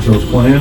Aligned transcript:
controls 0.00 0.24
plan. 0.26 0.60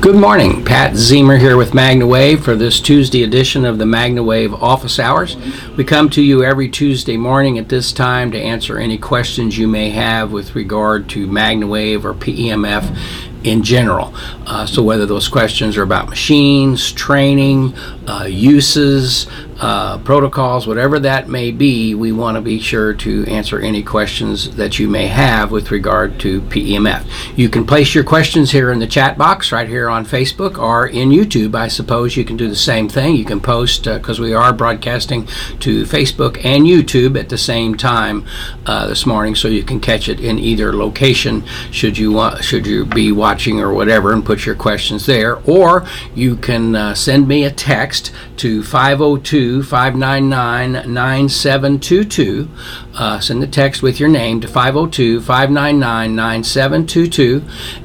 Good 0.00 0.16
morning. 0.16 0.64
Pat 0.64 0.94
Zemer 0.94 1.38
here 1.38 1.56
with 1.56 1.70
MagnaWave 1.70 2.42
for 2.42 2.56
this 2.56 2.80
Tuesday 2.80 3.22
edition 3.22 3.64
of 3.64 3.78
the 3.78 3.84
MagnaWave 3.84 4.52
Office 4.60 4.98
Hours. 4.98 5.36
We 5.76 5.84
come 5.84 6.10
to 6.10 6.22
you 6.22 6.42
every 6.42 6.68
Tuesday 6.68 7.16
morning 7.16 7.56
at 7.56 7.68
this 7.68 7.92
time 7.92 8.32
to 8.32 8.38
answer 8.38 8.78
any 8.78 8.98
questions 8.98 9.56
you 9.56 9.68
may 9.68 9.90
have 9.90 10.32
with 10.32 10.56
regard 10.56 11.08
to 11.10 11.28
MagnaWave 11.28 12.04
or 12.04 12.14
PEMF 12.14 12.98
in 13.44 13.62
general. 13.62 14.12
Uh, 14.46 14.66
so, 14.66 14.82
whether 14.82 15.06
those 15.06 15.28
questions 15.28 15.76
are 15.76 15.82
about 15.82 16.08
machines, 16.08 16.90
training, 16.92 17.74
uh, 18.06 18.24
uses, 18.28 19.26
uh, 19.62 19.96
protocols, 19.98 20.66
whatever 20.66 20.98
that 20.98 21.28
may 21.28 21.52
be, 21.52 21.94
we 21.94 22.10
want 22.10 22.34
to 22.34 22.40
be 22.40 22.58
sure 22.58 22.92
to 22.92 23.24
answer 23.26 23.60
any 23.60 23.80
questions 23.80 24.56
that 24.56 24.80
you 24.80 24.88
may 24.88 25.06
have 25.06 25.52
with 25.52 25.70
regard 25.70 26.18
to 26.18 26.40
PEMF. 26.42 27.06
You 27.36 27.48
can 27.48 27.64
place 27.64 27.94
your 27.94 28.02
questions 28.02 28.50
here 28.50 28.72
in 28.72 28.80
the 28.80 28.88
chat 28.88 29.16
box 29.16 29.52
right 29.52 29.68
here 29.68 29.88
on 29.88 30.04
Facebook 30.04 30.58
or 30.58 30.88
in 30.88 31.10
YouTube. 31.10 31.54
I 31.54 31.68
suppose 31.68 32.16
you 32.16 32.24
can 32.24 32.36
do 32.36 32.48
the 32.48 32.56
same 32.56 32.88
thing. 32.88 33.14
You 33.14 33.24
can 33.24 33.38
post 33.38 33.84
because 33.84 34.18
uh, 34.18 34.24
we 34.24 34.34
are 34.34 34.52
broadcasting 34.52 35.26
to 35.60 35.84
Facebook 35.84 36.44
and 36.44 36.64
YouTube 36.64 37.16
at 37.16 37.28
the 37.28 37.38
same 37.38 37.76
time 37.76 38.26
uh, 38.66 38.88
this 38.88 39.06
morning, 39.06 39.36
so 39.36 39.46
you 39.46 39.62
can 39.62 39.78
catch 39.78 40.08
it 40.08 40.18
in 40.18 40.40
either 40.40 40.72
location. 40.72 41.44
Should 41.70 41.96
you 41.96 42.10
want, 42.10 42.42
should 42.42 42.66
you 42.66 42.84
be 42.84 43.12
watching 43.12 43.60
or 43.60 43.72
whatever, 43.72 44.12
and 44.12 44.24
put 44.24 44.44
your 44.44 44.56
questions 44.56 45.06
there, 45.06 45.36
or 45.48 45.86
you 46.16 46.34
can 46.34 46.74
uh, 46.74 46.94
send 46.96 47.28
me 47.28 47.44
a 47.44 47.50
text 47.52 48.12
to 48.42 48.60
502. 48.64 49.62
599 49.62 50.72
9722. 50.92 52.48
Uh, 52.94 53.18
send 53.20 53.42
the 53.42 53.46
text 53.46 53.82
with 53.82 53.98
your 53.98 54.08
name 54.08 54.40
to 54.40 54.46
502 54.48 55.20
599 55.22 56.14
9722, 56.14 57.42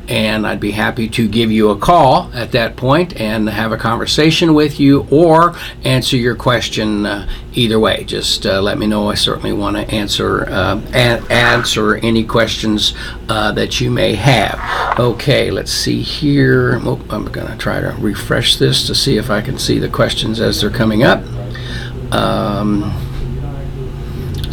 and 0.09 0.45
I'd 0.45 0.59
be 0.59 0.71
happy 0.71 1.07
to 1.09 1.27
give 1.29 1.49
you 1.51 1.69
a 1.69 1.77
call 1.77 2.29
at 2.33 2.51
that 2.51 2.75
point 2.75 3.19
and 3.19 3.47
have 3.47 3.71
a 3.71 3.77
conversation 3.77 4.53
with 4.53 4.79
you 4.79 5.07
or 5.09 5.55
answer 5.85 6.17
your 6.17 6.35
question 6.35 7.05
uh, 7.05 7.29
either 7.53 7.79
way. 7.79 8.03
Just 8.03 8.45
uh, 8.45 8.61
let 8.61 8.77
me 8.77 8.85
know. 8.85 9.09
I 9.09 9.15
certainly 9.15 9.53
want 9.53 9.77
to 9.77 9.89
answer 9.93 10.45
uh, 10.49 10.81
a- 10.93 11.31
answer 11.31 11.95
any 11.95 12.25
questions 12.25 12.93
uh, 13.29 13.53
that 13.53 13.79
you 13.79 13.89
may 13.89 14.13
have. 14.15 14.99
Okay, 14.99 15.51
let's 15.51 15.71
see 15.71 16.01
here. 16.01 16.79
Oh, 16.83 17.01
I'm 17.09 17.25
going 17.25 17.47
to 17.47 17.57
try 17.57 17.79
to 17.79 17.95
refresh 17.99 18.57
this 18.57 18.85
to 18.87 18.95
see 18.95 19.17
if 19.17 19.29
I 19.29 19.41
can 19.41 19.57
see 19.57 19.79
the 19.79 19.89
questions 19.89 20.41
as 20.41 20.59
they're 20.59 20.69
coming 20.69 21.03
up. 21.03 21.23
Um, 22.11 22.93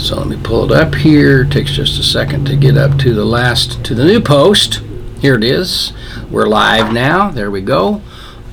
so 0.05 0.17
let 0.17 0.27
me 0.27 0.37
pull 0.37 0.71
it 0.71 0.77
up 0.77 0.95
here. 0.95 1.43
It 1.43 1.51
takes 1.51 1.73
just 1.73 1.99
a 1.99 2.03
second 2.03 2.45
to 2.47 2.57
get 2.57 2.77
up 2.77 2.99
to 2.99 3.15
the 3.15 3.25
last, 3.25 3.83
to 3.87 3.95
the 3.95 4.05
new 4.05 4.21
post. 4.21 4.83
Here 5.21 5.35
it 5.35 5.43
is. 5.43 5.95
We're 6.31 6.47
live 6.47 6.93
now. 6.93 7.31
There 7.31 7.51
we 7.51 7.63
go. 7.63 8.03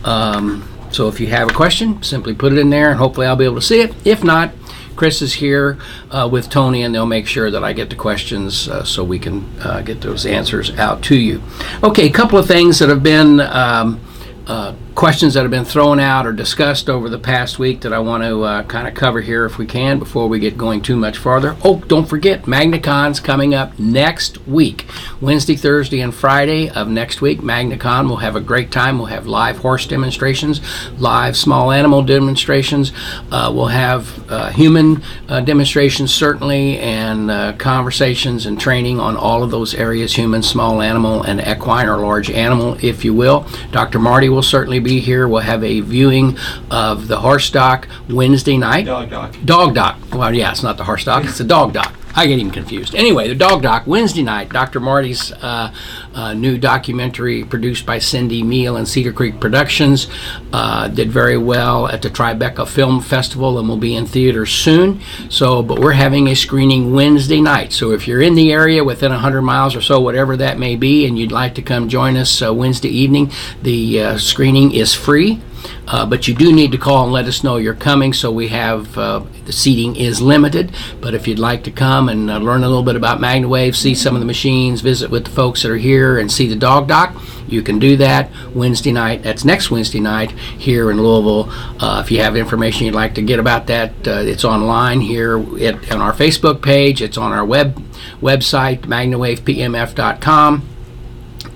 Um, 0.05 0.66
so 0.91 1.09
if 1.09 1.19
you 1.19 1.27
have 1.27 1.49
a 1.49 1.53
question, 1.53 2.02
simply 2.03 2.33
put 2.33 2.53
it 2.53 2.58
in 2.58 2.69
there 2.69 2.89
and 2.89 2.97
hopefully 2.97 3.27
I'll 3.27 3.35
be 3.35 3.43
able 3.43 3.55
to 3.55 3.61
see 3.61 3.81
it. 3.81 3.93
If 4.08 4.23
not, 4.23 4.53
Chris 4.95 5.21
is 5.21 5.33
here 5.33 5.77
uh, 6.09 6.30
with 6.31 6.49
Tony, 6.49 6.83
and 6.83 6.95
they'll 6.95 7.05
make 7.05 7.27
sure 7.27 7.52
that 7.52 7.63
I 7.63 7.73
get 7.73 7.89
the 7.89 7.95
questions 7.97 8.69
uh, 8.69 8.86
so 8.86 9.03
we 9.03 9.19
can 9.19 9.43
uh, 9.59 9.81
get 9.81 9.99
those 9.99 10.25
answers 10.25 10.71
out 10.77 11.02
to 11.03 11.17
you. 11.17 11.41
Okay, 11.83 12.08
a 12.08 12.11
couple 12.11 12.38
of 12.38 12.45
things 12.45 12.80
that 12.80 12.88
have 12.88 13.03
been 13.03 13.41
um, 13.41 13.99
uh, 14.47 14.73
questions 15.02 15.33
that 15.33 15.41
have 15.41 15.49
been 15.49 15.66
thrown 15.66 15.99
out 15.99 16.27
or 16.27 16.31
discussed 16.31 16.88
over 16.88 17.09
the 17.09 17.17
past 17.17 17.57
week 17.57 17.81
that 17.81 17.91
I 17.91 17.97
want 17.97 18.21
to 18.21 18.44
uh, 18.44 18.61
kind 18.66 18.88
of 18.88 18.94
cover 18.94 19.19
here 19.19 19.45
if 19.45 19.58
we 19.58 19.66
can 19.66 19.97
before 19.97 20.27
we 20.27 20.38
get 20.38 20.59
going 20.59 20.80
too 20.80 20.95
much 20.95 21.17
farther. 21.17 21.58
Oh, 21.63 21.80
don't 21.88 22.05
forget, 22.05 22.43
MagnaCon's 22.43 23.19
coming 23.19 23.55
up 23.55 23.80
next 23.80 24.45
week. 24.45 24.85
Wednesday, 25.19 25.55
Thursday, 25.55 26.02
and 26.02 26.13
Friday 26.13 26.69
of 26.69 26.87
next 26.87 27.20
week. 27.20 27.39
MagnaCon 27.39 28.09
will 28.09 28.17
have 28.17 28.36
a 28.36 28.39
great 28.39 28.71
time. 28.71 28.99
We'll 28.99 29.08
have 29.08 29.26
live 29.26 29.58
horse 29.58 29.87
demonstrations, 29.87 30.61
live 30.99 31.36
small 31.36 31.71
animal 31.71 32.03
demonstrations. 32.03 32.92
Uh, 33.31 33.52
we'll 33.52 33.65
have 33.65 34.31
uh, 34.31 34.52
human 34.52 35.02
uh, 35.27 35.42
demonstrations, 35.42 36.14
certainly, 36.14 36.77
and 36.77 37.31
uh, 37.31 37.53
conversations 37.53 38.45
and 38.45 38.61
training 38.61 38.99
on 38.99 39.17
all 39.17 39.42
of 39.42 39.49
those 39.49 39.73
areas 39.73 40.14
human, 40.14 40.43
small 40.43 40.80
animal, 40.80 41.23
and 41.23 41.42
equine 41.42 41.87
or 41.87 41.97
large 41.97 42.30
animal, 42.30 42.77
if 42.83 43.03
you 43.03 43.15
will. 43.15 43.47
Dr. 43.71 43.97
Marty 43.97 44.30
will 44.30 44.43
certainly 44.43 44.77
be 44.77 44.90
here. 44.99 45.27
We'll 45.27 45.41
have 45.41 45.63
a 45.63 45.79
viewing 45.81 46.37
of 46.69 47.07
the 47.07 47.19
horse 47.19 47.49
doc 47.49 47.87
Wednesday 48.09 48.57
night. 48.57 48.85
Dog 48.85 49.09
doc. 49.09 49.35
Dog 49.45 49.75
doc. 49.75 49.97
Well, 50.11 50.33
yeah, 50.33 50.52
it's 50.52 50.63
not 50.63 50.77
the 50.77 50.83
horse 50.83 51.05
doc, 51.05 51.25
it's 51.25 51.37
the 51.37 51.43
dog 51.43 51.73
doc. 51.73 51.95
I 52.16 52.27
get 52.27 52.39
even 52.39 52.52
confused. 52.52 52.94
Anyway, 52.94 53.27
the 53.27 53.36
dog 53.36 53.61
doc 53.61 53.88
Wednesday 53.88 54.23
night. 54.23 54.49
Dr. 54.49 54.80
Marty's 54.80 55.32
uh, 55.32 55.73
uh, 56.14 56.33
new 56.33 56.58
documentary 56.58 57.44
produced 57.44 57.86
by 57.86 57.99
Cindy 57.99 58.44
Meehl 58.44 58.77
and 58.77 58.88
Cedar 58.88 59.14
Creek 59.14 59.39
Productions 59.39 60.08
uh, 60.52 60.88
did 60.89 61.10
very 61.10 61.38
well 61.38 61.88
at 61.88 62.02
the 62.02 62.10
Tribeca 62.10 62.67
Film 62.67 63.02
Festival 63.02 63.60
and 63.60 63.70
will 63.70 63.77
be 63.77 63.95
in 63.95 64.05
theaters 64.05 64.52
soon. 64.52 65.02
So, 65.30 65.64
but 65.64 65.80
we're 65.80 65.94
having 65.94 66.27
a 66.27 66.36
screening 66.36 66.94
Wednesday 66.94 67.39
night. 67.39 67.71
So 67.71 67.92
if 67.92 68.08
you're 68.08 68.21
in 68.21 68.36
the 68.36 68.52
area 68.52 68.83
within 68.83 69.11
100 69.11 69.42
miles 69.42 69.76
or 69.76 69.82
so, 69.82 70.02
whatever 70.02 70.36
that 70.38 70.60
may 70.60 70.76
be, 70.76 71.05
and 71.05 71.17
you'd 71.17 71.32
like 71.32 71.55
to 71.55 71.61
come 71.61 71.88
join 71.88 72.17
us 72.17 72.42
uh, 72.42 72.54
Wednesday 72.54 72.89
evening, 72.89 73.32
the 73.61 74.02
uh, 74.02 74.17
screening 74.17 74.73
is 74.73 74.94
free. 74.94 75.39
Uh, 75.88 76.05
but 76.05 76.27
you 76.27 76.33
do 76.33 76.54
need 76.54 76.72
to 76.72 76.77
call 76.77 77.04
and 77.04 77.14
let 77.14 77.26
us 77.26 77.44
know 77.44 77.58
you're 77.58 77.73
coming 77.73 78.14
so 78.14 78.32
we 78.32 78.48
have 78.48 78.98
uh, 78.98 79.23
the 79.45 79.52
seating 79.52 79.95
is 79.95 80.22
limited. 80.22 80.72
But 80.99 81.14
if 81.14 81.27
you'd 81.27 81.39
like 81.39 81.64
to 81.64 81.72
come 81.72 82.10
and 82.10 82.30
uh, 82.30 82.38
learn 82.38 82.64
a 82.64 82.67
little 82.67 82.83
bit 82.83 82.95
about 82.95 83.20
magnawave 83.20 83.76
see 83.76 83.95
some 83.95 84.16
of 84.16 84.21
the 84.21 84.26
machines 84.26 84.82
visit 84.82 85.10
with 85.10 85.26
the 85.26 85.32
folks 85.32 85.64
that 85.64 85.71
are 85.71 85.77
here 85.77 86.20
and 86.20 86.32
see 86.32 86.48
the 86.48 86.55
dog 86.55 86.88
doc 86.88 87.16
you 87.48 87.61
can 87.61 87.80
do 87.80 87.98
that 87.98 88.30
wednesday 88.54 88.92
night. 88.92 89.23
That's 89.23 89.44
next 89.44 89.71
wednesday 89.71 90.00
night 90.00 90.32
here 90.32 90.92
in 90.92 91.02
louisville. 91.02 91.48
Uh, 91.80 92.02
if 92.04 92.11
you 92.11 92.20
have 92.21 92.36
information 92.36 92.86
you'd 92.86 92.95
like 92.95 93.16
to 93.16 93.21
get 93.21 93.39
about 93.39 93.67
that 93.67 93.92
uh, 94.08 94.21
it's 94.23 94.45
online 94.45 95.02
here 95.02 95.38
at, 95.61 95.92
on 95.92 96.02
our 96.02 96.14
facebook 96.14 96.61
page. 96.61 97.02
It's 97.02 97.17
on 97.17 97.32
our 97.32 97.45
web 97.45 97.76
website 98.21 98.82
magnawavepmf.com 98.82 100.70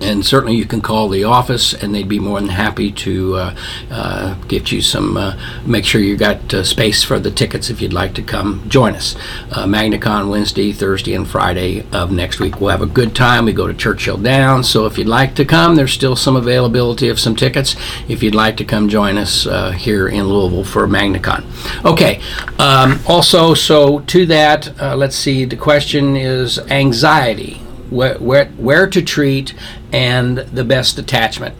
and 0.00 0.24
certainly 0.24 0.56
you 0.56 0.64
can 0.64 0.80
call 0.80 1.08
the 1.08 1.24
office 1.24 1.72
and 1.72 1.94
they'd 1.94 2.08
be 2.08 2.18
more 2.18 2.40
than 2.40 2.50
happy 2.50 2.92
to 2.92 3.34
uh, 3.34 3.56
uh, 3.90 4.34
get 4.48 4.70
you 4.70 4.80
some 4.80 5.16
uh, 5.16 5.38
make 5.64 5.84
sure 5.84 6.00
you 6.00 6.16
got 6.16 6.52
uh, 6.52 6.62
space 6.62 7.02
for 7.02 7.18
the 7.18 7.30
tickets 7.30 7.70
if 7.70 7.80
you'd 7.80 7.92
like 7.92 8.14
to 8.14 8.22
come. 8.22 8.68
Join 8.68 8.94
us 8.94 9.16
uh, 9.52 9.64
magnacon 9.64 10.30
wednesday 10.30 10.72
thursday 10.72 11.14
and 11.14 11.26
friday 11.26 11.84
of 11.92 12.10
next 12.10 12.40
week. 12.40 12.60
We'll 12.60 12.70
have 12.70 12.82
a 12.82 12.86
good 12.86 13.14
time. 13.14 13.44
We 13.44 13.52
go 13.52 13.66
to 13.66 13.74
churchill 13.74 14.18
downs 14.18 14.68
so 14.68 14.86
if 14.86 14.98
you'd 14.98 15.06
like 15.06 15.34
to 15.36 15.44
come 15.44 15.76
there's 15.76 15.92
still 15.92 16.16
some 16.16 16.36
availability 16.36 17.08
of 17.08 17.18
some 17.18 17.36
tickets. 17.36 17.76
If 18.08 18.22
you'd 18.22 18.34
like 18.34 18.56
to 18.58 18.64
come 18.64 18.88
join 18.88 19.18
us 19.18 19.46
uh, 19.46 19.72
here 19.72 20.08
in 20.08 20.24
louisville 20.24 20.64
for 20.64 20.86
magnacon. 20.86 21.44
Okay 21.84 22.20
um, 22.58 23.00
also 23.06 23.54
so 23.54 24.00
to 24.00 24.26
that 24.26 24.76
let's 24.96 25.16
see. 25.16 25.44
The 25.44 25.56
question 25.56 26.16
is 26.16 26.58
anxiety 26.58 27.60
where, 27.90 28.18
where, 28.18 28.46
to 28.86 29.02
treat, 29.02 29.54
and 29.92 30.38
the 30.38 30.64
best 30.64 30.98
attachment. 30.98 31.54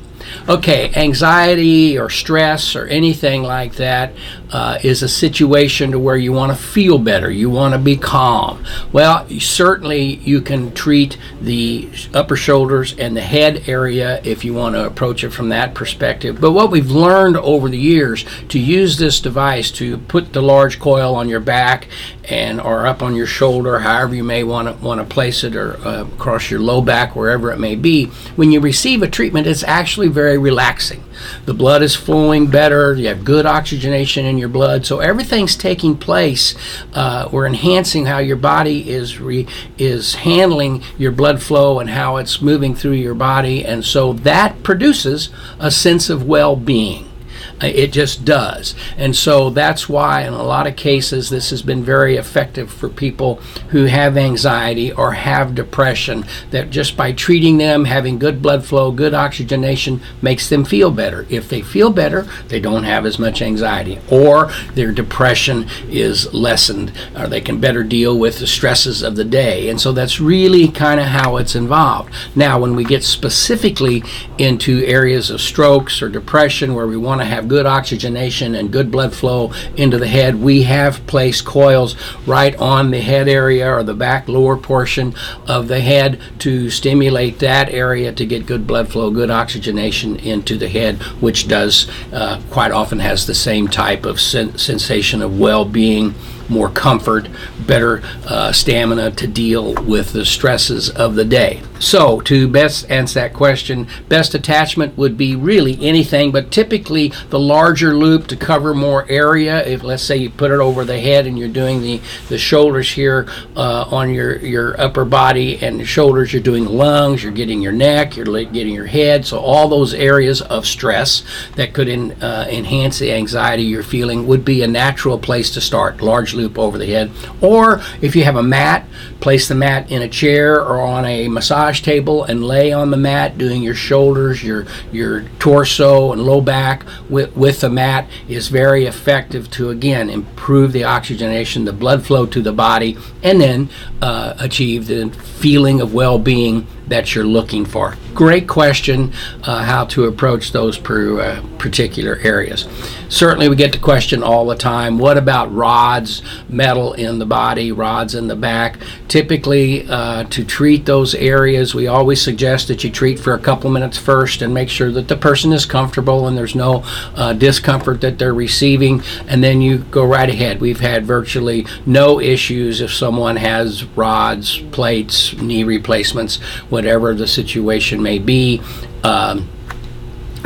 Okay, 0.49 0.93
anxiety 0.95 1.99
or 1.99 2.09
stress 2.11 2.77
or 2.77 2.87
anything 2.87 3.43
like 3.43 3.77
that 3.77 4.13
uh, 4.53 4.79
is 4.83 5.03
a 5.03 5.09
situation 5.09 5.91
to 5.91 5.99
where 5.99 6.17
you 6.17 6.33
want 6.33 6.53
to 6.53 6.59
feel 6.59 6.99
better, 6.99 7.31
you 7.31 7.51
want 7.51 7.75
to 7.75 7.79
be 7.79 7.97
calm. 7.97 8.65
Well, 8.93 9.29
certainly 9.41 10.17
you 10.17 10.41
can 10.41 10.73
treat 10.73 11.19
the 11.41 11.89
upper 12.15 12.37
shoulders 12.37 12.97
and 12.99 13.17
the 13.17 13.21
head 13.21 13.69
area 13.69 14.21
if 14.25 14.45
you 14.45 14.55
want 14.55 14.75
to 14.75 14.87
approach 14.87 15.25
it 15.25 15.31
from 15.31 15.49
that 15.51 15.75
perspective. 15.75 16.41
But 16.41 16.53
what 16.53 16.71
we've 16.71 16.91
learned 16.91 17.37
over 17.37 17.69
the 17.69 17.79
years 17.79 18.25
to 18.49 18.59
use 18.59 18.99
this 18.99 19.21
device 19.21 19.71
to 19.73 19.99
put 19.99 20.33
the 20.33 20.43
large 20.43 20.79
coil 20.79 21.15
on 21.15 21.29
your 21.29 21.41
back 21.41 21.89
and 22.29 22.61
or 22.61 22.87
up 22.87 23.03
on 23.03 23.15
your 23.15 23.27
shoulder, 23.27 23.79
however 23.79 24.15
you 24.15 24.25
may 24.25 24.43
want 24.43 24.69
to 24.69 24.85
want 24.85 25.01
to 25.01 25.07
place 25.07 25.45
it, 25.45 25.55
or 25.55 25.77
uh, 25.87 26.05
across 26.05 26.51
your 26.51 26.61
low 26.61 26.81
back, 26.81 27.15
wherever 27.15 27.53
it 27.53 27.59
may 27.59 27.77
be. 27.77 28.07
When 28.35 28.51
you 28.51 28.61
receive 28.61 29.03
a 29.03 29.09
treatment, 29.09 29.47
it's 29.47 29.63
actually 29.63 30.09
very 30.09 30.26
relaxing. 30.35 31.05
The 31.45 31.55
blood 31.55 31.83
is 31.83 31.95
flowing 31.95 32.49
better. 32.49 32.95
You 32.95 33.09
have 33.09 33.25
good 33.25 33.47
oxygenation 33.47 34.27
in 34.27 34.39
your 34.39 34.49
blood, 34.49 34.85
so 34.85 34.99
everything's 34.99 35.57
taking 35.57 35.97
place. 35.97 36.55
Uh, 36.93 37.29
we're 37.33 37.47
enhancing 37.47 38.07
how 38.07 38.19
your 38.19 38.37
body 38.37 38.91
is 38.91 39.21
re, 39.21 39.47
is 39.79 40.17
handling 40.17 40.83
your 40.99 41.13
blood 41.13 41.43
flow 41.43 41.79
and 41.79 41.91
how 41.91 42.17
it's 42.17 42.43
moving 42.43 42.75
through 42.75 42.93
your 42.93 43.15
body, 43.15 43.65
and 43.65 43.85
so 43.85 44.13
that 44.13 44.63
produces 44.63 45.31
a 45.59 45.71
sense 45.71 46.11
of 46.11 46.27
well-being. 46.27 47.05
Uh, 47.05 47.16
Uh, 47.63 47.67
it 47.69 47.93
just 47.93 48.25
does. 48.25 48.75
And 48.97 49.17
so 49.17 49.51
that's 49.51 49.89
why, 49.89 50.23
in 50.23 50.35
a 50.35 50.43
lot 50.43 50.67
of 50.67 50.77
cases, 50.77 51.31
this 51.31 51.51
has 51.51 51.63
been 51.63 51.83
very 51.83 52.17
effective 52.17 52.71
for 52.71 52.89
people 52.89 53.37
who 53.71 53.85
have 53.85 54.17
anxiety 54.17 54.93
or 54.93 55.13
have 55.13 55.55
depression. 55.55 56.25
That 56.51 56.71
just 56.71 56.97
by 56.97 57.13
treating 57.13 57.59
them, 57.59 57.87
having 57.87 58.19
good 58.19 58.43
blood 58.43 58.65
flow, 58.65 58.93
good 58.93 59.15
oxygenation, 59.15 60.03
makes 60.21 60.49
them 60.49 60.65
feel 60.65 60.91
better. 60.91 61.27
If 61.31 61.49
they 61.49 61.63
feel 61.63 61.91
better, 61.91 62.27
they 62.49 62.61
don't 62.61 62.85
have 62.85 63.07
as 63.07 63.19
much 63.19 63.41
anxiety, 63.41 63.99
or 64.11 64.53
their 64.75 64.93
depression 64.93 65.67
is 65.89 66.33
lessened, 66.35 66.93
or 67.17 67.27
they 67.27 67.41
can 67.41 67.61
better 67.61 67.83
deal 67.83 68.19
with 68.19 68.39
the 68.39 68.47
stresses 68.47 69.03
of 69.03 69.17
the 69.17 69.25
day. 69.25 69.69
And 69.69 69.81
so 69.81 69.93
that's 69.93 70.21
really 70.21 70.69
kind 70.69 71.01
of 71.01 71.07
how 71.07 71.37
it's 71.37 71.55
involved. 71.55 72.13
Now, 72.35 72.61
when 72.61 72.77
we 72.77 72.85
get 72.85 73.03
specifically 73.03 74.03
into 74.39 74.85
areas 74.85 75.31
of 75.31 75.41
strokes 75.41 76.03
or 76.03 76.09
depression 76.09 76.75
where 76.75 76.87
we 76.87 76.97
want 76.97 77.21
to 77.21 77.25
have 77.25 77.46
good 77.49 77.67
oxygenation 77.67 78.55
and 78.55 78.71
good 78.71 78.91
blood 78.91 79.15
flow 79.15 79.53
into 79.77 79.99
the 79.99 80.07
head, 80.07 80.37
we 80.37 80.63
have 80.63 81.07
placed 81.07 81.45
coils 81.45 81.97
right 82.27 82.55
on 82.57 82.91
the 82.91 83.01
head 83.01 83.29
area 83.29 83.71
or 83.71 83.83
the 83.83 83.95
back 83.95 84.29
lower 84.29 84.57
portion 84.57 85.15
of 85.47 85.69
the 85.69 85.81
head 85.81 86.21
to 86.39 86.71
stimulate 86.71 87.39
that 87.39 87.69
area 87.71 88.13
to 88.13 88.27
get 88.27 88.47
good 88.47 88.67
blood 88.67 88.89
flow, 88.89 89.11
good 89.11 89.31
oxygenation 89.31 90.17
into 90.17 90.57
the 90.57 90.69
head, 90.69 90.97
which 91.21 91.49
does 91.49 91.89
uh, 92.13 92.41
quite 92.51 92.73
often 92.73 92.99
has 93.01 93.27
the 93.27 93.35
same 93.35 93.69
type 93.69 94.05
of 94.05 94.21
sen- 94.21 94.57
sensation 94.59 95.23
of 95.23 95.39
well-being 95.39 96.15
more 96.49 96.71
comfort, 96.71 97.29
better 97.67 98.03
uh, 98.27 98.53
stamina 98.53 99.11
to 99.13 99.27
deal 99.27 99.75
with 99.85 100.13
the 100.13 100.25
stresses 100.25 100.91
of 100.91 101.15
the 101.15 101.25
day. 101.25 101.63
So, 101.79 102.21
to 102.23 102.49
best 102.49 102.91
answer 102.91 103.21
that 103.21 103.35
question, 103.35 103.87
best 104.09 104.35
attachment 104.35 104.97
would 104.97 105.19
be 105.19 105.37
really 105.37 105.79
anything, 105.87 106.33
but 106.33 106.51
typically 106.51 107.13
the 107.29 107.39
larger 107.39 107.95
loop 107.95 108.29
to 108.29 108.37
cover 108.37 108.75
more 108.75 109.07
area. 109.11 109.65
If 109.67 109.83
let's 109.83 110.03
say 110.03 110.17
you 110.17 110.31
put 110.31 110.51
it 110.51 110.61
over 110.61 110.85
the 110.85 110.99
head 110.99 111.27
and 111.27 111.39
you're 111.39 111.49
doing 111.49 111.83
the, 111.83 112.01
the 112.29 112.39
shoulders 112.39 112.91
here 112.91 113.29
uh, 113.57 113.89
on 113.91 114.11
your, 114.11 114.39
your 114.39 114.81
upper 114.81 115.05
body 115.05 115.59
and 115.59 115.79
the 115.79 115.85
shoulders, 115.85 116.33
you're 116.33 116.43
doing 116.43 116.65
lungs, 116.65 117.23
you're 117.23 117.33
getting 117.33 117.61
your 117.61 117.73
neck, 117.73 118.17
you're 118.17 118.25
getting 118.25 118.75
your 118.75 118.87
head. 118.87 119.27
So, 119.27 119.39
all 119.39 119.69
those 119.69 119.93
areas 119.93 120.41
of 120.41 120.67
stress 120.67 121.25
that 121.57 121.75
could 121.75 121.89
in, 121.89 122.13
uh, 122.23 122.47
enhance 122.51 122.99
the 122.99 123.13
anxiety 123.13 123.65
you're 123.65 123.83
feeling 123.83 124.27
would 124.27 124.47
be 124.47 124.63
a 124.63 124.67
natural 124.67 125.19
place 125.19 125.51
to 125.51 125.61
start. 125.61 126.01
Large 126.01 126.33
loop 126.37 126.59
over 126.59 126.79
the 126.79 126.87
head. 126.87 127.11
Or 127.41 127.81
if 128.01 128.15
you 128.15 128.25
have 128.25 128.37
a 128.37 128.43
mat, 128.43 128.87
place 129.21 129.49
the 129.49 129.55
mat 129.55 129.91
in 129.91 130.03
a 130.03 130.09
chair 130.09 130.57
or 130.57 130.81
on 130.81 131.05
a 131.05 131.29
massage 131.29 131.81
table 131.81 132.25
and 132.25 132.45
lay 132.45 132.73
on 132.73 132.91
the 132.91 132.97
mat 132.97 133.39
doing 133.39 133.63
your 133.63 133.75
shoulders, 133.75 134.43
your 134.43 134.67
your 134.93 135.23
torso 135.39 136.13
and 136.13 136.23
low 136.23 136.41
back 136.41 136.85
with, 137.09 137.37
with 137.37 137.61
the 137.61 137.71
mat 137.71 138.09
is 138.29 138.49
very 138.49 138.87
effective 138.87 139.51
to 139.51 139.71
again 139.71 140.11
improve 140.11 140.73
the 140.73 140.85
oxygenation, 140.85 141.65
the 141.65 141.73
blood 141.73 142.05
flow 142.05 142.27
to 142.27 142.43
the 142.43 142.53
body, 142.53 142.97
and 143.23 143.41
then 143.41 143.69
uh, 144.03 144.35
achieve 144.39 144.87
the 144.87 145.11
feeling 145.11 145.81
of 145.81 145.95
well-being 145.95 146.67
that 146.89 147.15
you're 147.15 147.25
looking 147.25 147.65
for. 147.65 147.97
Great 148.15 148.49
question 148.49 149.13
uh, 149.43 149.63
how 149.63 149.85
to 149.87 150.05
approach 150.05 150.53
those 150.53 150.79
per, 150.79 151.21
uh, 151.21 151.43
particular 151.59 152.17
areas. 152.23 152.67
Certainly, 153.09 153.49
we 153.49 153.57
get 153.57 153.73
the 153.73 153.79
question 153.79 154.23
all 154.23 154.47
the 154.47 154.57
time 154.57 154.99
what 154.99 155.19
about 155.19 155.53
rods, 155.55 156.23
metal 156.49 156.93
in 156.95 157.19
the 157.19 157.27
body, 157.27 157.73
rods 157.73 158.15
in 158.15 158.27
the 158.29 158.37
back? 158.37 158.79
Typically, 159.09 159.87
uh, 159.89 160.25
to 160.25 160.45
treat 160.45 160.87
those 160.87 161.15
areas, 161.15 161.75
we 161.75 161.87
always 161.87 162.21
suggest 162.21 162.69
that 162.69 162.83
you 162.85 162.91
treat 162.91 163.19
for 163.19 163.35
a 163.35 163.39
couple 163.39 163.71
minutes 163.71 163.99
first 163.99 164.43
and 164.43 164.53
make 164.55 164.69
sure 164.69 164.91
that 164.91 165.09
the 165.09 165.17
person 165.17 165.53
is 165.53 165.67
comfortable 165.67 166.27
and 166.27 166.37
there's 166.37 166.55
no 166.55 166.83
uh, 167.15 167.33
discomfort 167.33 168.01
that 168.01 168.19
they're 168.19 168.35
receiving, 168.35 169.03
and 169.29 169.43
then 169.43 169.61
you 169.61 169.79
go 169.79 170.05
right 170.05 170.29
ahead. 170.29 170.61
We've 170.61 170.81
had 170.81 171.05
virtually 171.05 171.67
no 171.85 172.21
issues 172.21 172.81
if 172.81 172.93
someone 172.93 173.37
has 173.37 173.85
rods, 173.85 174.59
plates, 174.73 175.35
knee 175.37 175.65
replacements 175.65 176.39
whatever 176.77 177.15
the 177.15 177.27
situation 177.27 178.03
may 178.03 178.19
be. 178.19 178.61
Um, 179.03 179.49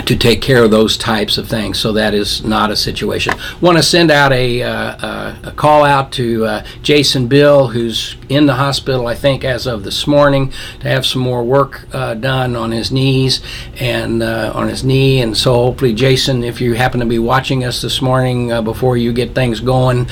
to 0.06 0.16
take 0.16 0.40
care 0.40 0.64
of 0.64 0.70
those 0.70 0.96
types 0.96 1.38
of 1.38 1.48
things. 1.48 1.78
So 1.78 1.92
that 1.92 2.14
is 2.14 2.44
not 2.44 2.70
a 2.70 2.76
situation. 2.76 3.34
Want 3.60 3.76
to 3.76 3.82
send 3.82 4.10
out 4.10 4.32
a, 4.32 4.62
uh, 4.62 4.72
uh, 4.72 5.36
a 5.44 5.52
call 5.52 5.84
out 5.84 6.12
to 6.12 6.44
uh, 6.44 6.64
Jason 6.82 7.26
Bill, 7.26 7.68
who's 7.68 8.16
in 8.28 8.46
the 8.46 8.54
hospital, 8.54 9.06
I 9.06 9.14
think, 9.14 9.44
as 9.44 9.66
of 9.66 9.84
this 9.84 10.06
morning, 10.06 10.52
to 10.80 10.88
have 10.88 11.04
some 11.04 11.22
more 11.22 11.42
work 11.42 11.86
uh, 11.92 12.14
done 12.14 12.56
on 12.56 12.70
his 12.70 12.90
knees 12.92 13.40
and 13.78 14.22
uh, 14.22 14.52
on 14.54 14.68
his 14.68 14.84
knee. 14.84 15.20
And 15.20 15.36
so 15.36 15.52
hopefully, 15.54 15.94
Jason, 15.94 16.44
if 16.44 16.60
you 16.60 16.74
happen 16.74 17.00
to 17.00 17.06
be 17.06 17.18
watching 17.18 17.64
us 17.64 17.80
this 17.82 18.00
morning 18.00 18.52
uh, 18.52 18.62
before 18.62 18.96
you 18.96 19.12
get 19.12 19.34
things 19.34 19.60
going, 19.60 20.06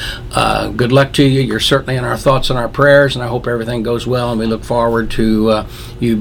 good 0.77 0.93
luck 0.93 1.13
to 1.15 1.25
you. 1.25 1.41
You're 1.41 1.61
certainly 1.61 1.97
in 1.97 2.05
our 2.05 2.17
thoughts 2.17 2.51
and 2.51 2.59
our 2.59 2.69
prayers, 2.69 3.15
and 3.15 3.25
I 3.25 3.29
hope 3.29 3.47
everything 3.47 3.83
goes 3.83 4.07
well. 4.07 4.31
And 4.31 4.39
we 4.41 4.47
look 4.47 4.65
forward 4.65 5.11
to 5.13 5.65
you 6.01 6.17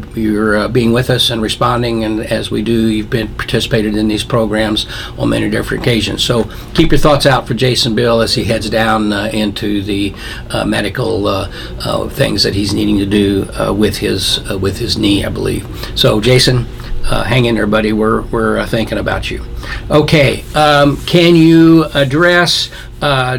being 0.70 0.94
with 0.94 1.10
us 1.10 1.30
and 1.30 1.42
responding. 1.42 2.04
And 2.04 2.20
as 2.22 2.52
we 2.52 2.62
do, 2.62 2.88
you've 2.88 3.10
been 3.10 3.34
participated 3.58 3.98
in 3.98 4.08
these 4.08 4.24
programs 4.24 4.86
on 5.18 5.30
many 5.30 5.50
different 5.50 5.82
occasions. 5.82 6.24
So 6.24 6.44
keep 6.76 6.92
your 6.92 7.00
thoughts 7.00 7.26
out 7.26 7.48
for 7.48 7.56
Jason 7.56 7.96
Bill 7.96 8.22
as 8.22 8.36
he 8.36 8.44
heads 8.44 8.70
down 8.70 9.12
uh, 9.12 9.32
into 9.34 9.82
the 9.82 10.14
uh, 10.52 10.64
medical 10.64 11.28
uh, 11.28 11.52
uh 11.84 12.08
things 12.10 12.44
that 12.44 12.54
he's 12.54 12.74
needing 12.74 13.00
to 13.00 13.06
do 13.06 13.50
uh, 13.60 13.74
with 13.74 13.98
his 13.98 14.40
uh, 14.52 14.60
with 14.60 14.78
his 14.78 14.96
knee, 14.96 15.26
I 15.26 15.30
believe. 15.30 15.66
So 15.96 16.22
Jason, 16.22 16.66
hang 17.04 17.46
in 17.46 17.56
there, 17.56 17.66
buddy. 17.66 17.94
We're 17.94 18.22
we're 18.28 18.64
thinking 18.68 19.00
about 19.00 19.32
you. 19.32 19.44
Okay, 19.90 20.44
um, 20.54 20.98
can 21.08 21.36
you 21.36 21.86
address 21.96 22.70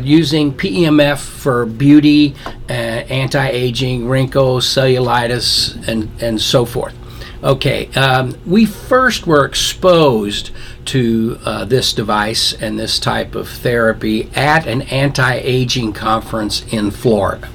using 0.02 0.52
PEMF 0.52 1.18
for 1.18 1.64
beauty, 1.64 2.34
anti-aging, 2.68 4.08
wrinkles, 4.08 4.66
cellulitis, 4.66 5.86
and 5.86 6.10
and 6.20 6.40
so 6.40 6.64
forth? 6.64 6.97
Okay, 7.42 7.86
um, 7.94 8.36
we 8.44 8.66
first 8.66 9.26
were 9.26 9.44
exposed 9.44 10.50
to 10.86 11.38
uh, 11.44 11.64
this 11.64 11.92
device 11.92 12.52
and 12.52 12.76
this 12.78 12.98
type 12.98 13.36
of 13.36 13.48
therapy 13.48 14.28
at 14.34 14.66
an 14.66 14.82
anti 14.82 15.34
aging 15.34 15.92
conference 15.92 16.64
in 16.72 16.90
Florida. 16.90 17.48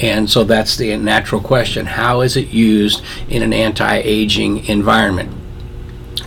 And 0.00 0.30
so 0.30 0.44
that's 0.44 0.76
the 0.76 0.96
natural 0.96 1.42
question 1.42 1.84
how 1.84 2.22
is 2.22 2.36
it 2.36 2.48
used 2.48 3.02
in 3.28 3.42
an 3.42 3.52
anti 3.52 3.96
aging 3.96 4.64
environment? 4.66 5.36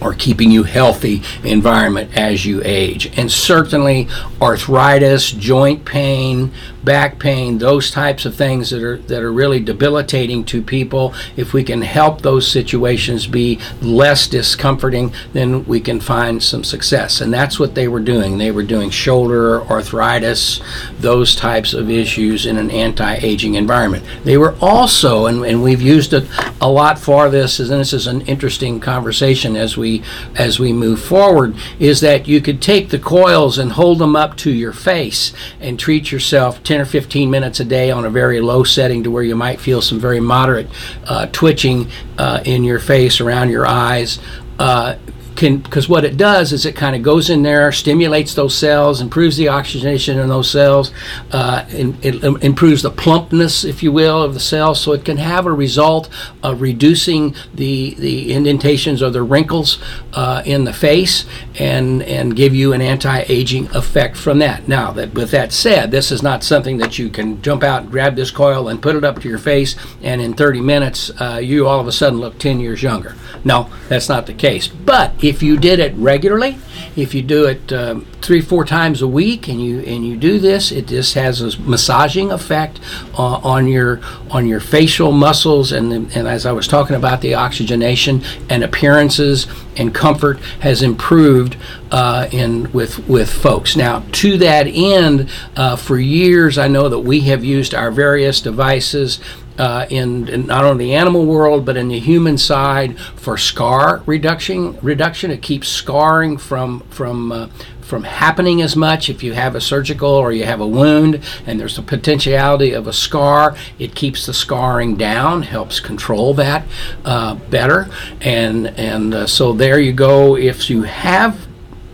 or 0.02 0.14
keeping 0.14 0.52
you 0.52 0.64
healthy 0.64 1.22
environment 1.44 2.12
as 2.18 2.46
you 2.46 2.62
age. 2.66 3.10
And 3.18 3.32
certainly 3.32 4.10
arthritis, 4.42 5.32
joint 5.32 5.86
pain, 5.86 6.52
back 6.84 7.20
pain, 7.20 7.58
those 7.58 7.92
types 7.92 8.26
of 8.26 8.36
things 8.36 8.70
that 8.70 8.84
are 8.84 8.98
that 8.98 9.22
are 9.22 9.32
really 9.32 9.60
debilitating 9.60 10.44
to 10.46 10.62
people. 10.62 11.14
If 11.36 11.54
we 11.54 11.64
can 11.64 11.82
help 11.82 12.22
those 12.22 12.48
situations 12.48 13.28
be 13.28 13.60
less 13.82 14.28
discomforting, 14.28 15.14
then 15.34 15.66
we 15.66 15.80
can 15.80 16.00
find 16.00 16.42
some 16.42 16.64
success. 16.64 17.22
And 17.22 17.34
that's 17.34 17.60
what 17.60 17.76
they 17.76 17.88
were 17.88 18.00
doing. 18.00 18.38
They 18.38 18.52
were 18.52 18.64
doing 18.64 18.90
shoulder 18.90 19.62
arthritis, 19.64 20.62
those 21.00 21.36
types 21.36 21.74
of 21.74 21.90
issues 21.90 22.46
in 22.46 22.58
an 22.58 22.72
anti-aging 22.72 23.56
environment. 23.56 24.06
They 24.24 24.38
were 24.38 24.56
also, 24.62 25.26
and, 25.26 25.46
and 25.46 25.64
we've 25.64 25.82
used 25.82 26.14
it 26.14 26.28
a 26.60 26.70
lot 26.70 27.00
for 27.00 27.30
this, 27.30 27.60
and 27.60 27.70
this 27.70 27.94
is 27.94 28.08
an 28.08 28.22
interesting 28.22 28.80
conversation 28.80 29.56
as 29.56 29.78
we 29.78 30.04
as 30.36 30.60
we 30.60 30.74
move 30.74 31.02
forward, 31.02 31.56
is 31.80 32.02
that 32.02 32.28
you 32.28 32.42
could 32.42 32.62
take 32.62 32.90
the 32.90 33.00
coils 33.00 33.58
and 33.58 33.74
hold 33.74 34.00
them 34.00 34.16
up 34.16 34.36
to 34.38 34.52
your 34.52 34.74
face 34.74 35.34
and 35.60 35.80
treat 35.80 36.12
yourself 36.12 36.64
10 36.74 36.82
or 36.82 36.86
15 36.86 37.30
minutes 37.30 37.60
a 37.60 37.66
day 37.66 37.92
on 37.92 38.04
a 38.04 38.10
very 38.10 38.42
low 38.42 38.64
setting 38.64 39.04
to 39.04 39.12
where 39.12 39.22
you 39.22 39.36
might 39.36 39.62
feel 39.62 39.80
some 39.80 40.00
very 40.00 40.20
moderate 40.20 40.68
uh, 41.06 41.28
twitching 41.28 41.88
uh, 42.18 42.42
in 42.46 42.64
your 42.64 42.80
face, 42.80 43.22
around 43.22 43.52
your 43.52 43.68
eyes. 43.68 44.18
Uh, 44.58 44.96
can 45.44 45.58
because 45.58 45.90
what 45.90 46.06
it 46.06 46.18
does 46.18 46.54
is 46.54 46.66
it 46.66 46.76
kind 46.76 46.96
of 46.96 47.04
goes 47.04 47.30
in 47.30 47.44
there, 47.44 47.72
stimulates 47.72 48.34
those 48.34 48.58
cells, 48.58 49.02
improves 49.02 49.36
the 49.38 49.50
oxygenation 49.50 50.18
in 50.18 50.30
those 50.30 50.50
cells, 50.50 50.92
uh, 51.32 51.66
it 51.70 52.24
improves 52.44 52.82
the 52.82 52.90
plumpness, 52.90 53.64
if 53.64 53.84
you 53.84 53.92
will, 53.92 54.22
of 54.22 54.34
the 54.34 54.40
cells, 54.40 54.80
so 54.80 54.94
it 54.94 55.04
can 55.04 55.18
have 55.18 55.46
a 55.46 55.52
result 55.52 56.10
of 56.42 56.62
reducing 56.62 57.36
the 57.54 57.94
the 57.96 58.34
indentations 58.34 59.02
or 59.02 59.10
the 59.10 59.24
wrinkles 59.24 59.80
uh, 60.14 60.42
in 60.46 60.64
the 60.64 60.74
face, 60.74 61.26
and 61.60 62.02
and 62.04 62.36
give 62.36 62.56
you 62.56 62.74
an 62.74 62.82
anti-aging 62.82 63.68
effect 63.76 64.16
from 64.16 64.40
that. 64.40 64.68
Now, 64.68 64.92
that 64.92 65.14
with 65.14 65.32
that 65.32 65.52
said, 65.52 65.92
this 65.92 66.12
is 66.12 66.24
not 66.24 66.44
something 66.44 66.78
that 66.78 66.98
you 66.98 67.10
can 67.10 67.42
jump 67.42 67.64
out, 67.64 67.84
and 67.84 67.92
grab 67.92 68.16
this 68.16 68.32
coil, 68.32 68.70
and 68.70 68.82
put 68.82 68.96
it 68.96 69.04
up 69.04 69.20
to 69.22 69.30
your 69.30 69.40
face, 69.40 69.76
and 70.02 70.22
in 70.22 70.34
30 70.34 70.62
minutes 70.62 71.12
uh, 71.20 71.40
you 71.42 71.68
all 71.68 71.80
of 71.80 71.88
a 71.88 71.92
sudden 71.92 72.20
look 72.20 72.40
10 72.40 72.60
years 72.60 72.82
younger. 72.82 73.16
No, 73.44 73.70
that's 73.90 74.08
not 74.08 74.26
the 74.26 74.34
case. 74.34 74.68
But 74.68 75.12
if 75.24 75.33
if 75.34 75.42
you 75.42 75.58
did 75.58 75.80
it 75.80 75.96
regularly, 75.96 76.58
if 76.96 77.16
you 77.16 77.24
do 77.24 77.46
it 77.46 77.74
um, 77.74 78.06
three, 78.22 78.40
four 78.40 78.64
times 78.64 79.02
a 79.02 79.08
week, 79.08 79.48
and 79.48 79.60
you 79.60 79.80
and 79.80 80.06
you 80.06 80.16
do 80.16 80.38
this, 80.38 80.72
it 80.72 80.88
just 80.88 81.16
has 81.16 81.42
a 81.42 81.60
massaging 81.62 82.32
effect 82.32 82.80
uh, 83.18 83.38
on 83.38 83.68
your 83.68 84.00
on 84.30 84.46
your 84.46 84.60
facial 84.60 85.12
muscles, 85.12 85.72
and 85.72 85.92
and 85.92 86.28
as 86.28 86.46
I 86.46 86.52
was 86.52 86.68
talking 86.68 86.96
about, 86.96 87.22
the 87.22 87.34
oxygenation 87.34 88.22
and 88.48 88.64
appearances 88.64 89.48
and 89.76 89.92
comfort 89.94 90.40
has 90.60 90.84
improved 90.84 91.58
uh, 91.90 92.28
in 92.32 92.72
with 92.72 93.08
with 93.08 93.32
folks. 93.32 93.76
Now, 93.76 94.04
to 94.12 94.38
that 94.38 94.68
end, 94.68 95.32
uh, 95.56 95.76
for 95.78 95.98
years 95.98 96.60
I 96.60 96.68
know 96.68 96.90
that 96.90 97.00
we 97.00 97.22
have 97.22 97.44
used 97.44 97.74
our 97.74 97.90
various 97.90 98.40
devices 98.40 99.20
uh, 99.58 99.86
in, 99.90 100.28
in, 100.28 100.48
not 100.48 100.66
only 100.66 100.86
the 100.86 100.96
animal 100.96 101.26
world 101.26 101.66
but 101.66 101.78
in 101.78 101.88
the 101.88 102.00
human 102.00 102.38
side 102.38 102.98
for 103.00 103.38
scar 103.38 104.02
reduction. 104.06 104.78
Reduction 104.82 105.32
it 105.32 105.42
keeps 105.42 105.68
scarring 105.68 106.38
from 106.38 106.82
from 106.90 107.32
uh, 107.32 107.48
from 107.82 108.04
happening 108.04 108.62
as 108.62 108.76
much. 108.76 109.10
If 109.10 109.22
you 109.24 109.34
have 109.34 109.56
a 109.56 109.62
surgical 109.62 110.10
or 110.10 110.32
you 110.32 110.46
have 110.46 110.60
a 110.60 110.68
wound 110.68 111.22
and 111.46 111.60
there's 111.60 111.78
a 111.78 111.84
potentiality 111.84 112.72
of 112.72 112.88
a 112.88 112.94
scar, 112.94 113.56
it 113.78 113.94
keeps 113.94 114.26
the 114.26 114.34
scarring 114.34 114.96
down, 114.96 115.44
helps 115.44 115.80
control 115.80 116.34
that 116.36 116.66
uh, 117.06 117.36
better. 117.36 117.90
And 118.22 118.68
and 118.68 119.14
uh, 119.14 119.28
so 119.28 119.54
there 119.54 119.80
you 119.80 119.94
go. 119.94 120.36
If 120.36 120.70
you 120.70 120.84
have 120.84 121.48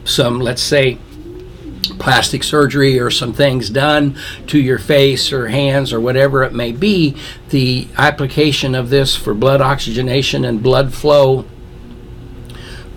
some, 0.05 0.39
let's 0.39 0.61
say 0.61 0.97
plastic 1.97 2.43
surgery 2.43 2.99
or 2.99 3.09
some 3.09 3.33
things 3.33 3.69
done 3.69 4.17
to 4.47 4.59
your 4.59 4.79
face 4.79 5.31
or 5.31 5.47
hands 5.47 5.91
or 5.93 5.99
whatever 5.99 6.43
it 6.43 6.53
may 6.53 6.71
be, 6.71 7.15
the 7.49 7.87
application 7.97 8.75
of 8.75 8.89
this 8.89 9.15
for 9.15 9.33
blood 9.33 9.61
oxygenation 9.61 10.45
and 10.45 10.61
blood 10.61 10.93
flow 10.93 11.45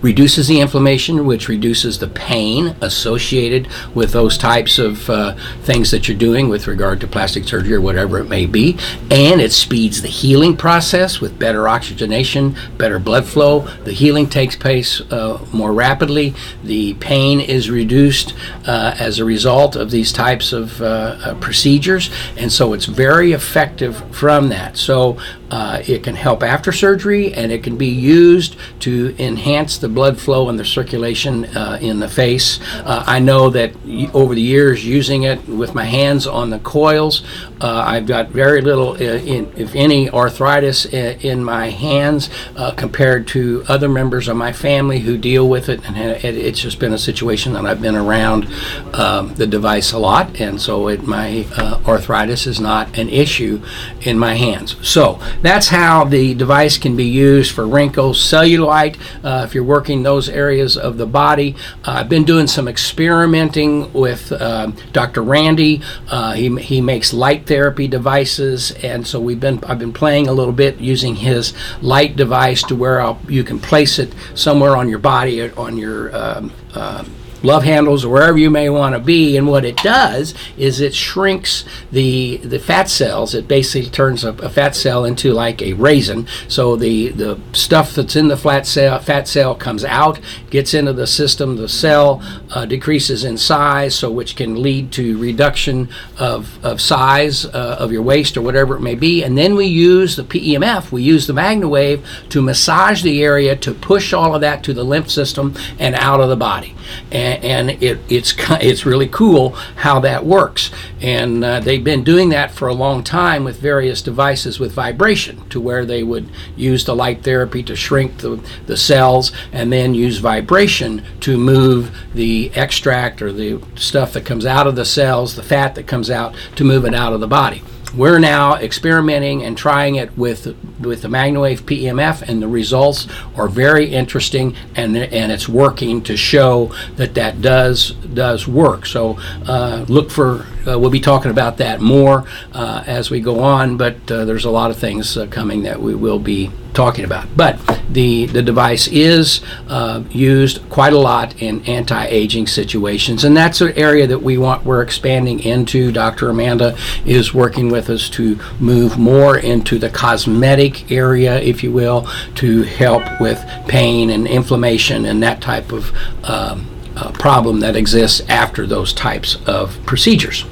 reduces 0.03 0.49
the 0.49 0.61
inflammation, 0.61 1.25
which 1.25 1.49
reduces 1.49 1.99
the 1.99 2.09
pain 2.09 2.77
associated 2.81 3.69
with 3.95 4.13
those 4.13 4.37
types 4.37 4.79
of 4.79 5.09
uh, 5.09 5.35
things 5.63 5.91
that 5.91 6.09
you're 6.09 6.17
doing 6.17 6.49
with 6.49 6.67
regard 6.67 7.01
to 7.01 7.07
plastic 7.07 7.45
surgery 7.45 7.75
or 7.75 7.81
whatever 7.81 8.19
it 8.19 8.29
may 8.29 8.45
be. 8.45 8.77
And 9.11 9.41
it 9.41 9.53
speeds 9.53 10.03
the 10.03 10.09
healing 10.09 10.57
process 10.57 11.21
with 11.21 11.39
better 11.39 11.69
oxygenation, 11.69 12.57
better 12.77 12.99
blood 12.99 13.25
flow. 13.25 13.61
The 13.85 13.93
healing 13.93 14.29
takes 14.29 14.57
place 14.57 15.01
uh, 15.13 15.45
more 15.53 15.73
rapidly. 15.73 16.35
The 16.65 16.95
pain 16.95 17.41
is 17.41 17.71
reduced 17.71 18.35
uh, 18.67 18.95
as 18.99 19.19
a 19.19 19.25
result 19.25 19.77
of 19.77 19.91
these 19.91 20.13
types 20.13 20.53
of 20.53 20.83
uh, 20.83 20.85
uh, 20.85 21.35
procedures. 21.37 22.11
And 22.37 22.53
so 22.53 22.73
it's 22.73 22.87
very 22.87 23.33
effective 23.33 23.97
from 24.15 24.49
that. 24.49 24.77
So 24.77 25.19
uh, 25.53 25.83
it 25.87 26.03
can 26.03 26.17
help 26.17 26.43
after 26.43 26.73
surgery 26.73 27.33
and 27.35 27.53
it 27.53 27.63
can 27.63 27.77
be 27.77 27.87
used 27.87 28.57
to 28.81 29.15
enhance 29.19 29.77
the 29.77 29.89
blood 29.89 30.19
flow 30.19 30.49
and 30.49 30.59
the 30.59 30.65
circulation 30.65 31.45
uh, 31.55 31.79
in 31.81 32.01
the 32.01 32.09
face. 32.09 32.59
Uh, 32.85 33.05
I 33.07 33.19
know 33.19 33.51
that 33.51 33.73
over 34.15 34.35
the 34.35 34.41
years, 34.41 34.85
using 34.85 35.25
it 35.25 35.47
with 35.47 35.75
my 35.75 35.85
hands 35.85 36.27
on 36.27 36.49
the 36.49 36.59
coils, 36.61 37.23
uh, 37.61 37.85
I've 37.87 38.07
got 38.07 38.31
very 38.31 38.63
little, 38.63 38.93
uh, 38.93 38.97
in, 38.97 39.53
if 39.55 39.75
any, 39.75 40.09
arthritis 40.09 40.87
in, 40.87 41.21
in 41.21 41.45
my 41.45 41.69
hands 41.69 42.31
uh, 42.57 42.71
compared 42.71 43.29
to 43.29 43.63
other 43.69 43.91
members 43.91 44.29
of 44.29 44.39
my 44.39 44.53
family 44.53 45.01
who 45.01 45.19
deal 45.19 45.47
with 45.47 45.69
it. 45.69 45.87
And 45.87 45.99
it's 46.25 46.61
just 46.61 46.79
been 46.79 46.95
a 46.95 46.99
situation 46.99 47.53
that 47.53 47.67
I've 47.67 47.83
been 47.83 47.95
around 47.95 48.49
um, 48.95 49.35
the 49.35 49.47
device 49.47 49.93
a 49.93 49.99
lot, 49.99 50.41
and 50.41 50.59
so 50.61 50.89
it, 50.89 51.03
my 51.03 51.47
arthritis 51.87 52.47
is 52.47 52.59
not 52.59 52.97
an 52.97 53.11
issue 53.11 53.63
in 54.01 54.19
my 54.19 54.35
hands. 54.35 54.77
So 54.87 55.21
that's 55.43 55.69
how 55.69 56.05
the 56.05 56.35
device 56.35 56.79
can 56.79 56.97
be 56.97 57.05
used 57.05 57.53
for 57.53 57.67
wrinkles, 57.67 58.19
cellulite, 58.19 58.97
if 59.45 59.55
you're 59.55 59.65
working 59.65 60.03
those 60.03 60.29
areas 60.29 60.77
of 60.77 60.97
the 60.97 61.07
body. 61.07 61.55
Uh, 61.85 61.99
I've 62.03 62.09
been 62.09 62.25
doing 62.25 62.47
some 62.47 62.69
experimenting 62.69 63.93
with 63.93 64.33
uh, 64.33 64.73
Dr. 64.93 65.23
Randy. 65.23 65.83
Uh, 66.09 66.33
he, 66.33 66.55
he 66.57 66.81
makes 66.81 67.13
light 67.13 67.47
therapy 67.47 67.89
devices, 67.89 68.73
and 68.83 69.07
so 69.07 69.21
we've 69.21 69.41
been 69.41 69.63
I've 69.65 69.79
been 69.79 69.93
playing 69.93 70.29
a 70.29 70.33
little 70.33 70.53
bit 70.53 70.79
using 70.79 71.17
his 71.17 71.55
light 71.81 72.17
device 72.17 72.63
to 72.65 72.77
where 72.77 73.01
I'll, 73.01 73.21
you 73.29 73.45
can 73.45 73.59
place 73.59 73.99
it 73.99 74.15
somewhere 74.35 74.77
on 74.77 74.89
your 74.89 74.99
body 74.99 75.51
on 75.53 75.77
your 75.77 76.15
um, 76.17 76.53
um 76.75 77.15
love 77.43 77.65
handles 77.65 78.07
wherever 78.07 78.39
you 78.39 78.51
may 78.51 78.69
want 78.69 78.95
to 78.95 79.01
be. 79.01 79.37
And 79.37 79.47
what 79.47 79.65
it 79.65 79.77
does 79.79 80.35
is 80.57 80.81
it 80.81 80.95
shrinks 80.95 81.65
the 81.91 82.39
the 82.39 82.59
fat 82.59 82.89
cells. 82.89 83.35
It 83.35 83.49
basically 83.49 83.91
turns 83.91 84.25
a, 84.25 84.31
a, 84.35 84.49
fat 84.49 84.75
cell 84.75 85.05
into 85.05 85.33
like 85.33 85.63
a 85.63 85.73
raisin. 85.75 86.27
So 86.49 86.77
the 86.77 87.09
the 87.09 87.41
stuff 87.53 87.95
that's 87.95 88.17
in 88.17 88.29
the 88.29 88.37
fat 88.37 88.67
cell 88.67 88.99
fat 88.99 89.29
cell 89.29 89.55
comes 89.55 89.85
out, 89.85 90.21
gets 90.51 90.75
into 90.75 90.93
the 90.93 91.07
system. 91.07 91.57
The 91.57 91.69
cell 91.69 92.23
uh, 92.51 92.67
decreases 92.67 93.25
in 93.25 93.39
size, 93.39 93.95
so 93.95 94.11
which 94.11 94.37
can 94.37 94.63
lead 94.63 94.93
to 94.93 95.19
reduction 95.19 95.89
of 96.19 96.59
of 96.65 96.81
size 96.81 97.45
uh, 97.47 97.77
of 97.79 97.93
your 97.93 98.03
waist 98.03 98.37
or 98.37 98.43
whatever 98.43 98.77
it 98.77 98.81
may 98.81 98.95
be. 98.95 99.23
And 99.23 99.37
then 99.37 99.55
we 99.55 99.67
use 99.67 100.17
the 100.17 100.25
PEMF. 100.25 100.93
We 100.93 101.03
use 101.03 101.27
the 101.27 101.33
MagnaWave 101.33 102.05
to 102.31 102.43
massage 102.43 103.03
the 103.03 103.23
area 103.23 103.57
to 103.57 103.75
push 103.75 104.13
all 104.13 104.35
of 104.35 104.41
that 104.41 104.63
to 104.65 104.73
the 104.73 104.85
lymph 104.85 105.11
system 105.11 105.55
and 105.79 105.95
out 105.95 106.21
of 106.21 106.29
the 106.29 106.37
body. 106.37 106.75
And 107.11 107.32
and, 107.43 107.71
it, 107.83 107.99
it's 108.09 108.35
it's 108.39 108.87
really 108.87 109.09
cool 109.09 109.51
how 109.77 110.01
that 110.01 110.25
works. 110.25 110.71
And 111.01 111.45
uh, 111.45 111.61
they've 111.61 111.83
been 111.83 112.05
doing 112.05 112.29
that 112.31 112.51
for 112.51 112.69
a 112.69 112.75
long 112.75 113.03
time 113.03 113.45
with 113.45 113.59
various 113.59 114.03
devices 114.03 114.61
with 114.61 114.73
vibration, 114.73 115.49
to 115.51 115.61
where 115.61 115.85
they 115.85 116.03
would 116.03 116.29
use 116.57 116.85
the 116.85 116.95
light 116.95 117.23
therapy 117.23 117.63
to 117.65 117.77
shrink 117.77 118.19
the, 118.19 118.43
the 118.67 118.77
cells, 118.77 119.33
and 119.53 119.73
then 119.73 119.95
use 119.95 120.19
vibration 120.19 121.05
to 121.21 121.37
move 121.37 121.97
the 122.15 122.51
extract 122.55 123.23
or 123.23 123.33
the 123.33 123.63
stuff 123.75 124.13
that 124.13 124.25
comes 124.25 124.47
out 124.47 124.67
of 124.67 124.77
the 124.77 124.85
cells, 124.85 125.37
the 125.37 125.43
fat 125.43 125.75
that 125.75 125.87
comes 125.87 126.11
out, 126.11 126.35
to 126.57 126.65
move 126.65 126.85
it 126.85 126.95
out 126.95 127.13
of 127.13 127.21
the 127.21 127.29
body 127.29 127.63
we're 127.95 128.19
now 128.19 128.57
experimenting 128.57 129.43
and 129.43 129.57
trying 129.57 129.97
it 129.97 130.17
with 130.17 130.57
with 130.81 131.03
the 131.03 131.09
MagnaWave 131.09 131.61
PEMF, 131.61 132.23
and 132.23 132.43
the 132.43 132.49
results 132.49 133.07
are 133.37 133.49
very 133.49 133.87
interesting, 133.87 134.57
and 134.75 134.97
and 134.97 135.33
it's 135.33 135.49
working 135.49 136.03
to 136.03 136.17
show 136.17 136.73
that 136.97 137.15
that 137.15 137.41
does 137.41 137.91
does 137.91 138.49
work. 138.49 138.87
So 138.87 139.19
uh, 139.47 139.85
look 139.89 140.11
for 140.11 140.47
uh, 140.67 140.79
we'll 140.79 140.91
be 140.91 141.01
talking 141.01 141.31
about 141.31 141.57
that 141.59 141.81
more 141.81 142.25
uh, 142.53 142.85
as 142.87 143.11
we 143.11 143.21
go 143.21 143.41
on, 143.41 143.77
but 143.77 144.11
uh, 144.11 144.25
there's 144.25 144.45
a 144.45 144.51
lot 144.51 144.71
of 144.71 144.79
things 144.79 145.17
uh, 145.17 145.27
coming 145.27 145.63
that 145.65 145.81
we 145.81 145.95
will 145.95 146.19
be 146.19 146.51
talking 146.73 147.05
about. 147.05 147.37
But 147.37 147.59
the, 147.91 148.27
the 148.27 148.43
device 148.43 148.89
is 148.89 149.43
uh, 149.69 150.03
used 150.11 150.69
quite 150.71 150.93
a 150.93 150.99
lot 150.99 151.41
in 151.43 151.65
anti-aging 151.67 152.47
situations, 152.47 153.25
and 153.25 153.37
that's 153.37 153.61
an 153.61 153.73
area 153.73 154.07
that 154.07 154.23
we 154.23 154.39
want 154.39 154.65
we're 154.65 154.83
expanding 154.83 155.41
into. 155.41 155.93
Dr. 155.93 156.31
Amanda 156.31 156.77
is 157.05 157.35
working 157.35 157.69
with 157.71 157.82
us 157.91 158.09
to 158.11 158.39
move 158.59 158.99
more 158.99 159.37
into 159.39 159.79
the 159.79 159.91
cosmetic 159.91 160.91
area, 160.91 161.41
if 161.41 161.63
you 161.63 161.73
will, 161.73 162.09
to 162.37 162.63
help 162.63 163.03
with 163.21 163.43
pain 163.69 164.11
and 164.11 164.27
inflammation 164.27 165.05
and 165.05 165.23
that 165.23 165.41
type 165.41 165.73
of 165.73 165.93
um, 166.25 166.67
uh, 166.97 167.11
problem 167.13 167.61
that 167.61 167.77
exists 167.77 168.21
after 168.29 168.67
those 168.67 168.93
types 168.93 169.37
of 169.47 169.79
procedures. 169.87 170.45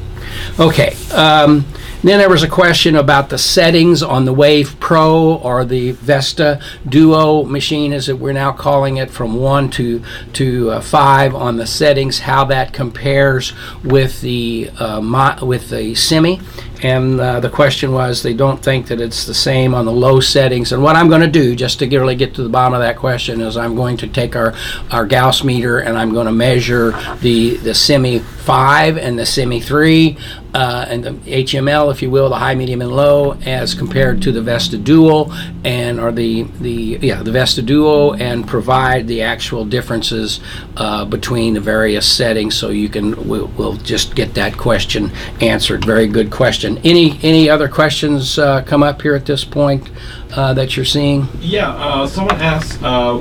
Okay. 0.58 0.94
Um, 1.12 1.64
then 2.02 2.18
there 2.18 2.30
was 2.30 2.42
a 2.42 2.48
question 2.48 2.96
about 2.96 3.28
the 3.28 3.36
settings 3.36 4.02
on 4.02 4.24
the 4.24 4.32
Wave 4.32 4.80
Pro 4.80 5.34
or 5.34 5.66
the 5.66 5.90
Vesta 5.92 6.58
Duo 6.88 7.44
machine, 7.44 7.92
as 7.92 8.10
we're 8.10 8.32
now 8.32 8.52
calling 8.52 8.96
it, 8.96 9.10
from 9.10 9.36
one 9.36 9.68
to 9.72 10.02
to 10.32 10.70
uh, 10.70 10.80
five 10.80 11.34
on 11.34 11.58
the 11.58 11.66
settings. 11.66 12.20
How 12.20 12.44
that 12.46 12.72
compares 12.72 13.52
with 13.84 14.22
the 14.22 14.70
uh, 14.78 15.38
with 15.42 15.68
the 15.68 15.94
Semi, 15.94 16.40
and 16.82 17.20
uh, 17.20 17.40
the 17.40 17.50
question 17.50 17.92
was 17.92 18.22
they 18.22 18.34
don't 18.34 18.62
think 18.62 18.86
that 18.86 19.00
it's 19.00 19.26
the 19.26 19.34
same 19.34 19.74
on 19.74 19.84
the 19.84 19.92
low 19.92 20.20
settings. 20.20 20.72
And 20.72 20.82
what 20.82 20.96
I'm 20.96 21.08
going 21.08 21.20
to 21.20 21.28
do, 21.28 21.54
just 21.54 21.78
to 21.80 21.86
really 21.86 22.16
get 22.16 22.34
to 22.34 22.42
the 22.42 22.48
bottom 22.48 22.74
of 22.74 22.80
that 22.80 22.96
question, 22.96 23.40
is 23.40 23.56
I'm 23.56 23.74
going 23.74 23.96
to 23.98 24.06
take 24.06 24.36
our 24.36 24.54
our 24.90 25.06
Gauss 25.06 25.44
meter 25.44 25.78
and 25.78 25.98
I'm 25.98 26.12
going 26.12 26.26
to 26.26 26.32
measure 26.32 26.92
the 27.20 27.56
the 27.58 27.74
Semi 27.74 28.18
5 28.18 28.98
and 28.98 29.18
the 29.18 29.26
Semi 29.26 29.60
3 29.60 30.16
uh, 30.54 30.84
and 30.88 31.04
the 31.04 31.10
HML, 31.10 31.92
if 31.92 32.02
you 32.02 32.10
will, 32.10 32.28
the 32.28 32.36
high, 32.36 32.54
medium, 32.54 32.82
and 32.82 32.90
low, 32.90 33.32
as 33.44 33.74
compared 33.74 34.20
to 34.22 34.32
the 34.32 34.42
Vesta 34.42 34.76
Duo 34.76 35.30
and 35.64 36.00
or 36.00 36.10
the 36.10 36.42
the 36.60 36.98
yeah 37.00 37.22
the 37.22 37.30
Vesta 37.30 37.62
Duo, 37.62 38.14
and 38.14 38.46
provide 38.46 39.06
the 39.06 39.22
actual 39.22 39.64
differences 39.64 40.40
uh, 40.76 41.04
between 41.04 41.54
the 41.54 41.60
various 41.60 42.10
settings, 42.10 42.56
so 42.56 42.70
you 42.70 42.88
can 42.88 43.28
we'll, 43.28 43.46
we'll, 43.56 43.76
just 43.76 44.14
get 44.14 44.34
that 44.34 44.56
question 44.56 45.10
answered. 45.40 45.84
Very 45.84 46.06
good 46.06 46.30
question. 46.30 46.69
Any 46.78 47.18
any 47.22 47.48
other 47.48 47.68
questions 47.68 48.38
uh, 48.38 48.62
come 48.62 48.82
up 48.82 49.02
here 49.02 49.14
at 49.14 49.26
this 49.26 49.44
point 49.44 49.90
uh, 50.32 50.54
that 50.54 50.76
you're 50.76 50.84
seeing? 50.84 51.28
Yeah, 51.40 51.70
uh, 51.70 52.06
someone 52.06 52.40
asked, 52.40 52.82
uh, 52.82 53.20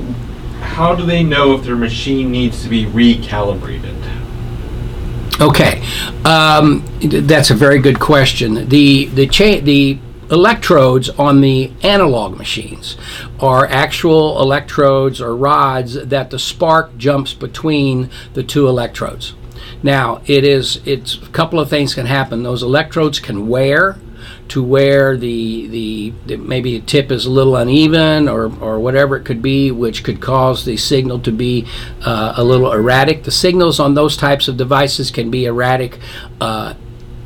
how 0.60 0.94
do 0.94 1.04
they 1.04 1.22
know 1.22 1.54
if 1.54 1.64
their 1.64 1.76
machine 1.76 2.30
needs 2.30 2.62
to 2.62 2.68
be 2.68 2.86
recalibrated? 2.86 3.96
Okay, 5.40 5.82
um, 6.24 6.84
that's 7.00 7.50
a 7.50 7.54
very 7.54 7.78
good 7.78 7.98
question. 7.98 8.68
The 8.68 9.06
the 9.06 9.26
cha- 9.26 9.60
the 9.60 9.98
electrodes 10.30 11.08
on 11.10 11.40
the 11.40 11.72
analog 11.82 12.36
machines 12.36 12.96
are 13.40 13.66
actual 13.66 14.40
electrodes 14.40 15.20
or 15.20 15.34
rods 15.34 15.94
that 15.94 16.30
the 16.30 16.38
spark 16.38 16.96
jumps 16.96 17.34
between 17.34 18.10
the 18.34 18.42
two 18.42 18.68
electrodes. 18.68 19.34
Now, 19.82 20.20
it 20.26 20.44
is 20.44 20.80
it's 20.84 21.14
a 21.14 21.28
couple 21.28 21.58
of 21.58 21.70
things 21.70 21.94
can 21.94 22.06
happen. 22.06 22.42
Those 22.42 22.62
electrodes 22.62 23.18
can 23.18 23.48
wear 23.48 23.96
to 24.48 24.62
where 24.62 25.16
the, 25.16 25.68
the, 25.68 26.12
the 26.26 26.36
maybe 26.36 26.78
the 26.78 26.84
tip 26.84 27.10
is 27.10 27.24
a 27.24 27.30
little 27.30 27.56
uneven 27.56 28.28
or, 28.28 28.52
or 28.60 28.80
whatever 28.80 29.16
it 29.16 29.24
could 29.24 29.40
be, 29.40 29.70
which 29.70 30.02
could 30.02 30.20
cause 30.20 30.64
the 30.64 30.76
signal 30.76 31.20
to 31.20 31.32
be 31.32 31.66
uh, 32.04 32.34
a 32.36 32.44
little 32.44 32.72
erratic. 32.72 33.24
The 33.24 33.30
signals 33.30 33.78
on 33.78 33.94
those 33.94 34.16
types 34.16 34.48
of 34.48 34.56
devices 34.56 35.10
can 35.10 35.30
be 35.30 35.44
erratic. 35.44 35.98
Uh, 36.40 36.74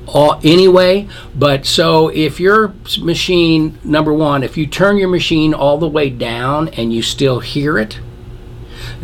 all, 0.06 0.38
anyway, 0.44 1.08
but 1.34 1.64
so 1.64 2.08
if 2.08 2.38
your 2.38 2.74
machine, 3.00 3.78
number 3.82 4.12
one, 4.12 4.42
if 4.42 4.56
you 4.56 4.66
turn 4.66 4.98
your 4.98 5.08
machine 5.08 5.54
all 5.54 5.78
the 5.78 5.88
way 5.88 6.10
down 6.10 6.68
and 6.68 6.92
you 6.92 7.00
still 7.00 7.40
hear 7.40 7.78
it, 7.78 7.98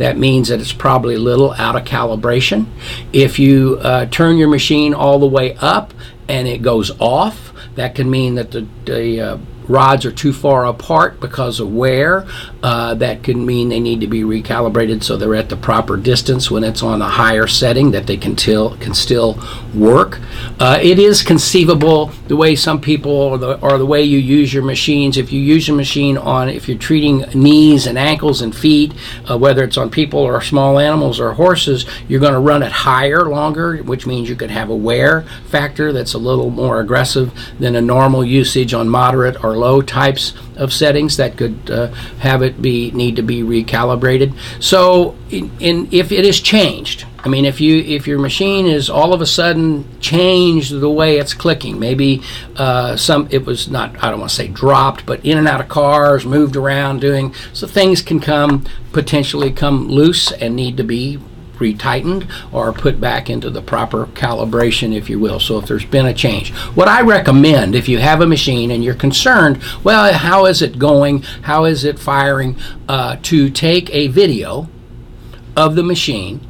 that 0.01 0.17
means 0.17 0.49
that 0.49 0.59
it's 0.59 0.73
probably 0.73 1.15
a 1.15 1.19
little 1.19 1.53
out 1.53 1.75
of 1.75 1.83
calibration. 1.83 2.65
If 3.13 3.37
you 3.37 3.77
uh, 3.81 4.07
turn 4.07 4.37
your 4.37 4.49
machine 4.49 4.93
all 4.93 5.19
the 5.19 5.27
way 5.27 5.55
up 5.61 5.93
and 6.27 6.47
it 6.47 6.61
goes 6.61 6.91
off, 6.99 7.53
that 7.75 7.93
can 7.95 8.09
mean 8.09 8.35
that 8.35 8.51
the, 8.51 8.67
the 8.85 9.21
uh, 9.21 9.37
rods 9.67 10.05
are 10.05 10.11
too 10.11 10.33
far 10.33 10.65
apart 10.65 11.19
because 11.19 11.59
of 11.59 11.73
wear. 11.73 12.25
Uh, 12.63 12.93
that 12.95 13.23
can 13.23 13.45
mean 13.45 13.69
they 13.69 13.79
need 13.79 14.01
to 14.01 14.07
be 14.07 14.21
recalibrated 14.21 15.03
so 15.03 15.17
they're 15.17 15.35
at 15.35 15.49
the 15.49 15.55
proper 15.55 15.97
distance 15.97 16.51
when 16.51 16.63
it's 16.63 16.83
on 16.83 17.01
a 17.01 17.07
higher 17.07 17.47
setting 17.47 17.91
that 17.91 18.07
they 18.07 18.17
can, 18.17 18.35
till, 18.35 18.77
can 18.77 18.93
still 18.93 19.39
work. 19.73 20.19
Uh, 20.59 20.79
it 20.81 20.99
is 20.99 21.23
conceivable 21.23 22.07
the 22.27 22.35
way 22.35 22.55
some 22.55 22.79
people 22.79 23.11
or 23.11 23.37
the, 23.37 23.59
or 23.61 23.77
the 23.77 23.85
way 23.85 24.03
you 24.03 24.19
use 24.19 24.53
your 24.53 24.63
machines. 24.63 25.17
If 25.17 25.31
you 25.31 25.39
use 25.39 25.67
your 25.67 25.77
machine 25.77 26.17
on, 26.17 26.49
if 26.49 26.67
you're 26.67 26.77
treating 26.77 27.19
knees 27.33 27.87
and 27.87 27.97
ankles 27.97 28.41
and 28.41 28.55
feet, 28.55 28.93
uh, 29.29 29.37
whether 29.37 29.63
it's 29.63 29.77
on 29.77 29.89
people 29.89 30.19
or 30.19 30.41
small 30.41 30.79
animals 30.79 31.19
or 31.19 31.33
horses, 31.33 31.85
you're 32.07 32.19
going 32.19 32.33
to 32.33 32.39
run 32.39 32.63
it 32.63 32.71
higher 32.71 33.29
longer, 33.29 33.77
which 33.77 34.05
means 34.05 34.29
you 34.29 34.35
could 34.35 34.51
have 34.51 34.69
a 34.69 34.75
wear 34.75 35.23
factor 35.47 35.91
that's 35.91 36.13
a 36.13 36.17
little 36.17 36.49
more 36.49 36.79
aggressive 36.79 37.33
than 37.59 37.75
a 37.75 37.81
normal 37.81 38.23
usage 38.23 38.73
on 38.73 38.87
moderate 38.87 39.43
or 39.43 39.55
low 39.61 39.81
types 39.81 40.33
of 40.57 40.73
settings 40.73 41.17
that 41.17 41.37
could 41.37 41.69
uh, 41.69 41.87
have 42.19 42.41
it 42.41 42.61
be 42.61 42.91
need 42.91 43.15
to 43.15 43.23
be 43.23 43.41
recalibrated. 43.41 44.37
So, 44.59 45.15
in, 45.29 45.51
in, 45.59 45.87
if 45.91 46.11
it 46.11 46.25
is 46.25 46.41
changed, 46.41 47.05
I 47.23 47.29
mean, 47.29 47.45
if 47.45 47.61
you 47.61 47.77
if 47.77 48.07
your 48.07 48.19
machine 48.19 48.65
is 48.65 48.89
all 48.89 49.13
of 49.13 49.21
a 49.21 49.25
sudden 49.25 49.85
changed 49.99 50.79
the 50.79 50.89
way 50.89 51.17
it's 51.17 51.35
clicking, 51.35 51.79
maybe 51.79 52.21
uh, 52.55 52.95
some 52.97 53.27
it 53.29 53.45
was 53.45 53.69
not 53.69 54.03
I 54.03 54.09
don't 54.09 54.19
want 54.19 54.31
to 54.31 54.35
say 54.35 54.47
dropped, 54.47 55.05
but 55.05 55.23
in 55.23 55.37
and 55.37 55.47
out 55.47 55.61
of 55.61 55.69
cars, 55.69 56.25
moved 56.25 56.55
around, 56.55 56.99
doing 56.99 57.33
so 57.53 57.67
things 57.67 58.01
can 58.01 58.19
come 58.19 58.65
potentially 58.91 59.51
come 59.51 59.87
loose 59.87 60.31
and 60.31 60.55
need 60.55 60.77
to 60.77 60.83
be 60.83 61.19
retightened 61.61 62.29
or 62.51 62.73
put 62.73 62.99
back 62.99 63.29
into 63.29 63.49
the 63.49 63.61
proper 63.61 64.07
calibration, 64.07 64.93
if 64.93 65.09
you 65.09 65.19
will. 65.19 65.39
So 65.39 65.57
if 65.57 65.67
there's 65.67 65.85
been 65.85 66.05
a 66.05 66.13
change, 66.13 66.51
what 66.75 66.87
I 66.87 67.01
recommend 67.01 67.75
if 67.75 67.87
you 67.87 67.99
have 67.99 68.19
a 68.19 68.27
machine 68.27 68.71
and 68.71 68.83
you're 68.83 68.95
concerned, 68.95 69.61
well, 69.83 70.11
how 70.13 70.45
is 70.45 70.61
it 70.61 70.77
going? 70.77 71.21
How 71.43 71.65
is 71.65 71.85
it 71.85 71.99
firing? 71.99 72.57
Uh, 72.89 73.17
to 73.23 73.49
take 73.49 73.89
a 73.93 74.07
video 74.07 74.67
of 75.55 75.75
the 75.75 75.83
machine 75.83 76.45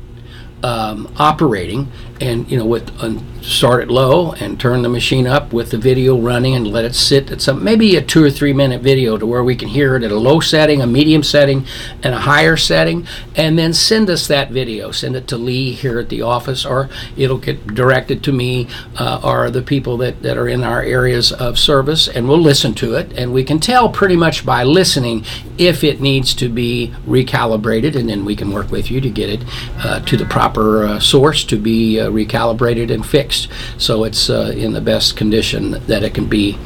um, 0.63 1.13
operating 1.17 1.91
and 2.21 2.49
you 2.49 2.57
know 2.57 2.65
with 2.65 2.89
uh, 3.03 3.13
start 3.41 3.83
it 3.83 3.89
low 3.89 4.33
and 4.33 4.59
turn 4.59 4.83
the 4.83 4.89
machine 4.89 5.25
up 5.25 5.51
with 5.51 5.71
the 5.71 5.77
video 5.77 6.17
running 6.17 6.55
and 6.55 6.67
let 6.67 6.85
it 6.85 6.93
sit 6.93 7.31
at 7.31 7.41
some 7.41 7.63
maybe 7.63 7.95
a 7.95 8.01
two 8.01 8.23
or 8.23 8.29
three 8.29 8.53
minute 8.53 8.81
video 8.81 9.17
to 9.17 9.25
where 9.25 9.43
we 9.43 9.55
can 9.55 9.67
hear 9.67 9.95
it 9.95 10.03
at 10.03 10.11
a 10.11 10.15
low 10.15 10.39
setting 10.39 10.81
a 10.81 10.87
medium 10.87 11.23
setting 11.23 11.65
and 12.03 12.13
a 12.13 12.19
higher 12.19 12.55
setting 12.55 13.05
and 13.35 13.57
then 13.57 13.73
send 13.73 14.09
us 14.09 14.27
that 14.27 14.51
video. 14.51 14.91
Send 14.91 15.15
it 15.15 15.27
to 15.29 15.37
lee 15.37 15.71
here 15.71 15.99
at 15.99 16.09
the 16.09 16.21
office 16.21 16.65
or 16.65 16.89
it'll 17.17 17.39
get 17.39 17.67
directed 17.67 18.23
to 18.25 18.31
me 18.31 18.67
uh, 18.97 19.19
or 19.23 19.49
the 19.49 19.61
people 19.61 19.97
that, 19.97 20.21
that 20.21 20.37
are 20.37 20.47
in 20.47 20.63
our 20.63 20.81
areas 20.81 21.31
of 21.31 21.57
service 21.57 22.07
and 22.07 22.29
we'll 22.29 22.37
listen 22.37 22.73
to 22.75 22.93
it 22.95 23.11
and 23.13 23.33
we 23.33 23.43
can 23.43 23.59
tell 23.59 23.89
pretty 23.89 24.15
much 24.15 24.45
by 24.45 24.63
listening 24.63 25.25
if 25.57 25.83
it 25.83 25.99
needs 25.99 26.33
to 26.35 26.49
be 26.49 26.93
recalibrated 27.07 27.95
and 27.95 28.07
then 28.09 28.23
we 28.25 28.35
can 28.35 28.51
work 28.51 28.69
with 28.71 28.91
you 28.91 29.01
to 29.01 29.09
get 29.09 29.29
it 29.29 29.43
uh, 29.79 29.99
to 30.01 30.15
the 30.15 30.25
proper 30.25 30.85
uh, 30.85 30.99
source 30.99 31.43
to 31.43 31.57
be 31.57 31.99
uh, 31.99 32.10
recalibrated 32.11 32.91
and 32.91 33.05
fixed 33.05 33.47
so 33.77 34.03
it's 34.03 34.29
uh, 34.29 34.53
in 34.55 34.73
the 34.73 34.81
best 34.81 35.15
condition 35.17 35.71
that 35.87 36.03
it 36.03 36.13
can 36.13 36.27
be 36.27 36.57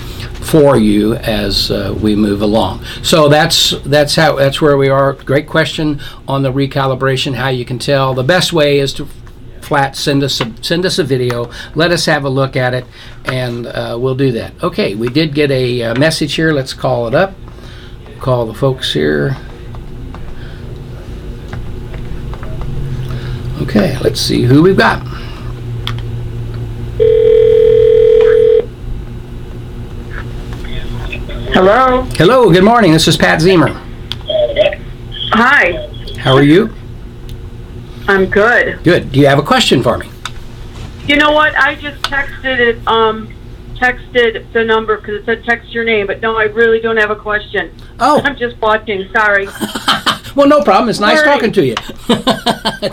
for 0.46 0.78
you 0.78 1.16
as 1.16 1.72
uh, 1.72 1.94
we 2.02 2.16
move 2.16 2.42
along. 2.42 2.84
So 3.02 3.28
that's 3.28 3.72
that's 3.84 4.16
how 4.16 4.36
that's 4.36 4.62
where 4.62 4.78
we 4.78 4.90
are. 4.90 5.14
Great 5.14 5.48
question 5.48 6.00
on 6.28 6.44
the 6.44 6.54
recalibration. 6.54 7.36
How 7.36 7.50
you 7.50 7.66
can 7.66 7.80
tell 7.80 8.14
the 8.14 8.24
best 8.24 8.54
way 8.54 8.80
is 8.80 8.94
to 8.94 9.08
flat 9.62 9.96
send 9.96 10.22
us 10.22 10.40
a, 10.42 10.54
send 10.64 10.86
us 10.86 11.00
a 11.00 11.04
video 11.04 11.50
let 11.74 11.90
us 11.90 12.06
have 12.06 12.24
a 12.24 12.30
look 12.30 12.56
at 12.56 12.76
it 12.76 12.86
and 13.24 13.66
uh, 13.66 13.98
we'll 14.00 14.14
do 14.14 14.32
that 14.32 14.54
okay 14.62 14.94
we 14.94 15.10
did 15.10 15.34
get 15.34 15.50
a, 15.50 15.82
a 15.82 15.96
message 15.96 16.36
here 16.36 16.52
let's 16.52 16.72
call 16.72 17.08
it 17.08 17.16
up 17.16 17.34
call 18.20 18.46
the 18.46 18.54
folks 18.54 18.94
here 18.94 19.36
okay 23.60 23.98
let's 24.02 24.22
see 24.22 24.44
who 24.44 24.62
we've 24.62 24.78
got 24.78 25.02
Hello. 31.56 32.02
hello 32.16 32.52
good 32.52 32.66
morning 32.66 32.92
this 32.92 33.08
is 33.08 33.16
pat 33.16 33.40
zemer 33.40 33.70
Hi. 35.32 35.88
how 36.18 36.34
are 36.34 36.44
you 36.44 36.70
I'm 38.10 38.26
good. 38.30 38.84
good 38.84 39.10
do 39.14 39.22
you 39.22 39.28
have 39.28 39.40
a 39.40 39.42
question 39.42 39.82
for 39.82 39.98
me 39.98 40.10
You 41.08 41.16
know 41.16 41.32
what? 41.32 41.56
I 41.56 41.76
just 41.76 42.02
texted 42.02 42.60
it. 42.60 42.86
Um, 42.86 43.34
texted 43.76 44.52
the 44.52 44.66
number 44.66 44.98
because 44.98 45.22
it 45.22 45.26
said 45.26 45.46
text 45.46 45.72
your 45.72 45.86
name, 45.86 46.08
but 46.08 46.20
no, 46.20 46.36
I 46.36 46.44
really 46.44 46.82
don't 46.82 46.98
have 46.98 47.10
a 47.10 47.16
question. 47.16 47.74
oh 48.02 48.20
I'm 48.26 48.36
just 48.36 48.60
watching. 48.62 49.08
Sorry. 49.16 49.46
well 50.36 50.50
no 50.50 50.62
problem 50.62 50.90
it's 50.90 51.00
nice 51.00 51.20
right. 51.20 51.26
talking 51.26 51.54
to 51.54 51.66
you 51.66 51.76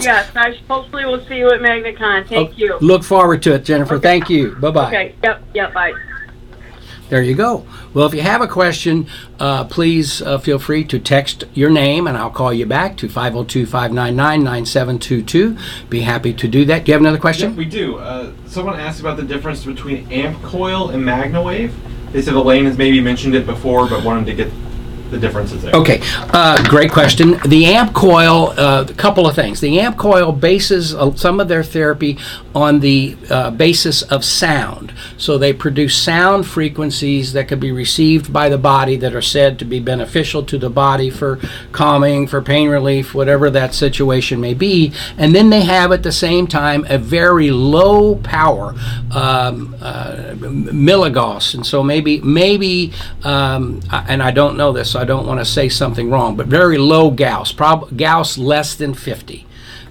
yes. 0.01 0.31
I 0.37 0.57
hopefully 0.69 1.05
we'll 1.05 1.27
see 1.27 1.39
you 1.39 1.51
at 1.51 1.61
MagnaCon. 1.61 2.29
Thank 2.29 2.59
you. 2.59 2.79
Look 2.81 3.03
forward 3.03 3.43
to 3.43 3.55
it, 3.55 3.65
Jennifer. 3.65 3.97
Okay. 3.97 4.03
Thank 4.03 4.31
you. 4.31 4.55
Bye 4.55 4.71
bye. 4.71 4.87
Okay. 4.87 5.15
Yep. 5.25 5.43
Yep. 5.53 5.75
Bye. 5.75 5.95
There 7.13 7.23
you 7.23 7.35
go. 7.35 7.67
Well, 7.93 8.07
if 8.07 8.15
you 8.15 8.23
have 8.23 8.41
a 8.41 8.49
question, 8.49 9.07
uh, 9.39 9.65
please 9.65 10.23
uh, 10.23 10.39
feel 10.39 10.59
free 10.59 10.83
to 10.85 10.99
text 10.99 11.45
your 11.53 11.69
name 11.69 12.07
and 12.07 12.17
I'll 12.17 12.31
call 12.31 12.55
you 12.55 12.65
back 12.65 12.97
to 12.97 13.07
502 13.07 13.67
599 13.67 14.43
9722. 14.43 15.59
Be 15.91 16.01
happy 16.01 16.33
to 16.33 16.49
do 16.49 16.65
that. 16.65 16.85
Do 16.87 16.91
you 16.91 16.95
have 16.95 17.03
another 17.03 17.19
Yeah, 17.19 17.21
question? 17.21 17.55
we 17.55 17.67
do. 17.67 17.99
Uh, 17.99 18.33
someone 18.47 18.81
asked 18.81 19.01
about 19.01 19.19
the 19.19 19.25
difference 19.25 19.63
between 19.63 20.11
amp 20.11 20.43
coil 20.43 20.89
and 20.89 21.05
MagnaWave. 21.05 21.75
They 22.13 22.23
said 22.23 22.33
Elaine 22.33 22.65
has 22.65 22.79
maybe 22.79 22.99
mentioned 22.99 23.35
it 23.35 23.45
before, 23.45 23.87
but 23.87 24.03
wanted 24.03 24.25
to 24.25 24.35
get 24.35 24.51
the 25.13 25.19
differences 25.19 25.63
there. 25.63 25.75
Okay, 25.75 26.01
uh, 26.31 26.61
great 26.69 26.91
question. 26.91 27.39
The 27.47 27.67
amp 27.67 27.95
coil, 27.95 28.55
uh, 28.59 28.87
a 28.89 28.95
couple 28.95 29.27
of 29.29 29.37
things. 29.37 29.61
The 29.61 29.79
amp 29.79 29.99
coil 29.99 30.33
bases 30.33 30.95
uh, 30.95 31.15
some 31.15 31.39
of 31.39 31.49
their 31.49 31.63
therapy 31.63 32.19
on 32.55 32.81
the 32.81 33.17
uh, 33.31 33.51
basis 33.51 34.03
of 34.03 34.25
sound. 34.25 34.93
So 35.17 35.39
they 35.39 35.53
produce 35.53 35.97
sound 35.97 36.47
frequencies 36.47 37.35
that 37.35 37.49
can 37.49 37.61
be 37.61 37.71
received 37.71 38.33
by 38.33 38.49
the 38.49 38.59
body 38.59 38.97
that 38.97 39.15
are 39.15 39.23
said 39.23 39.59
to 39.61 39.65
be 39.65 39.81
beneficial 39.81 40.43
to 40.45 40.59
the 40.59 40.71
body 40.71 41.11
for 41.11 41.39
calming, 41.73 42.27
for 42.27 42.43
pain 42.43 42.69
relief, 42.69 43.15
whatever 43.15 43.51
that 43.51 43.75
situation 43.75 44.41
may 44.41 44.55
be. 44.55 44.93
And 45.19 45.35
then 45.35 45.51
they 45.51 45.63
have 45.63 45.93
at 45.93 46.03
the 46.03 46.13
same 46.13 46.47
time 46.47 46.87
a 46.89 46.99
very 46.99 47.51
low 47.51 48.17
power 48.17 48.75
um, 49.13 49.77
uh, 49.81 50.35
milligauss. 50.39 51.55
And 51.55 51.67
so 51.67 51.83
maybe, 51.83 52.21
maybe, 52.21 52.93
um, 53.25 53.81
and 53.91 54.23
I 54.23 54.31
don't 54.31 54.57
know 54.57 54.73
this, 54.73 54.91
so 54.93 55.02
I 55.03 55.05
don't 55.05 55.27
want 55.27 55.41
to 55.41 55.45
say 55.45 55.69
something 55.69 56.11
wrong, 56.11 56.37
but 56.37 56.47
very 56.47 56.79
low 56.79 57.11
Gauss, 57.11 57.51
prob- 57.51 57.97
Gauss 57.97 58.39
less 58.39 58.77
than 58.77 58.95
50. 58.95 59.45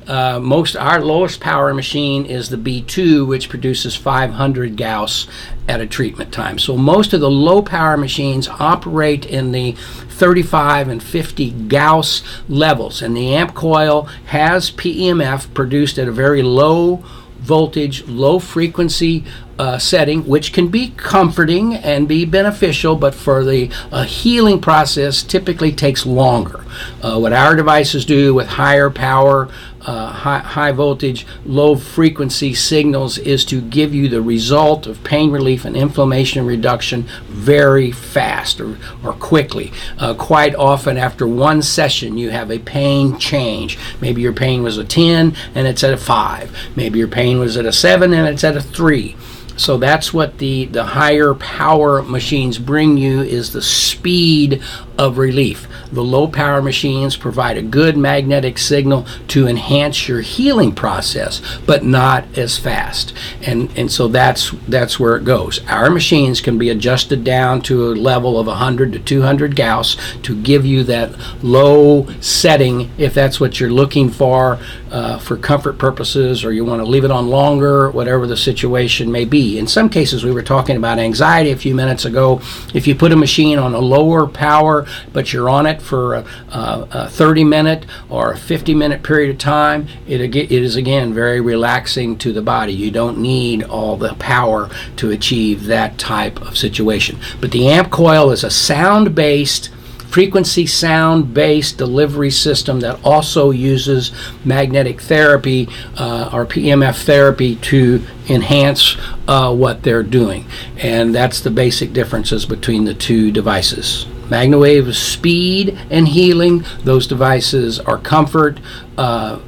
Uh, 0.08 0.39
most 0.39 0.78
our 0.78 1.02
lowest 1.02 1.41
power 1.41 1.74
machine 1.74 2.26
is 2.26 2.47
the 2.47 2.56
B2, 2.56 3.28
which 3.28 3.50
produces 3.50 3.93
500 3.93 4.78
Gauss 4.78 5.28
at 5.67 5.82
a 5.82 5.86
treatment 5.86 6.32
time. 6.32 6.58
So 6.58 6.78
most 6.78 7.12
of 7.12 7.19
the 7.19 7.30
low 7.30 7.62
power 7.62 7.97
machines 7.97 8.47
operate 8.47 9.26
in 9.26 9.52
the 9.52 9.74
35 9.74 10.88
and 10.88 11.04
50 11.04 11.52
Gauss 11.67 12.24
levels, 12.47 13.02
and 13.02 13.15
the 13.15 13.36
amp 13.36 13.54
coil 13.54 14.04
has 14.28 14.71
PEMF 14.71 15.54
produced 15.54 16.00
at 16.00 16.08
a 16.08 16.12
very 16.13 16.41
low 16.41 17.04
voltage, 17.39 18.08
low 18.08 18.39
frequency 18.39 19.26
uh, 19.62 19.78
setting, 19.78 20.26
which 20.28 20.54
can 20.54 20.69
be 20.69 20.89
comforting 20.97 21.76
and 21.76 22.08
be 22.08 22.26
beneficial, 22.26 22.95
but 22.95 23.13
for 23.13 23.43
the 23.43 23.69
uh, 23.91 24.02
healing 24.04 24.60
process 24.60 25.21
typically 25.21 25.71
takes 25.71 26.04
longer. 26.04 26.65
Uh, 27.04 27.19
what 27.19 27.32
our 27.32 27.56
devices 27.56 28.04
do 28.04 28.34
with 28.34 28.47
higher 28.47 28.89
power 28.89 29.47
uh, 29.86 30.08
high, 30.08 30.39
high 30.39 30.71
voltage, 30.71 31.26
low 31.45 31.76
frequency 31.76 32.54
signals 32.54 33.17
is 33.17 33.43
to 33.45 33.62
give 33.62 33.93
you 33.93 34.08
the 34.08 34.21
result 34.21 34.86
of 34.86 35.04
pain 35.04 35.32
relief 35.32 35.65
and 35.65 35.76
inflammation 35.76 36.45
reduction 36.45 37.04
very 37.28 37.91
fast 37.91 38.62
or, 38.62 38.78
or 39.04 39.13
quickly. 39.13 39.71
Uh, 39.97 40.13
quite 40.13 40.56
often, 40.56 40.97
after 40.97 41.28
one 41.28 41.62
session, 41.62 42.17
you 42.17 42.30
have 42.30 42.52
a 42.52 42.60
pain 42.60 43.17
change. 43.17 43.78
Maybe 44.00 44.21
your 44.21 44.34
pain 44.34 44.63
was 44.63 44.78
a 44.78 44.84
10 44.84 45.36
and 45.56 45.67
it's 45.67 45.84
at 45.84 45.93
a 45.93 45.97
5. 45.97 46.56
Maybe 46.76 47.00
your 47.00 47.08
pain 47.08 47.39
was 47.39 47.58
at 47.58 47.65
a 47.65 47.74
7 47.74 48.13
and 48.13 48.28
it's 48.28 48.43
at 48.43 48.56
a 48.56 48.62
3. 48.62 49.15
So 49.58 49.78
that's 49.78 50.14
what 50.14 50.38
the, 50.38 50.66
the 50.66 50.84
higher 50.84 51.34
power 51.34 52.02
machines 52.02 52.58
bring 52.58 52.98
you 52.98 53.22
is 53.22 53.54
the 53.54 53.62
speed 53.62 54.62
of 55.02 55.18
relief. 55.18 55.68
The 55.92 56.04
low 56.04 56.28
power 56.28 56.62
machines 56.62 57.18
provide 57.18 57.58
a 57.58 57.62
good 57.64 57.98
magnetic 57.98 58.58
signal 58.60 59.08
to 59.30 59.48
enhance 59.48 60.08
your 60.08 60.22
healing 60.22 60.74
process, 60.74 61.42
but 61.66 61.84
not 61.84 62.38
as 62.38 62.58
fast. 62.58 63.14
And 63.42 63.76
and 63.76 63.92
so 63.92 64.08
that's 64.08 64.52
that's 64.68 65.00
where 65.00 65.16
it 65.18 65.26
goes. 65.26 65.60
Our 65.68 65.90
machines 65.90 66.40
can 66.40 66.58
be 66.58 66.70
adjusted 66.70 67.24
down 67.24 67.62
to 67.64 67.92
a 67.92 67.96
level 67.96 68.40
of 68.40 68.46
100 68.46 68.94
to 68.94 69.00
200 69.00 69.56
Gauss 69.56 69.98
to 70.22 70.40
give 70.40 70.66
you 70.66 70.84
that 70.84 71.18
low 71.44 72.08
setting 72.20 72.92
if 72.98 73.14
that's 73.14 73.40
what 73.40 73.60
you're 73.60 73.72
looking 73.72 74.10
for 74.10 74.60
uh, 74.92 75.18
for 75.18 75.36
comfort 75.36 75.78
purposes 75.78 76.44
or 76.46 76.52
you 76.52 76.64
want 76.64 76.82
to 76.82 76.88
leave 76.88 77.06
it 77.06 77.12
on 77.12 77.28
longer, 77.28 77.90
whatever 77.90 78.28
the 78.28 78.38
situation 78.38 79.12
may 79.12 79.26
be. 79.26 79.41
In 79.42 79.68
some 79.68 79.90
cases, 79.90 80.24
we 80.24 80.32
were 80.32 80.44
talking 80.44 80.78
about 80.78 81.00
anxiety 81.00 81.52
a 81.52 81.56
few 81.56 81.74
minutes 81.74 82.06
ago. 82.06 82.42
If 82.74 82.88
you 82.88 82.96
put 82.96 83.12
a 83.12 83.16
machine 83.16 83.58
on 83.58 83.74
a 83.74 83.80
lower 83.80 84.28
power 84.28 84.86
but 85.14 85.34
you're 85.34 85.50
on 85.50 85.66
it 85.66 85.82
for 85.82 86.16
a, 86.16 86.26
a, 86.50 86.88
a 86.92 87.10
30 87.10 87.44
minute 87.44 87.86
or 88.10 88.32
a 88.32 88.38
50 88.38 88.74
minute 88.74 89.04
period 89.04 89.32
of 89.32 89.38
time, 89.38 89.88
it, 90.08 90.22
it 90.22 90.52
is 90.52 90.76
again 90.76 91.14
very 91.14 91.42
relaxing 91.42 92.18
to 92.20 92.32
the 92.32 92.42
body. 92.42 92.74
You 92.74 92.92
don't 92.92 93.18
need 93.20 93.64
all 93.64 93.98
the 93.98 94.14
power 94.16 94.70
to 94.98 95.12
achieve 95.12 95.66
that 95.66 95.98
type 95.98 96.42
of 96.42 96.58
situation. 96.58 97.20
But 97.40 97.52
the 97.52 97.68
amp 97.68 97.90
coil 97.90 98.32
is 98.32 98.44
a 98.44 98.50
sound 98.52 99.16
based 99.16 99.70
frequency 100.12 100.67
sound 100.67 101.34
based 101.34 101.78
delivery 101.78 102.30
system 102.30 102.82
that 102.82 103.00
also 103.04 103.50
uses 103.50 104.12
magnetic 104.43 105.00
therapy 105.00 105.69
uh, 105.97 106.30
or 106.34 106.45
PMF 106.45 107.06
therapy 107.06 107.56
to 107.56 108.04
enhance 108.28 108.97
uh, 109.28 109.54
what 109.56 109.84
they're 109.84 110.04
doing. 110.04 110.45
And 110.78 111.15
that's 111.15 111.39
the 111.39 111.50
basic 111.50 111.93
differences 111.93 112.45
between 112.45 112.84
the 112.84 112.93
two 112.93 113.32
devices. 113.32 114.06
MagnaWave 114.28 114.88
is 114.88 114.97
speed 114.97 115.78
and 115.89 116.08
healing. 116.08 116.65
Those 116.84 117.08
devices 117.08 117.80
are 117.80 117.97
comfort, 117.97 118.60
uh, 118.97 119.39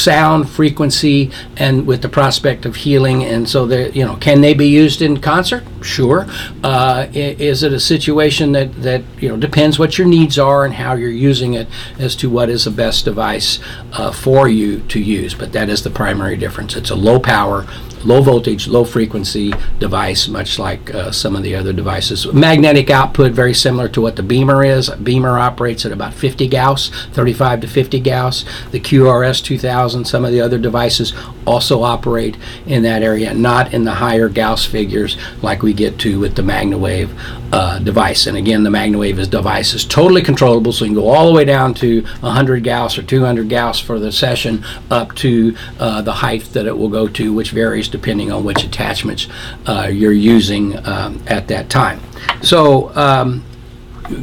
sound, 0.00 0.48
frequency, 0.48 1.30
and 1.56 1.86
with 1.86 2.02
the 2.02 2.08
prospect 2.08 2.66
of 2.66 2.76
healing. 2.76 3.24
And 3.24 3.48
so, 3.48 3.66
you 3.66 4.04
know, 4.04 4.16
can 4.16 4.40
they 4.40 4.54
be 4.54 4.68
used 4.68 5.02
in 5.02 5.20
concert? 5.20 5.64
Sure. 5.82 6.26
Uh, 6.62 7.06
is 7.12 7.62
it 7.62 7.72
a 7.72 7.80
situation 7.80 8.52
that 8.52 8.82
that 8.82 9.02
you 9.20 9.28
know 9.28 9.36
depends 9.36 9.78
what 9.78 9.98
your 9.98 10.06
needs 10.06 10.38
are 10.38 10.64
and 10.64 10.74
how 10.74 10.94
you're 10.94 11.10
using 11.10 11.54
it 11.54 11.68
as 11.98 12.16
to 12.16 12.30
what 12.30 12.48
is 12.48 12.64
the 12.64 12.70
best 12.70 13.04
device 13.04 13.58
uh, 13.92 14.10
for 14.10 14.48
you 14.48 14.80
to 14.80 15.00
use? 15.00 15.34
But 15.34 15.52
that 15.52 15.68
is 15.68 15.82
the 15.82 15.90
primary 15.90 16.36
difference. 16.36 16.76
It's 16.76 16.90
a 16.90 16.94
low 16.94 17.20
power, 17.20 17.66
low 18.04 18.22
voltage, 18.22 18.68
low 18.68 18.84
frequency 18.84 19.52
device, 19.78 20.28
much 20.28 20.58
like 20.58 20.94
uh, 20.94 21.10
some 21.10 21.36
of 21.36 21.42
the 21.42 21.54
other 21.54 21.72
devices. 21.72 22.30
Magnetic 22.32 22.90
output, 22.90 23.32
very 23.32 23.54
similar 23.54 23.88
to 23.88 24.00
what 24.00 24.16
the 24.16 24.22
BEMER 24.22 24.64
is. 24.64 24.90
BEMER 24.90 25.38
operates 25.38 25.84
at 25.84 25.92
about 25.92 26.14
50 26.14 26.48
Gauss, 26.48 26.90
35 27.12 27.62
to 27.62 27.68
50 27.68 28.00
Gauss. 28.00 28.44
The 28.70 28.80
QRS 28.80 29.42
2000, 29.42 30.04
some 30.04 30.24
of 30.24 30.32
the 30.32 30.40
other 30.40 30.58
devices 30.58 31.12
also 31.46 31.82
operate 31.82 32.36
in 32.66 32.82
that 32.82 33.02
area, 33.02 33.34
not 33.34 33.72
in 33.74 33.84
the 33.84 33.94
higher 33.94 34.28
Gauss 34.28 34.64
figures 34.64 35.16
like 35.42 35.62
we 35.62 35.72
get 35.72 35.98
to 36.00 36.20
with 36.20 36.36
the 36.36 36.42
MagnaWave 36.42 37.10
uh, 37.54 37.78
device. 37.78 38.26
And 38.26 38.36
again, 38.36 38.64
the 38.64 38.70
MagnaWave 38.70 39.18
is 39.18 39.28
device 39.28 39.74
is 39.74 39.84
totally 39.84 40.22
controllable, 40.22 40.72
so 40.72 40.84
you 40.84 40.90
can 40.90 41.00
go 41.00 41.08
all 41.08 41.28
the 41.28 41.32
way 41.32 41.44
down 41.44 41.72
to 41.74 42.02
100 42.02 42.64
Gauss 42.64 42.98
or 42.98 43.02
200 43.02 43.48
Gauss 43.48 43.78
for 43.78 44.00
the 44.00 44.10
session, 44.10 44.64
up 44.90 45.14
to 45.16 45.56
uh, 45.78 46.02
the 46.02 46.12
height 46.12 46.42
that 46.52 46.66
it 46.66 46.76
will 46.76 46.88
go 46.88 47.06
to, 47.06 47.32
which 47.32 47.52
varies 47.52 47.88
depending 47.88 48.32
on 48.32 48.44
which 48.44 48.64
attachments 48.64 49.28
uh, 49.66 49.88
you're 49.90 50.12
using 50.12 50.76
um, 50.86 51.22
at 51.28 51.48
that 51.48 51.70
time. 51.70 52.00
So. 52.42 52.94
Um, 52.96 53.44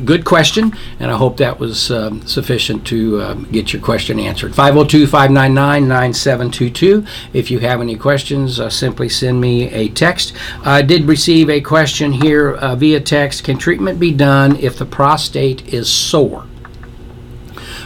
good 0.05 0.25
question, 0.25 0.73
and 0.99 1.11
I 1.11 1.17
hope 1.17 1.37
that 1.37 1.59
was 1.59 1.91
um, 1.91 2.25
sufficient 2.27 2.85
to 2.87 3.21
uh, 3.21 3.33
get 3.33 3.73
your 3.73 3.81
question 3.81 4.19
answered. 4.19 4.55
502 4.55 5.07
599 5.07 5.87
9722. 5.87 7.05
If 7.33 7.51
you 7.51 7.59
have 7.59 7.81
any 7.81 7.95
questions, 7.95 8.59
uh, 8.59 8.69
simply 8.69 9.09
send 9.09 9.39
me 9.39 9.69
a 9.69 9.89
text. 9.89 10.33
I 10.63 10.81
did 10.81 11.07
receive 11.07 11.49
a 11.49 11.61
question 11.61 12.11
here 12.11 12.53
uh, 12.53 12.75
via 12.75 12.99
text 12.99 13.43
Can 13.43 13.57
treatment 13.57 13.99
be 13.99 14.11
done 14.11 14.55
if 14.57 14.77
the 14.77 14.85
prostate 14.85 15.73
is 15.73 15.89
sore? 15.89 16.45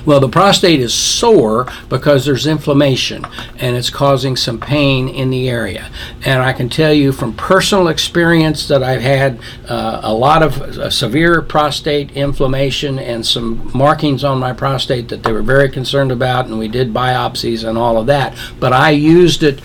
Well, 0.05 0.19
the 0.19 0.29
prostate 0.29 0.79
is 0.79 0.93
sore 0.93 1.67
because 1.89 2.25
there's 2.25 2.45
inflammation 2.45 3.25
and 3.57 3.75
it's 3.75 3.89
causing 3.89 4.35
some 4.35 4.59
pain 4.59 5.09
in 5.09 5.31
the 5.31 5.49
area. 5.49 5.89
And 6.23 6.43
I 6.43 6.53
can 6.53 6.69
tell 6.69 6.93
you 6.93 7.11
from 7.11 7.33
personal 7.33 7.87
experience 7.87 8.67
that 8.67 8.83
I've 8.83 9.01
had 9.01 9.39
uh, 9.67 10.01
a 10.03 10.13
lot 10.13 10.43
of 10.43 10.61
uh, 10.61 10.89
severe 10.89 11.41
prostate 11.41 12.11
inflammation 12.11 12.99
and 12.99 13.25
some 13.25 13.71
markings 13.73 14.23
on 14.23 14.39
my 14.39 14.53
prostate 14.53 15.09
that 15.09 15.23
they 15.23 15.31
were 15.31 15.41
very 15.41 15.69
concerned 15.69 16.11
about, 16.11 16.45
and 16.45 16.59
we 16.59 16.67
did 16.67 16.93
biopsies 16.93 17.67
and 17.67 17.77
all 17.77 17.97
of 17.97 18.05
that. 18.07 18.37
But 18.59 18.73
I 18.73 18.91
used 18.91 19.41
it 19.43 19.61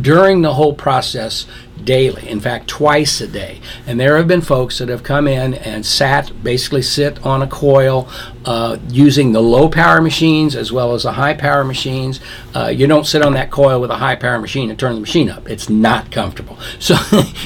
during 0.00 0.42
the 0.42 0.54
whole 0.54 0.74
process 0.74 1.46
daily, 1.84 2.28
in 2.28 2.40
fact, 2.40 2.68
twice 2.68 3.20
a 3.20 3.26
day. 3.26 3.60
And 3.86 3.98
there 3.98 4.16
have 4.16 4.28
been 4.28 4.40
folks 4.40 4.78
that 4.78 4.88
have 4.88 5.02
come 5.02 5.26
in 5.26 5.54
and 5.54 5.84
sat, 5.84 6.42
basically 6.42 6.82
sit 6.82 7.24
on 7.24 7.42
a 7.42 7.46
coil 7.46 8.08
uh, 8.44 8.78
using 8.88 9.32
the 9.32 9.40
low 9.40 9.68
power 9.68 10.00
machines 10.00 10.56
as 10.56 10.72
well 10.72 10.94
as 10.94 11.02
the 11.02 11.12
high 11.12 11.34
power 11.34 11.64
machines. 11.64 12.20
Uh, 12.54 12.68
you 12.68 12.86
don't 12.86 13.06
sit 13.06 13.22
on 13.22 13.34
that 13.34 13.50
coil 13.50 13.80
with 13.80 13.90
a 13.90 13.96
high 13.96 14.16
power 14.16 14.38
machine 14.38 14.70
and 14.70 14.78
turn 14.78 14.94
the 14.94 15.00
machine 15.00 15.28
up. 15.28 15.48
It's 15.48 15.68
not 15.68 16.10
comfortable. 16.10 16.58
So 16.80 16.96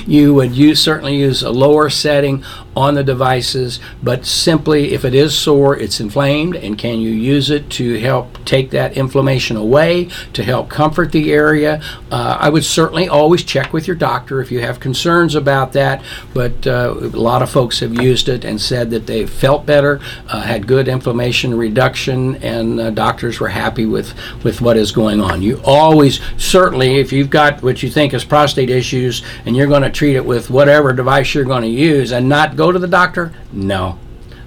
you 0.06 0.32
would 0.34 0.54
use 0.56 0.80
certainly 0.80 1.16
use 1.16 1.42
a 1.42 1.50
lower 1.50 1.90
setting 1.90 2.44
on 2.76 2.94
the 2.94 3.04
devices, 3.04 3.78
but 4.02 4.26
simply 4.26 4.92
if 4.92 5.04
it 5.04 5.14
is 5.14 5.36
sore, 5.36 5.76
it's 5.76 6.00
inflamed, 6.00 6.56
and 6.56 6.78
can 6.78 6.98
you 7.00 7.10
use 7.10 7.50
it 7.50 7.70
to 7.70 7.98
help 8.00 8.44
take 8.44 8.70
that 8.70 8.96
inflammation 8.96 9.56
away, 9.56 10.08
to 10.32 10.42
help 10.42 10.68
comfort 10.68 11.12
the 11.12 11.32
area? 11.32 11.80
Uh, 12.10 12.36
I 12.40 12.48
would 12.48 12.64
certainly 12.64 13.08
always 13.08 13.44
check 13.44 13.72
with 13.72 13.86
your 13.86 13.96
doctor 13.96 14.40
if 14.40 14.50
you 14.50 14.60
have 14.60 14.80
concerns 14.80 15.34
about 15.34 15.72
that, 15.72 16.02
but 16.32 16.66
uh, 16.66 16.94
a 16.96 17.08
lot 17.08 17.42
of 17.42 17.50
folks 17.50 17.80
have 17.80 17.94
used 18.00 18.28
it 18.28 18.44
and 18.44 18.60
said 18.60 18.90
that 18.90 19.06
they 19.06 19.26
felt 19.26 19.66
better, 19.66 20.00
uh, 20.28 20.42
had 20.42 20.66
good 20.66 20.83
inflammation 20.88 21.56
reduction, 21.56 22.36
and 22.36 22.80
uh, 22.80 22.90
doctors 22.90 23.40
were 23.40 23.48
happy 23.48 23.86
with, 23.86 24.14
with 24.42 24.60
what 24.60 24.76
is 24.76 24.92
going 24.92 25.20
on. 25.20 25.42
You 25.42 25.60
always, 25.64 26.20
certainly, 26.36 26.98
if 26.98 27.12
you've 27.12 27.30
got 27.30 27.62
what 27.62 27.82
you 27.82 27.90
think 27.90 28.14
is 28.14 28.24
prostate 28.24 28.70
issues 28.70 29.22
and 29.46 29.56
you're 29.56 29.66
going 29.66 29.82
to 29.82 29.90
treat 29.90 30.16
it 30.16 30.24
with 30.24 30.50
whatever 30.50 30.92
device 30.92 31.34
you're 31.34 31.44
going 31.44 31.62
to 31.62 31.68
use 31.68 32.12
and 32.12 32.28
not 32.28 32.56
go 32.56 32.72
to 32.72 32.78
the 32.78 32.88
doctor, 32.88 33.32
no, 33.52 33.98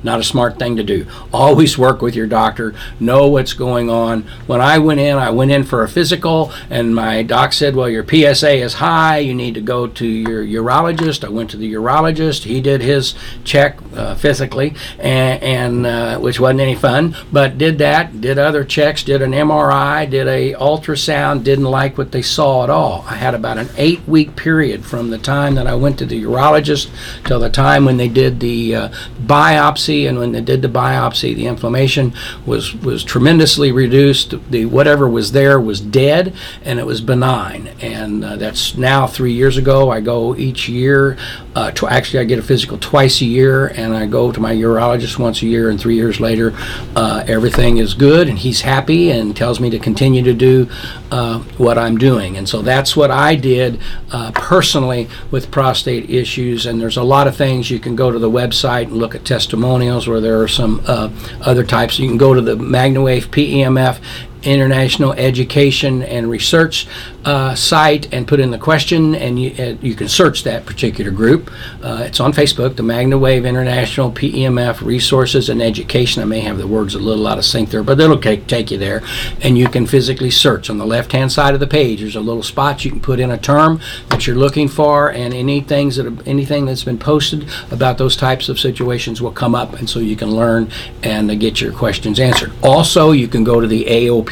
not 0.04 0.20
a 0.20 0.24
smart 0.24 0.60
thing 0.60 0.76
to 0.78 0.84
do. 0.84 1.06
Always 1.34 1.78
work 1.78 2.02
with 2.02 2.16
your 2.16 2.28
doctor, 2.28 2.74
know 3.00 3.28
what's 3.28 3.54
going 3.54 3.90
on. 3.90 4.24
When 4.46 4.62
I 4.62 4.78
went 4.78 5.00
in, 5.00 5.18
I 5.18 5.30
went 5.30 5.52
in 5.52 5.64
for 5.64 5.84
a 5.84 5.90
physical, 5.90 6.52
and 6.70 6.96
my 6.96 7.24
doc 7.24 7.54
said, 7.54 7.76
Well, 7.76 7.90
your 7.90 8.06
PSA 8.08 8.54
is 8.54 8.76
high, 8.76 9.20
you 9.20 9.34
need 9.34 9.56
to 9.56 9.62
go 9.62 9.88
to 9.88 10.06
your 10.06 10.44
urologist. 10.46 11.24
I 11.24 11.30
went 11.30 11.50
to 11.52 11.58
the 11.58 11.74
urologist, 11.74 12.44
he 12.44 12.62
did 12.62 12.82
his 12.82 13.16
check 13.44 13.78
uh, 13.96 14.16
physically, 14.16 14.76
and, 15.00 15.42
and 15.44 15.86
uh, 15.86 16.20
which 16.20 16.40
wasn't 16.40 16.62
any 16.62 16.76
fun, 16.76 17.16
but 17.32 17.58
did 17.58 17.78
that, 17.80 18.22
did 18.22 18.38
other 18.38 18.64
checks, 18.64 19.04
did 19.04 19.22
an 19.22 19.32
MRI, 19.32 20.10
did 20.10 20.28
a 20.28 20.54
ultrasound, 20.54 21.44
didn't 21.44 21.66
like 21.66 21.98
what 21.98 22.12
they 22.12 22.22
saw 22.22 22.64
at 22.64 22.70
all. 22.70 23.04
I 23.08 23.16
had 23.16 23.34
about 23.34 23.58
an 23.58 23.70
eight 23.78 24.08
week 24.08 24.36
period 24.36 24.86
from 24.86 25.10
the 25.10 25.18
time 25.18 25.56
that 25.56 25.68
I 25.68 25.76
went 25.76 25.98
to 26.00 26.06
the 26.06 26.24
urologist 26.24 26.90
till 27.26 27.40
the 27.40 27.50
time 27.50 27.86
when 27.86 27.98
they 27.98 28.08
did 28.08 28.40
the 28.40 28.76
uh, 28.76 28.90
biopsy 29.22 29.87
and 29.90 30.18
when 30.18 30.32
they 30.32 30.42
did 30.42 30.62
the 30.62 30.68
biopsy, 30.68 31.36
the 31.36 31.48
inflammation 31.48 32.14
was 32.46 32.74
was 32.76 33.04
tremendously 33.04 33.72
reduced. 33.72 34.36
The 34.52 34.66
whatever 34.66 35.08
was 35.08 35.32
there 35.32 35.60
was 35.60 35.80
dead, 35.80 36.36
and 36.64 36.80
it 36.80 36.86
was 36.86 37.02
benign. 37.02 37.70
And 37.82 38.24
uh, 38.24 38.36
that's 38.36 38.76
now 38.78 39.08
three 39.08 39.34
years 39.34 39.58
ago. 39.58 39.90
I 39.90 40.02
go 40.02 40.36
each 40.36 40.68
year. 40.68 41.18
Uh, 41.56 41.72
actually, 41.90 42.20
I 42.20 42.24
get 42.26 42.40
a 42.40 42.44
physical 42.44 42.78
twice 42.78 43.22
a 43.22 43.26
year, 43.26 43.68
and 43.68 43.96
I 43.96 44.06
go 44.06 44.32
to 44.32 44.40
my 44.40 44.54
urologist 44.54 45.18
once 45.18 45.42
a 45.42 45.46
year. 45.48 45.70
And 45.70 45.80
three 45.80 45.96
years 45.96 46.20
later, 46.20 46.54
uh, 46.96 47.24
everything 47.28 47.78
is 47.78 47.94
good, 47.94 48.28
and 48.28 48.38
he's 48.38 48.62
happy 48.62 49.10
and 49.12 49.36
tells 49.36 49.60
me 49.60 49.70
to 49.70 49.80
continue 49.80 50.24
to 50.24 50.34
do 50.34 50.70
uh, 51.12 51.40
what 51.58 51.78
I'm 51.78 51.98
doing. 51.98 52.38
And 52.38 52.48
so 52.48 52.62
that's 52.62 52.96
what 52.96 53.12
I 53.12 53.36
did 53.36 53.80
uh, 54.12 54.32
personally 54.34 55.08
with 55.32 55.50
prostate 55.50 56.10
issues. 56.10 56.66
And 56.66 56.80
there's 56.82 56.98
a 56.98 57.04
lot 57.04 57.28
of 57.28 57.36
things 57.36 57.72
you 57.72 57.80
can 57.80 57.96
go 57.96 58.12
to 58.12 58.20
the 58.20 58.30
website 58.30 58.84
and 58.84 58.98
look 58.98 59.16
at 59.16 59.26
testimonials 59.26 59.77
where 60.08 60.22
there 60.22 60.42
are 60.42 60.48
some 60.48 60.82
uh, 60.86 61.10
other 61.42 61.64
types. 61.64 62.00
You 62.00 62.08
can 62.08 62.18
go 62.18 62.34
to 62.34 62.42
the 62.42 62.56
MagnaWave 62.56 63.28
PEMF 63.28 64.00
International 64.48 65.12
Education 65.14 66.02
and 66.04 66.30
Research 66.30 66.88
uh, 67.26 67.54
site 67.54 68.12
and 68.14 68.26
put 68.26 68.40
in 68.40 68.52
the 68.52 68.58
question, 68.58 69.14
and 69.14 69.38
you, 69.38 69.54
uh, 69.60 69.76
you 69.82 69.94
can 69.94 70.08
search 70.08 70.44
that 70.44 70.66
particular 70.66 71.12
group. 71.12 71.52
Uh, 71.84 72.04
it's 72.06 72.22
on 72.22 72.32
Facebook, 72.32 72.78
the 72.78 72.84
Magna 72.84 73.18
Wave 73.18 73.46
International 73.46 74.12
PEMF 74.12 74.82
Resources 74.82 75.50
and 75.50 75.62
Education. 75.62 76.22
I 76.22 76.26
may 76.26 76.40
have 76.40 76.58
the 76.58 76.68
words 76.68 76.96
a 76.96 77.00
little 77.00 77.28
out 77.28 77.38
of 77.38 77.44
sync 77.44 77.70
there, 77.70 77.84
but 77.84 78.00
it'll 78.00 78.22
take, 78.22 78.48
take 78.48 78.72
you 78.72 78.78
there, 78.78 79.04
and 79.42 79.58
you 79.58 79.68
can 79.68 79.86
physically 79.86 80.32
search. 80.32 80.70
On 80.70 80.78
the 80.78 80.86
left 80.86 81.12
hand 81.12 81.32
side 81.32 81.54
of 81.54 81.60
the 81.60 81.68
page, 81.68 82.00
there's 82.00 82.16
a 82.16 82.22
little 82.22 82.44
spot 82.44 82.86
you 82.86 82.92
can 82.92 83.02
put 83.02 83.20
in 83.20 83.30
a 83.30 83.38
term 83.38 83.82
that 84.08 84.26
you're 84.26 84.38
looking 84.38 84.70
for, 84.70 85.12
and 85.12 85.34
any 85.34 85.60
things 85.60 85.98
that 85.98 86.26
anything 86.26 86.66
that's 86.66 86.86
been 86.86 86.98
posted 86.98 87.50
about 87.72 87.98
those 87.98 88.16
types 88.16 88.48
of 88.48 88.58
situations 88.58 89.22
will 89.22 89.32
come 89.32 89.54
up, 89.54 89.74
and 89.74 89.90
so 89.90 90.00
you 90.00 90.16
can 90.16 90.32
learn 90.32 90.72
and 91.04 91.38
get 91.42 91.60
your 91.60 91.74
questions 91.74 92.20
answered. 92.20 92.54
Also, 92.64 93.12
you 93.12 93.28
can 93.28 93.44
go 93.44 93.60
to 93.60 93.68
the 93.68 93.86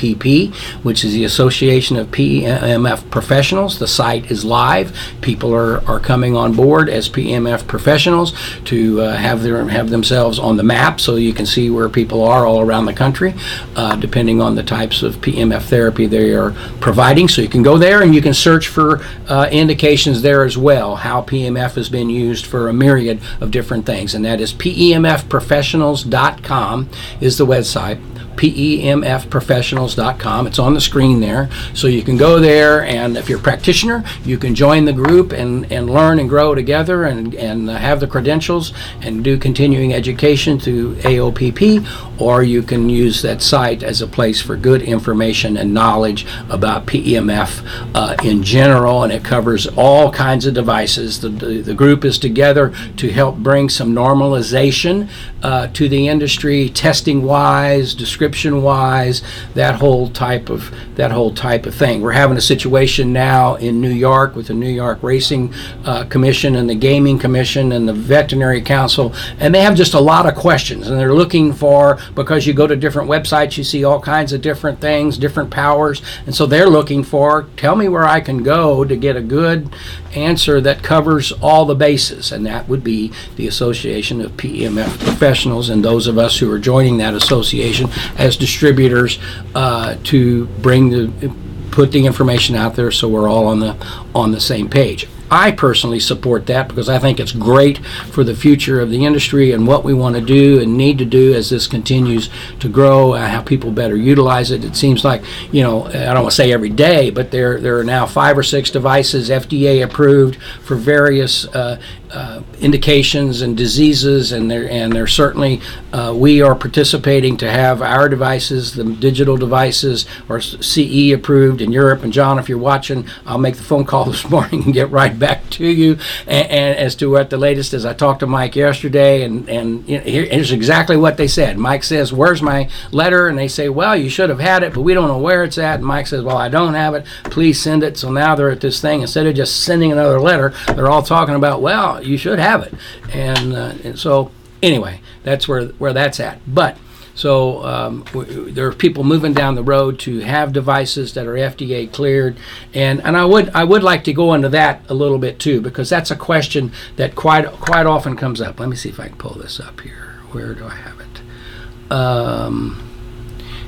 AOPP, 0.06 0.54
which 0.84 1.04
is 1.04 1.13
the 1.13 1.24
Association 1.24 1.98
of 1.98 2.08
PEMF 2.08 3.10
Professionals. 3.10 3.80
The 3.80 3.88
site 3.88 4.30
is 4.32 4.46
live. 4.46 4.98
People 5.22 5.54
are, 5.54 5.86
are 5.88 6.00
coming 6.00 6.36
on 6.36 6.54
board 6.54 6.89
as 6.89 7.10
PEMF 7.10 7.68
professionals 7.68 8.34
to 8.65 9.02
uh, 9.02 9.15
have 9.15 9.44
their 9.44 9.65
have 9.65 9.89
themselves 9.89 10.38
on 10.39 10.58
the 10.58 10.63
map, 10.63 11.00
so 11.00 11.15
you 11.15 11.34
can 11.34 11.46
see 11.46 11.70
where 11.70 11.88
people 11.89 12.24
are 12.24 12.46
all 12.46 12.62
around 12.62 12.86
the 12.86 12.94
country, 12.94 13.34
uh, 13.76 13.96
depending 13.96 14.41
on 14.41 14.56
the 14.56 14.63
types 14.63 15.04
of 15.04 15.15
PEMF 15.18 15.63
therapy 15.63 16.06
they 16.06 16.34
are 16.34 16.52
providing. 16.80 17.28
So 17.28 17.41
you 17.41 17.50
can 17.50 17.63
go 17.63 17.78
there 17.78 18.02
and 18.02 18.13
you 18.13 18.22
can 18.22 18.34
search 18.34 18.68
for 18.68 19.02
uh, 19.28 19.48
indications 19.52 20.22
there 20.22 20.44
as 20.44 20.58
well 20.58 20.96
how 20.96 21.22
PEMF 21.22 21.76
has 21.76 21.89
been 21.89 22.10
used 22.10 22.46
for 22.46 22.70
a 22.70 22.74
myriad 22.74 23.20
of 23.39 23.52
different 23.52 23.86
things, 23.86 24.13
and 24.13 24.26
that 24.26 24.41
is 24.41 24.54
PEMFprofessionals.com 24.54 26.89
is 27.22 27.38
the 27.38 27.46
website 27.46 28.00
PEMFprofessionals.com. 28.38 30.48
It's 30.48 30.60
on 30.60 30.74
the 30.74 30.82
screen 30.82 31.19
there. 31.19 31.50
So 31.74 31.88
you 31.88 32.04
can 32.04 32.17
go 32.17 32.39
there, 32.39 32.84
and 32.84 33.17
if 33.17 33.30
you're 33.30 33.39
a 33.39 33.41
practitioner, 33.41 34.04
you 34.24 34.38
can 34.38 34.56
join 34.56 34.86
the 34.86 34.93
group 34.93 35.32
and, 35.32 35.71
and 35.71 35.89
learn 35.89 36.19
and 36.19 36.30
grow 36.30 36.56
together 36.56 37.06
and, 37.06 37.34
and 37.36 37.69
have 37.69 38.00
the 38.00 38.08
credentials 38.08 38.74
and 39.02 39.24
do 39.24 39.38
continuing 39.38 39.93
education 39.93 40.60
through 40.60 40.95
AOPP, 40.95 42.14
or 42.19 42.43
you 42.43 42.62
can 42.62 42.89
use 42.89 43.21
that 43.21 43.41
site 43.41 43.84
as 43.84 44.01
a 44.01 44.08
place 44.08 44.41
for 44.41 44.56
good 44.56 44.82
information 44.82 45.58
and 45.58 45.73
knowledge 45.73 46.25
about 46.49 46.86
PEMF 46.86 47.65
uh, 47.93 48.15
in 48.23 48.43
general, 48.43 49.04
and 49.04 49.12
it 49.12 49.23
covers 49.23 49.67
all 49.67 50.12
kinds 50.12 50.45
of 50.45 50.54
devices. 50.54 51.21
The, 51.21 51.30
the, 51.30 51.62
the 51.62 51.73
group 51.73 52.06
is 52.06 52.17
together 52.17 52.73
to 52.97 53.10
help 53.10 53.38
bring 53.38 53.69
some 53.69 53.93
normalization 53.93 55.10
uh, 55.43 55.67
to 55.67 55.88
the 55.88 56.08
industry, 56.08 56.69
testing 56.69 57.23
wise, 57.23 57.93
description 57.93 58.62
wise, 58.62 59.21
that 59.54 59.75
whole 59.75 60.10
type 60.10 60.49
of 60.49 60.73
that 60.95 61.12
whole 61.12 61.34
type 61.34 61.65
of 61.65 61.75
thing. 61.75 62.01
We're 62.01 62.13
having 62.13 62.38
a 62.38 62.41
situation 62.41 63.12
now 63.12 63.56
in 63.56 63.82
New 63.82 63.91
York 63.91 64.36
with 64.36 64.47
the 64.47 64.54
New 64.54 64.69
York 64.69 65.04
Racing 65.04 65.54
uh, 65.84 66.06
Commission 66.06 66.56
and 66.56 66.69
the 66.69 66.75
Gaming 66.75 67.19
Commission 67.19 67.73
and 67.73 67.88
the 67.88 67.93
Veterinary 67.93 68.62
Council, 68.62 69.13
and 69.39 69.54
they 69.54 69.62
have 69.62 69.75
just 69.75 69.93
a 69.93 69.99
lot 69.99 70.25
of 70.25 70.36
questions, 70.36 70.88
and 70.88 70.99
they're 70.99 71.13
looking 71.13 71.54
for 71.54 71.99
because 72.13 72.46
you 72.46 72.54
go 72.54 72.68
to 72.68 72.76
different 72.76 73.10
websites, 73.10 73.58
you 73.58 73.63
see 73.63 73.84
all 73.84 74.00
kinds 74.00 74.34
of 74.34 74.41
different 74.41 74.80
things, 74.80 75.18
different 75.18 75.50
powers, 75.50 76.02
and 76.26 76.36
so 76.36 76.46
they're 76.46 76.70
looking 76.70 77.04
for 77.04 77.48
tell 77.58 77.76
me 77.76 77.88
where 77.88 78.06
I 78.06 78.20
can 78.20 78.44
go 78.44 78.84
to 78.84 78.96
get 78.96 79.15
a 79.15 79.22
good 79.22 79.74
answer 80.13 80.62
that 80.62 80.84
covers 80.84 81.32
all 81.34 81.65
the 81.65 81.76
bases, 81.76 82.32
and 82.32 82.46
that 82.46 82.68
would 82.68 82.84
be 82.84 83.12
the 83.36 83.48
Association 83.48 84.22
of 84.22 84.32
PEMF 84.34 85.00
Professionals 85.00 85.70
and 85.70 85.84
those 85.84 86.08
of 86.08 86.18
us 86.18 86.38
who 86.39 86.52
are 86.52 86.60
joining 86.60 86.98
that 86.98 87.13
association 87.13 87.89
as 88.18 88.38
distributors 88.38 89.20
uh, 89.54 89.96
to 90.04 90.46
bring 90.62 90.89
the 90.89 91.34
put 91.72 91.91
the 91.91 92.06
information 92.06 92.56
out 92.56 92.76
there 92.76 92.89
so 92.89 93.10
we're 93.10 93.28
all 93.28 93.48
on 93.48 93.60
the 93.60 93.76
on 94.13 94.32
the 94.32 94.39
same 94.39 94.70
page. 94.70 95.08
I 95.29 95.51
personally 95.51 95.99
support 95.99 96.45
that 96.47 96.67
because 96.67 96.88
I 96.88 96.99
think 96.99 97.19
it's 97.19 97.31
great 97.31 97.79
for 98.11 98.23
the 98.23 98.35
future 98.35 98.79
of 98.79 98.89
the 98.89 99.05
industry 99.05 99.51
and 99.51 99.67
what 99.67 99.83
we 99.83 99.93
want 99.93 100.15
to 100.15 100.21
do 100.21 100.61
and 100.61 100.77
need 100.77 100.97
to 100.99 101.05
do 101.05 101.33
as 101.33 101.49
this 101.49 101.67
continues 101.67 102.29
to 102.59 102.69
grow, 102.69 103.13
uh, 103.13 103.27
how 103.27 103.41
people 103.41 103.71
better 103.71 103.95
utilize 103.95 104.51
it. 104.51 104.63
It 104.63 104.75
seems 104.75 105.03
like, 105.03 105.23
you 105.51 105.63
know, 105.63 105.85
I 105.88 106.13
don't 106.13 106.23
want 106.23 106.29
to 106.29 106.35
say 106.35 106.51
every 106.51 106.69
day, 106.69 107.09
but 107.09 107.31
there, 107.31 107.59
there 107.59 107.79
are 107.79 107.83
now 107.83 108.05
five 108.05 108.38
or 108.38 108.43
six 108.43 108.69
devices 108.69 109.29
FDA 109.29 109.83
approved 109.83 110.38
for 110.61 110.75
various 110.75 111.45
uh, 111.47 111.81
uh, 112.12 112.41
indications 112.60 113.41
and 113.41 113.58
diseases, 113.58 114.32
and 114.32 114.50
there 114.50 114.70
and 114.70 114.94
there 114.94 115.08
certainly 115.08 115.62
uh, 115.94 116.13
we 116.15 116.41
are 116.41 116.56
participating 116.56 117.38
to 117.38 117.50
have 117.50 117.82
our 117.82 118.10
devices, 118.10 118.74
the 118.74 118.84
digital 118.84 119.38
devices, 119.38 120.06
or 120.30 120.41
CE 120.41 121.12
approved 121.12 121.62
in 121.62 121.72
Europe. 121.72 122.04
And 122.04 122.12
John, 122.12 122.39
if 122.39 122.50
you're 122.50 122.58
watching, 122.58 123.06
I'll 123.26 123.38
make 123.38 123.56
the 123.56 123.63
phone 123.63 123.86
call 123.86 124.06
this 124.12 124.30
morning 124.30 124.63
and 124.63 124.74
get 124.74 124.89
right 124.91 125.18
back 125.18 125.50
to 125.52 125.65
you 125.65 125.98
and, 126.28 126.48
and 126.50 126.78
as 126.78 126.96
to 126.96 127.10
what 127.10 127.30
the 127.30 127.38
latest 127.38 127.74
is. 127.74 127.86
I 127.86 127.94
talked 127.94 128.20
to 128.22 128.28
Mike 128.28 128.56
yesterday, 128.56 129.24
and 129.24 129.48
and 129.50 129.86
here's 129.86 130.52
exactly 130.52 130.98
what 130.98 131.18
they 131.18 131.28
said. 131.28 131.58
Mike 131.58 131.84
says, 131.84 132.13
"Where's 132.13 132.41
my 132.41 132.70
letter?" 132.91 133.28
And 133.28 133.38
they 133.38 133.48
say, 133.48 133.70
"Well, 133.70 133.96
you 133.96 134.10
should 134.10 134.30
have 134.30 134.39
had 134.39 134.63
it, 134.63 134.74
but 134.74 134.82
we 134.82 134.94
don't 134.94 135.08
know 135.08 135.18
where 135.18 135.44
it's 135.44 135.58
at." 135.58 135.76
And 135.76 135.86
Mike 135.86 136.08
says, 136.08 136.24
"Well, 136.24 136.38
I 136.38 136.50
don't 136.50 136.74
have 136.74 136.94
it. 136.94 137.06
Please 137.26 137.60
send 137.60 137.84
it." 137.84 137.98
So 137.98 138.12
now 138.12 138.36
they're 138.36 138.52
at 138.52 138.62
this 138.62 138.82
thing 138.82 139.02
instead 139.02 139.28
of 139.28 139.36
just 139.36 139.63
sending 139.63 139.91
another 139.91 140.20
letter, 140.20 140.54
they're 140.68 140.89
all 140.89 141.04
talking 141.04 141.36
about, 141.36 141.62
"Well, 141.62 141.94
you 142.03 142.17
should 142.17 142.39
have 142.39 142.63
it," 142.63 142.73
and, 143.12 143.53
uh, 143.53 143.73
and 143.84 143.99
so 143.99 144.31
anyway, 144.62 144.99
that's 145.23 145.47
where 145.47 145.65
where 145.65 145.93
that's 145.93 146.19
at. 146.19 146.39
But 146.47 146.77
so 147.15 147.63
um, 147.65 148.03
w- 148.12 148.51
there 148.51 148.67
are 148.67 148.73
people 148.73 149.03
moving 149.03 149.34
down 149.34 149.55
the 149.55 149.63
road 149.63 149.99
to 149.99 150.19
have 150.19 150.51
devices 150.51 151.13
that 151.13 151.25
are 151.25 151.34
FDA 151.34 151.91
cleared, 151.91 152.38
and 152.73 153.01
and 153.03 153.15
I 153.15 153.23
would 153.25 153.49
I 153.55 153.63
would 153.63 153.84
like 153.84 154.03
to 154.05 154.13
go 154.13 154.34
into 154.34 154.49
that 154.49 154.81
a 154.89 154.93
little 154.93 155.17
bit 155.17 155.39
too 155.39 155.62
because 155.62 155.89
that's 155.89 156.12
a 156.12 156.15
question 156.15 156.71
that 156.97 157.15
quite 157.15 157.45
quite 157.45 157.86
often 157.86 158.15
comes 158.17 158.41
up. 158.41 158.60
Let 158.60 158.69
me 158.69 158.75
see 158.75 158.89
if 158.89 158.99
I 158.99 159.08
can 159.08 159.17
pull 159.17 159.36
this 159.36 159.60
up 159.60 159.79
here. 159.81 160.19
Where 160.31 160.53
do 160.53 160.65
I 160.65 160.75
have 160.75 160.99
it? 160.99 161.91
Um, 161.91 162.81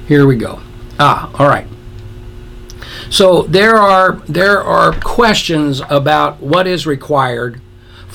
here 0.07 0.27
we 0.27 0.35
go. 0.35 0.59
Ah, 0.99 1.31
all 1.39 1.47
right. 1.47 1.67
So 3.09 3.43
there 3.43 3.77
are 3.77 4.13
there 4.27 4.61
are 4.61 4.91
questions 4.99 5.81
about 5.89 6.41
what 6.41 6.67
is 6.67 6.85
required 6.85 7.61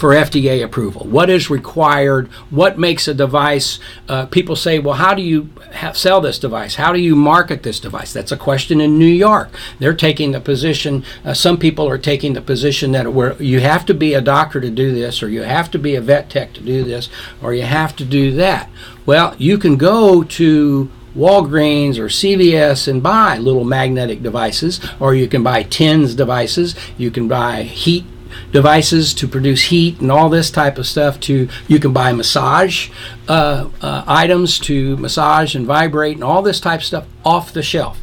for 0.03 0.09
FDA 0.09 0.65
approval. 0.65 1.07
What 1.07 1.31
is 1.31 1.49
required? 1.49 2.27
What 2.51 2.77
makes 2.77 3.07
a 3.07 3.15
device? 3.15 3.79
Uh, 4.09 4.27
people 4.27 4.57
say, 4.57 4.81
well, 4.81 4.97
how 4.97 5.15
do 5.15 5.23
you 5.23 5.51
have, 5.71 5.97
sell 5.97 6.21
this 6.21 6.41
device? 6.41 6.75
How 6.75 6.93
do 6.93 6.99
you 6.99 7.15
market 7.15 7.63
this 7.63 7.79
device? 7.79 8.13
That's 8.13 8.33
a 8.33 8.37
question 8.37 8.81
in 8.81 8.99
New 8.99 9.07
York. 9.07 9.51
They're 9.79 9.95
taking 9.95 10.33
the 10.33 10.41
position. 10.41 11.05
Uh, 11.25 11.35
some 11.35 11.57
people 11.57 11.89
are 11.89 11.99
taking 11.99 12.33
the 12.33 12.43
position 12.43 12.91
that 12.91 13.13
where 13.13 13.41
you 13.41 13.61
have 13.61 13.87
to 13.87 13.95
be 13.95 14.15
a 14.15 14.21
doctor 14.21 14.61
to 14.61 14.71
do 14.71 14.93
this, 14.93 15.23
or 15.23 15.29
you 15.29 15.43
have 15.43 15.71
to 15.71 15.79
be 15.79 15.95
a 15.95 16.01
vet 16.01 16.29
tech 16.29 16.53
to 16.55 16.61
do 16.61 16.83
this, 16.83 17.09
or 17.41 17.55
you 17.55 17.63
have 17.63 17.95
to 17.95 18.05
do 18.05 18.33
that. 18.33 18.69
Well, 19.07 19.37
you 19.39 19.57
can 19.57 19.77
go 19.77 20.25
to 20.25 20.91
Walgreens 21.17 21.99
or 21.99 22.07
CVS 22.07 22.89
and 22.89 23.05
buy 23.05 23.39
little 23.39 23.65
magnetic 23.65 24.21
devices, 24.21 24.81
or 24.99 25.15
you 25.15 25.29
can 25.29 25.45
buy 25.45 25.63
TENS 25.63 26.17
devices. 26.17 26.75
You 26.99 27.13
can 27.13 27.29
buy 27.29 27.63
heat 27.63 28.05
devices 28.51 29.15
to 29.15 29.29
produce 29.29 29.65
heat 29.65 30.01
and 30.01 30.11
all 30.11 30.29
this 30.29 30.51
type 30.51 30.79
of 30.79 30.87
stuff. 30.87 31.21
To 31.21 31.49
you 31.69 31.79
can 31.79 31.93
buy 31.93 32.13
massage 32.13 32.91
uh, 33.29 33.69
uh, 33.81 34.05
items 34.07 34.59
to 34.61 34.97
massage 34.97 35.55
and 35.55 35.67
vibrate 35.67 36.17
and 36.17 36.25
all 36.25 36.43
this 36.43 36.61
type 36.61 36.81
of 36.81 36.87
stuff 36.87 37.07
off 37.25 37.53
the 37.53 37.63
shelf. 37.63 37.99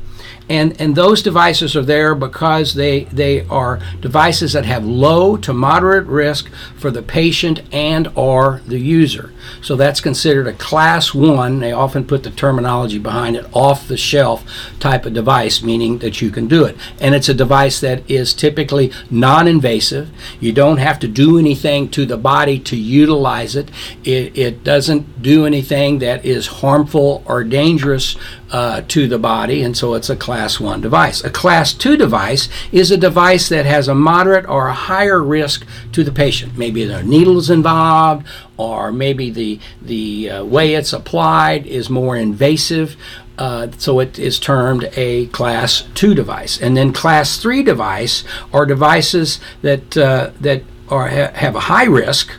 And, 0.50 0.82
and 0.82 0.96
those 0.96 1.22
devices 1.22 1.76
are 1.76 1.84
there 1.84 2.16
because 2.16 2.74
they, 2.74 3.04
they 3.06 3.46
are 3.46 3.80
devices 4.02 4.54
that 4.54 4.66
have 4.66 4.84
low 4.84 5.38
to 5.38 5.54
moderate 5.54 6.08
risk 6.08 6.50
for 6.76 6.90
the 6.90 7.04
patient 7.04 7.62
and 7.72 8.12
or 8.16 8.62
the 8.66 8.80
user. 8.80 9.32
So 9.62 9.76
that's 9.76 10.02
considered 10.02 10.48
a 10.48 10.54
class 10.54 11.14
one. 11.14 11.60
They 11.60 11.72
often 11.72 12.06
put 12.06 12.24
the 12.24 12.32
terminology 12.32 13.00
behind 13.00 13.36
it, 13.36 13.46
off 13.54 13.88
the 13.88 13.98
shelf 13.98 14.44
type 14.80 15.06
of 15.06 15.14
device, 15.14 15.62
meaning 15.62 16.00
that 16.00 16.22
you 16.22 16.32
can 16.32 16.48
do 16.48 16.66
it. 16.66 16.78
And 17.00 17.16
it's 17.16 17.30
a 17.30 17.34
device 17.34 17.80
that 17.82 18.10
is 18.10 18.34
typically 18.34 18.92
non-invasive. 19.10 20.10
You 20.40 20.52
don't 20.54 20.78
have 20.78 21.00
to 21.00 21.08
do 21.08 21.38
anything 21.38 21.90
to 21.90 22.06
the 22.06 22.18
body 22.18 22.60
to 22.60 22.76
utilize 22.76 23.56
it. 23.56 23.70
It, 24.04 24.38
it 24.38 24.64
doesn't 24.64 25.22
do 25.22 25.46
anything 25.46 26.00
that 26.00 26.26
is 26.26 26.48
harmful 26.48 27.24
or 27.26 27.44
dangerous 27.44 28.16
uh, 28.52 28.82
to 28.88 29.08
the 29.08 29.20
body, 29.20 29.64
and 29.64 29.78
so 29.78 29.94
it's 29.94 30.10
a 30.10 30.16
class 30.16 30.60
1 30.60 30.82
device. 30.82 31.24
A 31.24 31.30
class 31.30 31.74
2 31.74 31.98
device 31.98 32.50
is 32.72 32.92
a 32.92 32.98
device 32.98 33.50
that 33.50 33.66
has 33.66 33.88
a 33.88 33.96
moderate 33.96 34.48
or 34.48 34.68
a 34.68 34.74
higher 34.74 35.22
risk 35.22 35.66
to 35.92 36.04
the 36.04 36.12
patient. 36.12 36.58
Maybe 36.58 36.84
there 36.86 37.00
are 37.00 37.04
needles 37.04 37.50
involved, 37.50 38.26
or 38.60 38.92
maybe 38.92 39.30
the, 39.30 39.60
the 39.82 40.30
uh, 40.30 40.44
way 40.44 40.76
it's 40.76 40.92
applied 40.94 41.66
is 41.66 41.90
more 41.90 42.16
invasive. 42.16 42.98
Uh, 43.38 43.70
so 43.78 44.00
it 44.02 44.20
is 44.20 44.38
termed 44.38 44.90
a 44.98 45.28
class 45.28 45.84
2 45.96 46.14
device. 46.14 46.60
And 46.62 46.76
then 46.76 46.92
class 46.92 47.38
3 47.38 47.64
device 47.64 48.26
are 48.52 48.66
devices 48.66 49.40
that, 49.62 49.98
uh, 49.98 50.32
that 50.42 50.64
are, 50.90 51.08
ha- 51.08 51.32
have 51.34 51.56
a 51.56 51.62
high 51.62 51.86
risk 51.86 52.32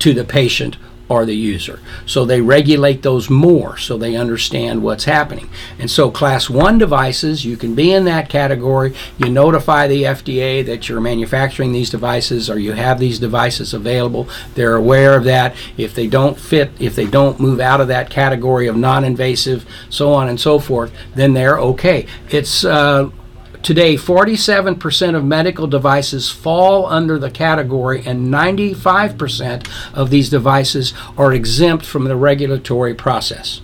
to 0.00 0.12
the 0.12 0.24
patient 0.24 0.76
or 1.08 1.24
the 1.24 1.36
user. 1.36 1.80
So 2.06 2.24
they 2.24 2.40
regulate 2.40 3.02
those 3.02 3.30
more 3.30 3.76
so 3.76 3.96
they 3.96 4.16
understand 4.16 4.82
what's 4.82 5.04
happening. 5.04 5.48
And 5.78 5.90
so, 5.90 6.10
class 6.10 6.50
one 6.50 6.78
devices, 6.78 7.44
you 7.44 7.56
can 7.56 7.74
be 7.74 7.92
in 7.92 8.04
that 8.04 8.28
category. 8.28 8.94
You 9.16 9.30
notify 9.30 9.86
the 9.86 10.02
FDA 10.04 10.64
that 10.66 10.88
you're 10.88 11.00
manufacturing 11.00 11.72
these 11.72 11.90
devices 11.90 12.50
or 12.50 12.58
you 12.58 12.72
have 12.72 12.98
these 12.98 13.18
devices 13.18 13.72
available. 13.72 14.28
They're 14.54 14.76
aware 14.76 15.16
of 15.16 15.24
that. 15.24 15.56
If 15.76 15.94
they 15.94 16.06
don't 16.06 16.38
fit, 16.38 16.70
if 16.78 16.94
they 16.94 17.06
don't 17.06 17.40
move 17.40 17.60
out 17.60 17.80
of 17.80 17.88
that 17.88 18.10
category 18.10 18.66
of 18.66 18.76
non 18.76 19.04
invasive, 19.04 19.66
so 19.88 20.12
on 20.12 20.28
and 20.28 20.40
so 20.40 20.58
forth, 20.58 20.92
then 21.14 21.34
they're 21.34 21.58
okay. 21.58 22.06
It's 22.30 22.64
uh, 22.64 23.10
Today, 23.62 23.96
47% 23.96 25.14
of 25.14 25.24
medical 25.24 25.66
devices 25.66 26.30
fall 26.30 26.86
under 26.86 27.18
the 27.18 27.30
category, 27.30 28.02
and 28.06 28.32
95% 28.32 29.68
of 29.92 30.10
these 30.10 30.30
devices 30.30 30.94
are 31.16 31.32
exempt 31.32 31.84
from 31.84 32.04
the 32.04 32.16
regulatory 32.16 32.94
process. 32.94 33.60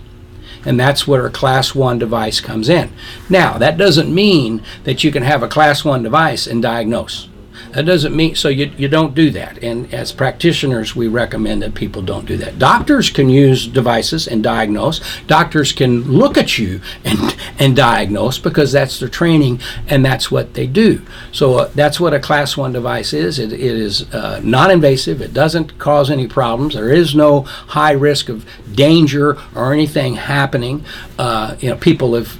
And 0.65 0.79
that's 0.79 1.07
where 1.07 1.25
a 1.25 1.31
class 1.31 1.73
1 1.73 1.99
device 1.99 2.41
comes 2.41 2.69
in. 2.69 2.91
Now, 3.29 3.57
that 3.57 3.77
doesn't 3.77 4.13
mean 4.13 4.63
that 4.83 5.03
you 5.03 5.11
can 5.11 5.23
have 5.23 5.43
a 5.43 5.47
class 5.47 5.85
1 5.85 6.03
device 6.03 6.45
and 6.45 6.61
diagnose. 6.61 7.29
That 7.71 7.85
doesn't 7.85 8.15
mean 8.15 8.35
so 8.35 8.49
you, 8.49 8.71
you 8.77 8.87
don't 8.87 9.15
do 9.15 9.29
that. 9.31 9.63
And 9.63 9.93
as 9.93 10.11
practitioners, 10.11 10.95
we 10.95 11.07
recommend 11.07 11.61
that 11.61 11.73
people 11.73 12.01
don't 12.01 12.25
do 12.25 12.37
that. 12.37 12.59
Doctors 12.59 13.09
can 13.09 13.29
use 13.29 13.67
devices 13.67 14.27
and 14.27 14.43
diagnose. 14.43 15.01
Doctors 15.27 15.71
can 15.71 16.03
look 16.03 16.37
at 16.37 16.57
you 16.57 16.81
and 17.03 17.35
and 17.59 17.75
diagnose 17.75 18.37
because 18.39 18.71
that's 18.71 18.99
their 18.99 19.09
training 19.09 19.59
and 19.87 20.05
that's 20.05 20.31
what 20.31 20.53
they 20.53 20.67
do. 20.67 21.01
So 21.31 21.59
uh, 21.59 21.71
that's 21.75 21.99
what 21.99 22.13
a 22.13 22.19
class 22.19 22.57
one 22.57 22.73
device 22.73 23.13
is. 23.13 23.39
It, 23.39 23.53
it 23.53 23.59
is 23.59 24.13
uh, 24.13 24.41
non-invasive. 24.43 25.21
It 25.21 25.33
doesn't 25.33 25.77
cause 25.79 26.09
any 26.09 26.27
problems. 26.27 26.75
There 26.75 26.91
is 26.91 27.15
no 27.15 27.41
high 27.41 27.91
risk 27.91 28.29
of 28.29 28.45
danger 28.73 29.37
or 29.53 29.73
anything 29.73 30.15
happening. 30.15 30.85
Uh, 31.17 31.55
you 31.59 31.69
know, 31.69 31.77
people 31.77 32.15
have 32.15 32.37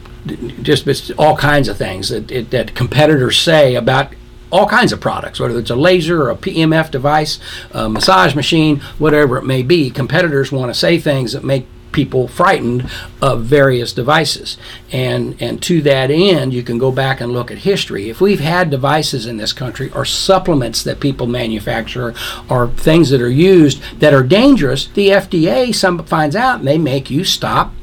just 0.61 1.11
all 1.17 1.37
kinds 1.37 1.67
of 1.67 1.77
things 1.77 2.09
that, 2.09 2.27
that 2.49 2.75
competitors 2.75 3.39
say 3.39 3.75
about 3.75 4.13
all 4.55 4.67
kinds 4.67 4.93
of 4.93 5.01
products, 5.01 5.39
whether 5.39 5.59
it's 5.59 5.69
a 5.69 5.75
laser 5.75 6.23
or 6.23 6.31
a 6.31 6.35
PMF 6.35 6.89
device, 6.89 7.39
a 7.71 7.89
massage 7.89 8.35
machine, 8.35 8.79
whatever 8.97 9.37
it 9.37 9.43
may 9.43 9.61
be. 9.61 9.89
Competitors 9.89 10.51
want 10.51 10.73
to 10.73 10.79
say 10.79 10.97
things 10.97 11.33
that 11.33 11.43
make 11.43 11.67
people 11.91 12.27
frightened 12.27 12.89
of 13.21 13.43
various 13.43 13.91
devices. 13.91 14.57
And 14.91 15.35
and 15.41 15.61
to 15.63 15.81
that 15.81 16.09
end, 16.09 16.53
you 16.53 16.63
can 16.63 16.77
go 16.77 16.91
back 16.91 17.19
and 17.19 17.33
look 17.33 17.51
at 17.51 17.59
history. 17.59 18.09
If 18.09 18.21
we've 18.21 18.39
had 18.39 18.69
devices 18.69 19.25
in 19.25 19.37
this 19.37 19.53
country 19.53 19.89
or 19.91 20.05
supplements 20.05 20.83
that 20.83 20.99
people 20.99 21.27
manufacture 21.27 22.13
or 22.49 22.69
things 22.69 23.09
that 23.09 23.21
are 23.21 23.29
used 23.29 23.81
that 23.99 24.13
are 24.13 24.23
dangerous, 24.23 24.87
the 24.87 25.09
FDA 25.09 25.75
some 25.75 26.03
finds 26.05 26.35
out 26.35 26.59
and 26.59 26.67
they 26.67 26.77
make 26.77 27.09
you 27.09 27.25
stop 27.25 27.73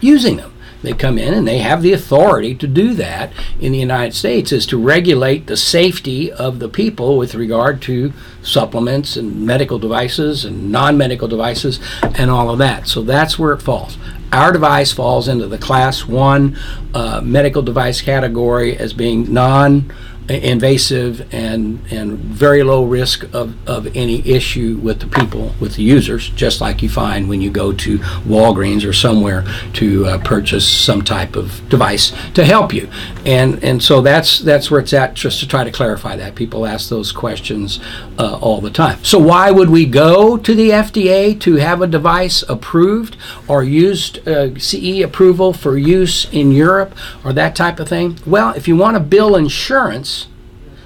using 0.00 0.36
them. 0.36 0.52
They 0.86 0.92
come 0.92 1.18
in 1.18 1.34
and 1.34 1.48
they 1.48 1.58
have 1.58 1.82
the 1.82 1.92
authority 1.92 2.54
to 2.54 2.68
do 2.68 2.94
that 2.94 3.32
in 3.58 3.72
the 3.72 3.78
United 3.78 4.14
States 4.14 4.52
is 4.52 4.66
to 4.66 4.80
regulate 4.80 5.48
the 5.48 5.56
safety 5.56 6.30
of 6.30 6.60
the 6.60 6.68
people 6.68 7.18
with 7.18 7.34
regard 7.34 7.82
to 7.82 8.12
supplements 8.40 9.16
and 9.16 9.44
medical 9.44 9.80
devices 9.80 10.44
and 10.44 10.70
non-medical 10.70 11.26
devices 11.26 11.80
and 12.02 12.30
all 12.30 12.50
of 12.50 12.58
that. 12.58 12.86
So 12.86 13.02
that's 13.02 13.36
where 13.36 13.52
it 13.52 13.62
falls. 13.62 13.98
Our 14.32 14.52
device 14.52 14.92
falls 14.92 15.26
into 15.26 15.48
the 15.48 15.58
class 15.58 16.06
one 16.06 16.56
uh, 16.94 17.20
medical 17.20 17.62
device 17.62 18.00
category 18.00 18.76
as 18.76 18.92
being 18.92 19.32
non 19.32 19.92
invasive 20.28 21.32
and 21.32 21.80
and 21.90 22.18
very 22.18 22.62
low 22.62 22.84
risk 22.84 23.22
of, 23.32 23.54
of 23.68 23.86
any 23.96 24.26
issue 24.28 24.78
with 24.82 25.00
the 25.00 25.06
people 25.06 25.54
with 25.60 25.76
the 25.76 25.82
users 25.82 26.30
just 26.30 26.60
like 26.60 26.82
you 26.82 26.88
find 26.88 27.28
when 27.28 27.40
you 27.40 27.50
go 27.50 27.72
to 27.72 27.98
Walgreens 28.26 28.86
or 28.86 28.92
somewhere 28.92 29.44
to 29.74 30.06
uh, 30.06 30.18
purchase 30.18 30.68
some 30.68 31.02
type 31.02 31.36
of 31.36 31.66
device 31.68 32.12
to 32.34 32.44
help 32.44 32.72
you. 32.72 32.88
And 33.24 33.62
and 33.62 33.82
so 33.82 34.00
that's 34.00 34.40
that's 34.40 34.70
where 34.70 34.80
it's 34.80 34.92
at 34.92 35.14
just 35.14 35.40
to 35.40 35.48
try 35.48 35.64
to 35.64 35.70
clarify 35.70 36.16
that. 36.16 36.34
People 36.34 36.66
ask 36.66 36.88
those 36.88 37.12
questions 37.12 37.80
uh, 38.18 38.38
all 38.40 38.60
the 38.60 38.70
time. 38.70 39.02
So 39.04 39.18
why 39.18 39.50
would 39.50 39.70
we 39.70 39.86
go 39.86 40.36
to 40.36 40.54
the 40.54 40.70
FDA 40.70 41.38
to 41.40 41.56
have 41.56 41.82
a 41.82 41.86
device 41.86 42.42
approved 42.48 43.16
or 43.46 43.62
used 43.62 44.26
uh, 44.26 44.58
CE 44.58 45.00
approval 45.00 45.52
for 45.52 45.78
use 45.78 46.26
in 46.32 46.50
Europe 46.50 46.96
or 47.24 47.32
that 47.32 47.54
type 47.54 47.78
of 47.78 47.88
thing? 47.88 48.18
Well 48.26 48.50
if 48.54 48.66
you 48.66 48.76
want 48.76 48.96
to 48.96 49.00
bill 49.00 49.36
insurance 49.36 50.15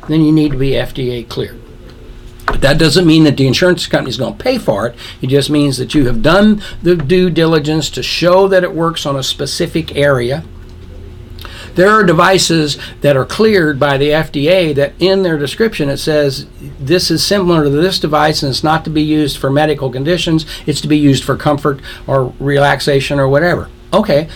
then 0.09 0.23
you 0.23 0.33
need 0.33 0.53
to 0.53 0.59
be 0.59 0.71
FDA 0.71 1.29
cleared. 1.29 1.61
But 2.47 2.63
that 2.63 2.79
doesn't 2.79 3.07
mean 3.07 3.25
that 3.25 3.37
the 3.37 3.47
insurance 3.47 3.87
company 3.87 4.11
is 4.11 4.17
going 4.17 4.37
to 4.37 4.43
pay 4.43 4.59
for 4.59 4.87
it. 4.87 4.97
It 5.23 5.29
just 5.29 5.51
means 5.51 5.77
that 5.79 5.95
you 5.95 6.07
have 6.07 6.23
done 6.23 6.63
the 6.83 6.97
due 6.97 7.31
diligence 7.31 7.91
to 7.91 8.03
show 8.03 8.49
that 8.49 8.65
it 8.65 8.75
works 8.75 9.07
on 9.07 9.17
a 9.17 9.23
specific 9.23 9.97
area. 9.97 10.45
There 11.75 11.91
are 11.91 12.03
devices 12.03 12.79
that 13.01 13.17
are 13.17 13.25
cleared 13.25 13.79
by 13.79 13.97
the 13.97 14.09
FDA 14.09 14.75
that 14.75 14.93
in 14.99 15.23
their 15.23 15.39
description 15.39 15.89
it 15.89 15.99
says 15.99 16.47
this 16.81 17.11
is 17.11 17.25
similar 17.25 17.63
to 17.63 17.71
this 17.71 18.01
device 18.01 18.43
and 18.43 18.51
it's 18.51 18.65
not 18.65 18.85
to 18.85 18.91
be 18.91 19.03
used 19.03 19.39
for 19.39 19.51
medical 19.51 19.91
conditions, 19.91 20.45
it's 20.67 20.81
to 20.81 20.89
be 20.89 20.99
used 20.99 21.23
for 21.23 21.37
comfort 21.37 21.81
or 22.09 22.35
relaxation 22.41 23.21
or 23.21 23.29
whatever. 23.29 23.71
Okay, 23.93 24.29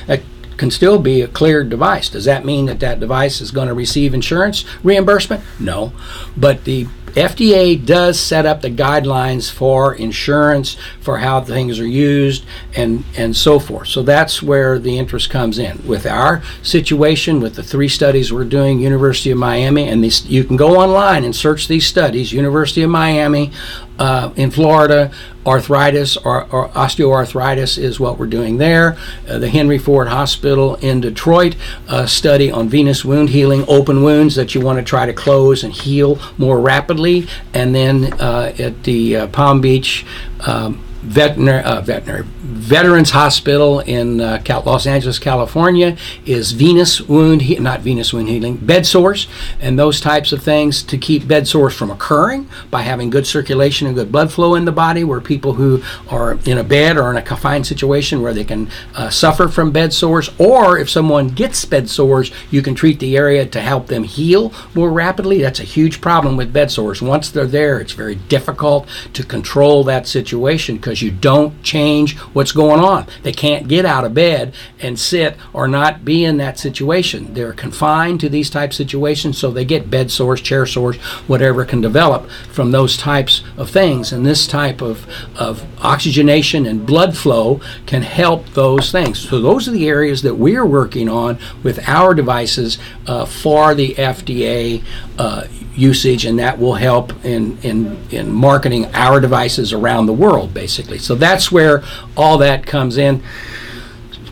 can 0.57 0.71
still 0.71 0.99
be 0.99 1.23
a 1.23 1.29
cleared 1.29 1.69
device. 1.69 2.09
Does 2.09 2.25
that 2.25 2.45
mean 2.45 2.67
that 2.67 2.81
that 2.81 3.01
device 3.01 3.41
is 3.41 3.51
going 3.51 3.69
to 3.69 3.75
receive 3.75 4.15
insurance 4.15 4.65
reimbursement? 4.83 5.43
No. 5.59 5.93
But 6.37 6.65
the 6.65 6.87
FDA 7.15 7.85
does 7.85 8.19
set 8.19 8.45
up 8.45 8.61
the 8.61 8.71
guidelines 8.71 9.51
for 9.51 9.95
insurance, 9.95 10.77
for 11.01 11.19
how 11.19 11.41
things 11.41 11.79
are 11.79 11.87
used, 11.87 12.45
and, 12.75 13.05
and 13.17 13.37
so 13.37 13.61
forth. 13.61 13.87
So 13.87 14.03
that's 14.03 14.43
where 14.43 14.81
the 14.81 14.99
interest 14.99 15.31
comes 15.31 15.59
in. 15.59 15.87
With 15.87 16.07
our 16.07 16.43
situation, 16.63 17.39
with 17.39 17.55
the 17.55 17.63
three 17.63 17.89
studies 17.89 18.33
we're 18.33 18.45
doing, 18.45 18.81
University 18.81 19.31
of 19.31 19.39
Miami, 19.39 19.89
and 19.89 20.03
these, 20.03 20.27
you 20.27 20.43
can 20.43 20.57
go 20.57 20.81
online 20.81 21.23
and 21.23 21.37
search 21.37 21.69
these 21.69 21.87
studies, 21.87 22.33
University 22.33 22.83
of 22.83 22.91
Miami, 22.91 23.53
uh, 23.99 24.33
in 24.37 24.51
Florida, 24.51 25.13
arthritis 25.47 26.17
or, 26.17 26.45
or, 26.51 26.69
osteoarthritis 26.71 27.79
is 27.79 28.01
what 28.01 28.19
we're 28.19 28.27
doing 28.27 28.59
there. 28.59 28.97
Uh, 29.29 29.39
the 29.39 29.49
Henry 29.49 29.79
Ford 29.79 30.09
Hospital 30.09 30.75
in 30.77 31.01
Detroit, 31.01 31.55
a 31.89 32.09
study 32.09 32.51
on 32.51 32.69
venous 32.69 33.05
wound 33.05 33.31
healing, 33.31 33.65
open 33.69 34.03
wounds 34.03 34.35
that 34.35 34.55
you 34.55 34.61
want 34.61 34.79
to 34.79 34.85
try 34.85 35.07
to 35.07 35.13
close 35.13 35.63
and 35.63 35.73
heal 35.73 36.19
more 36.39 36.59
rapidly. 36.59 37.27
And 37.53 37.75
then 37.75 38.13
uh, 38.15 38.55
at 38.59 38.83
the 38.85 39.17
uh, 39.17 39.27
Palm 39.29 39.61
Beach 39.61 40.05
um, 40.41 40.84
veterinary, 41.05 41.63
uh, 41.65 41.81
veterinary 41.81 42.25
Veterans 42.43 43.11
Hospital 43.11 43.81
in 43.81 44.21
uh, 44.21 44.43
Los 44.65 44.87
Angeles, 44.87 45.19
California, 45.19 45.97
is 46.25 46.53
venous 46.53 47.01
wound, 47.01 47.43
he- 47.43 47.59
not 47.59 47.81
venous 47.81 48.13
wound 48.13 48.29
healing, 48.29 48.57
bed 48.57 48.87
sores, 48.87 49.29
and 49.61 49.79
those 49.79 50.01
types 50.01 50.33
of 50.33 50.43
things 50.43 50.83
to 50.83 50.97
keep 50.97 51.29
bed 51.29 51.47
sores 51.47 51.75
from 51.75 51.91
occurring 51.91 52.49
by 52.71 52.83
having 52.83 53.11
good 53.11 53.27
circulation 53.27 53.87
and 53.87 53.97
good 53.97 54.11
blood 54.11 54.33
flow 54.33 54.55
in 54.55 54.65
the 54.65 54.73
body. 54.73 55.05
Where 55.05 55.21
people 55.21 55.55
who 55.55 55.83
are 56.09 56.39
in 56.47 56.59
a 56.59 56.65
bed 56.65 56.97
or 56.97 57.11
in 57.11 57.17
a 57.17 57.23
confined 57.23 57.67
situation 57.67 58.23
where 58.23 58.33
they 58.33 58.45
can 58.45 58.71
uh, 58.95 59.11
suffer 59.11 59.49
from 59.49 59.73
bed 59.73 59.93
sores, 59.93 60.31
or 60.39 60.79
if 60.79 60.89
someone 60.89 61.29
gets 61.29 61.65
bed 61.65 61.91
sores, 61.91 62.31
you 62.51 62.63
can 62.63 62.75
treat 62.75 63.01
the 63.01 63.17
area 63.17 63.45
to 63.47 63.61
help 63.61 63.89
them 63.89 64.05
heal 64.05 64.53
more 64.75 64.91
rapidly. 64.91 65.43
That's 65.43 65.61
a 65.61 65.65
huge 65.65 66.01
problem 66.01 66.37
with 66.37 66.53
bed 66.53 66.71
sores. 66.71 67.03
Once 67.03 67.31
they're 67.31 67.47
there, 67.47 67.81
it's 67.81 67.93
very 67.93 68.15
difficult 68.15 68.89
to 69.13 69.23
control 69.23 69.85
that 69.85 70.07
situation 70.07 70.77
because 70.77 70.94
because 70.95 71.03
you 71.03 71.11
don't 71.11 71.61
change 71.65 72.17
what's 72.35 72.53
going 72.53 72.79
on. 72.79 73.05
They 73.25 73.33
can't 73.33 73.67
get 73.67 73.85
out 73.85 74.05
of 74.05 74.15
bed 74.15 74.55
and 74.79 74.97
sit 74.97 75.37
or 75.53 75.67
not 75.67 76.05
be 76.05 76.25
in 76.25 76.37
that 76.37 76.57
situation. 76.57 77.35
They're 77.35 77.53
confined 77.53 78.21
to 78.21 78.29
these 78.29 78.49
type 78.49 78.73
situations, 78.73 79.37
so 79.37 79.51
they 79.51 79.65
get 79.65 79.91
bed 79.91 80.13
sores, 80.13 80.41
chair 80.41 80.67
sores, 80.67 80.97
whatever 81.27 81.65
can 81.65 81.81
develop 81.81 82.31
from 82.53 82.71
those 82.71 82.97
types 82.97 83.43
of 83.57 83.71
things. 83.71 84.13
And 84.13 84.25
this 84.25 84.47
type 84.47 84.81
of, 84.81 85.05
of 85.37 85.65
oxygenation 85.85 86.65
and 86.65 86.87
blood 86.87 87.17
flow 87.17 87.61
can 87.87 88.03
help 88.03 88.49
those 88.51 88.93
things. 88.93 89.19
So 89.19 89.41
those 89.41 89.67
are 89.67 89.73
the 89.73 89.89
areas 89.89 90.23
that 90.23 90.37
we're 90.37 90.65
working 90.65 91.09
on 91.09 91.41
with 91.65 91.89
our 91.89 92.15
devices 92.15 92.79
uh, 93.09 93.27
for 93.27 93.75
the 93.75 93.95
FDA 93.95 94.85
uh, 95.19 95.49
usage, 95.75 96.25
and 96.25 96.39
that 96.39 96.59
will 96.59 96.75
help 96.75 97.13
in, 97.25 97.59
in, 97.63 97.99
in 98.11 98.31
marketing 98.31 98.87
our 98.95 99.21
devices 99.21 99.73
around 99.73 100.07
the 100.07 100.13
world, 100.13 100.55
basically. 100.55 100.99
So 100.99 101.15
that's 101.15 101.51
where 101.51 101.83
all 102.17 102.39
that 102.39 102.67
comes 102.67 102.97
in. 102.97 103.23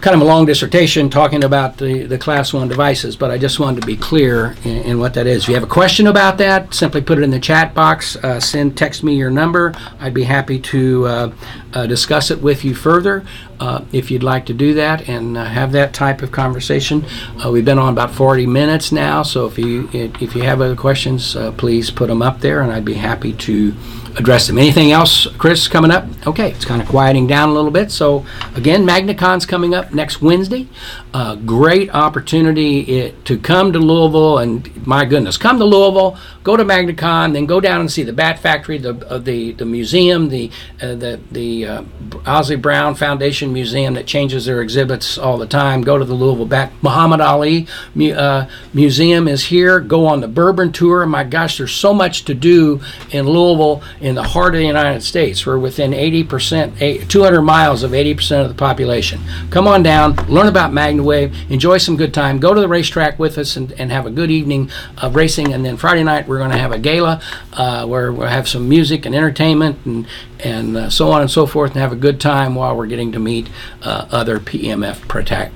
Kind 0.03 0.17
of 0.17 0.23
a 0.23 0.25
long 0.25 0.47
dissertation 0.47 1.09
talking 1.09 1.45
about 1.45 1.77
the, 1.77 2.03
the 2.03 2.19
class 2.19 2.53
one 2.53 2.67
devices, 2.67 3.15
but 3.15 3.31
I 3.31 3.39
just 3.39 3.61
wanted 3.61 3.83
to 3.83 3.87
be 3.87 3.97
clear 3.97 4.57
in, 4.65 4.79
in 4.79 4.99
what 4.99 5.15
that 5.15 5.29
is. 5.29 5.45
If 5.45 5.51
you 5.51 5.55
have 5.55 5.63
a 5.63 5.69
question 5.69 6.09
about 6.09 6.39
that, 6.39 6.75
simply 6.75 7.01
put 7.03 7.19
it 7.19 7.23
in 7.23 7.31
the 7.31 7.39
chat 7.39 7.73
box. 7.73 8.17
Uh, 8.17 8.41
send, 8.41 8.77
text 8.77 9.05
me 9.05 9.15
your 9.15 9.31
number. 9.31 9.73
I'd 10.01 10.13
be 10.13 10.25
happy 10.25 10.59
to 10.59 11.07
uh, 11.07 11.33
uh, 11.73 11.87
discuss 11.87 12.33
it 12.33 12.43
with 12.43 12.65
you 12.65 12.75
further 12.75 13.25
uh, 13.61 13.85
if 13.93 14.11
you'd 14.11 14.25
like 14.25 14.45
to 14.47 14.53
do 14.53 14.75
that 14.75 15.09
and 15.09 15.39
uh, 15.39 15.45
have 15.45 15.71
that 15.71 15.95
type 15.95 16.21
of 16.21 16.33
conversation. 16.33 17.05
Uh, 17.39 17.53
we've 17.53 17.65
been 17.65 17.79
on 17.79 17.93
about 17.93 18.13
40 18.13 18.45
minutes 18.45 18.91
now, 18.91 19.23
so 19.23 19.47
if 19.47 19.57
you 19.57 19.89
if 19.93 20.35
you 20.35 20.43
have 20.43 20.61
other 20.61 20.75
questions, 20.75 21.37
please 21.59 21.93
put 21.93 22.09
them 22.09 22.23
up 22.23 22.41
there, 22.41 22.61
and 22.61 22.73
I'd 22.73 22.85
be 22.85 22.95
happy 22.95 23.35
to 23.35 23.73
address 24.17 24.47
them. 24.47 24.59
Anything 24.59 24.93
else, 24.93 25.27
Chris, 25.39 25.69
coming 25.69 25.91
up? 25.91 26.07
Okay, 26.27 26.51
it's 26.51 26.65
kind 26.65 26.83
of 26.83 26.89
quieting 26.89 27.27
down 27.27 27.49
a 27.49 27.53
little 27.53 27.71
bit. 27.71 27.91
So, 27.91 28.25
again, 28.55 28.87
MagnaCon's 28.87 29.47
coming 29.47 29.75
up 29.75 29.93
next 29.93 30.21
Wednesday. 30.21 30.69
Uh, 31.15 31.35
great 31.37 31.95
opportunity 31.95 32.81
it, 32.81 33.25
to 33.25 33.39
come 33.39 33.73
to 33.73 33.79
Louisville, 33.79 34.39
and 34.39 34.87
my 34.87 35.05
goodness, 35.05 35.37
come 35.37 35.59
to 35.59 35.65
Louisville, 35.65 36.17
go 36.43 36.57
to 36.57 36.65
MagnaCon, 36.65 37.33
then 37.33 37.47
go 37.47 37.61
down 37.61 37.81
and 37.81 37.91
see 37.91 38.03
the 38.03 38.13
Bat 38.13 38.39
Factory, 38.39 38.79
the 38.79 38.95
uh, 39.09 39.19
the, 39.19 39.53
the 39.53 39.65
museum, 39.65 40.29
the 40.29 40.51
uh, 40.81 40.95
the 40.95 41.21
the 41.31 41.67
uh, 41.67 41.83
Owsley 42.27 42.57
Brown 42.57 42.95
Foundation 42.95 43.53
Museum 43.53 43.95
that 43.95 44.07
changes 44.07 44.47
their 44.47 44.63
exhibits 44.63 45.19
all 45.19 45.37
the 45.39 45.47
time. 45.47 45.83
Go 45.83 45.99
to 45.99 46.05
the 46.05 46.15
Louisville 46.15 46.47
Bat 46.47 46.73
Muhammad 46.83 47.21
Ali 47.21 47.67
uh, 47.97 48.47
Museum 48.73 49.29
is 49.29 49.45
here. 49.45 49.81
Go 49.81 50.07
on 50.07 50.21
the 50.21 50.29
Bourbon 50.29 50.73
Tour. 50.73 51.07
My 51.07 51.25
gosh, 51.25 51.59
there's 51.59 51.75
so 51.75 51.93
much 51.93 52.25
to 52.25 52.35
do 52.35 52.81
in 53.11 53.27
Louisville, 53.27 53.83
in 54.03 54.17
the 54.17 54.23
heart 54.23 54.55
of 54.55 54.59
the 54.59 54.67
United 54.67 55.01
States. 55.03 55.47
We're 55.47 55.59
within 55.59 55.93
80%, 55.93 57.09
200 57.09 57.43
miles 57.43 57.85
of 57.85 57.93
80% 57.93 58.43
of 58.43 58.49
the 58.49 58.55
population. 58.55 59.21
Come 59.51 59.69
on 59.69 59.85
down, 59.85 60.17
learn 60.27 60.49
about 60.49 60.73
MagnaWave, 60.73 61.51
enjoy 61.51 61.79
some 61.79 61.97
good 61.97 62.13
time, 62.13 62.41
go 62.41 62.53
to 62.53 62.61
the 62.61 62.69
racetrack 62.69 63.19
with 63.21 63.39
us 63.39 63.57
and, 63.57 63.73
and 63.73 63.93
have 63.93 64.05
a 64.05 64.11
good 64.11 64.31
evening 64.31 64.71
of 64.99 65.15
racing. 65.15 65.53
And 65.53 65.65
then 65.65 65.77
Friday 65.77 66.03
night, 66.03 66.27
we're 66.27 66.39
going 66.39 66.51
to 66.51 66.59
have 66.59 66.73
a 66.73 66.81
gala 66.81 67.23
uh, 67.53 67.87
where 67.87 68.13
we'll 68.13 68.27
have 68.27 68.49
some 68.49 68.69
music 68.69 69.07
and 69.07 69.15
entertainment 69.15 69.79
and, 69.85 70.07
and 70.41 70.77
uh, 70.77 70.91
so 70.91 71.13
on 71.13 71.21
and 71.21 71.31
so 71.31 71.47
forth 71.47 71.73
and 71.73 71.81
have 71.81 71.93
a 71.93 71.97
good 71.97 72.21
time 72.21 72.57
while 72.57 72.77
we're 72.77 72.87
getting 72.87 73.13
to 73.13 73.21
meet 73.21 73.49
uh, 73.83 74.09
other 74.11 74.41
PMF 74.41 75.07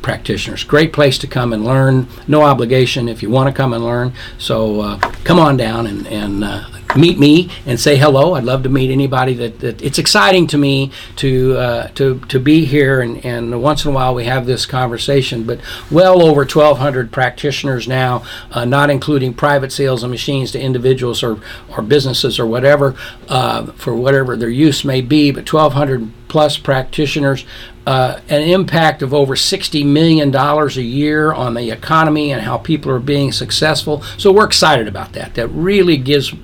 practitioners. 0.03 0.63
Great 0.63 0.93
place 0.93 1.19
to 1.19 1.27
come 1.27 1.53
and 1.53 1.65
learn. 1.65 2.07
No 2.29 2.43
obligation 2.43 3.09
if 3.09 3.25
you 3.25 3.31
want 3.31 3.49
to 3.49 3.53
come 3.53 3.73
and 3.73 3.83
learn. 3.83 4.13
So 4.39 4.83
uh, 4.83 4.99
come 5.25 5.41
on 5.41 5.57
down 5.57 5.89
and, 5.89 6.07
and 6.07 6.45
uh, 6.45 6.69
meet 6.97 7.19
me 7.19 7.51
and 7.65 7.79
say 7.79 7.97
hello. 7.97 8.35
I'd 8.35 8.45
love 8.45 8.63
to 8.65 8.69
meet 8.69 8.91
anybody 8.91 9.35
that, 9.35 9.61
that 9.61 9.83
it's 9.83 9.99
exciting 9.99 10.47
to 10.49 10.59
me 10.59 10.91
to 11.17 11.57
uh, 11.57 11.89
to 11.89 12.21
to 12.21 12.41
be 12.41 12.65
here 12.65 13.01
and, 13.01 13.25
and 13.25 13.63
once 13.63 13.85
in 13.85 13.91
a 13.91 13.95
while 13.95 14.15
we 14.15 14.25
have 14.25 14.47
this 14.47 14.67
conversation. 14.67 15.45
But 15.45 15.61
well 15.91 16.23
over 16.23 16.41
1,200 16.41 17.13
practitioners 17.13 17.87
now, 17.89 18.25
uh, 18.51 18.65
not 18.65 18.91
including 18.91 19.35
private 19.35 19.73
sales 19.73 20.03
of 20.03 20.11
machines 20.11 20.53
to 20.53 20.61
individuals 20.61 21.23
or 21.23 21.41
or 21.71 21.83
businesses 21.83 22.39
or 22.39 22.47
whatever 22.47 22.95
uh, 23.29 23.67
for 23.73 23.95
whatever 23.95 24.37
their 24.37 24.49
use 24.49 24.85
may 24.85 25.01
be. 25.01 25.31
But 25.31 25.51
1,200 25.53 26.26
plus 26.29 26.59
practitioners. 26.59 27.45
Uh, 27.87 28.21
an 28.29 28.43
impact 28.43 29.01
of 29.01 29.15
over 29.15 29.37
$60 29.37 29.87
million 29.87 30.35
a 30.35 30.69
year 30.81 31.33
on 31.33 31.55
the 31.55 31.71
economy 31.71 32.33
and 32.33 32.43
how 32.43 32.59
people 32.59 32.91
are 32.91 32.99
being 32.99 33.31
successful. 33.31 34.03
So 34.19 34.33
we're 34.33 34.45
excited 34.45 34.89
about 34.89 35.13
that. 35.13 35.35
That 35.35 35.47
really 35.49 35.97
gives 35.97 36.35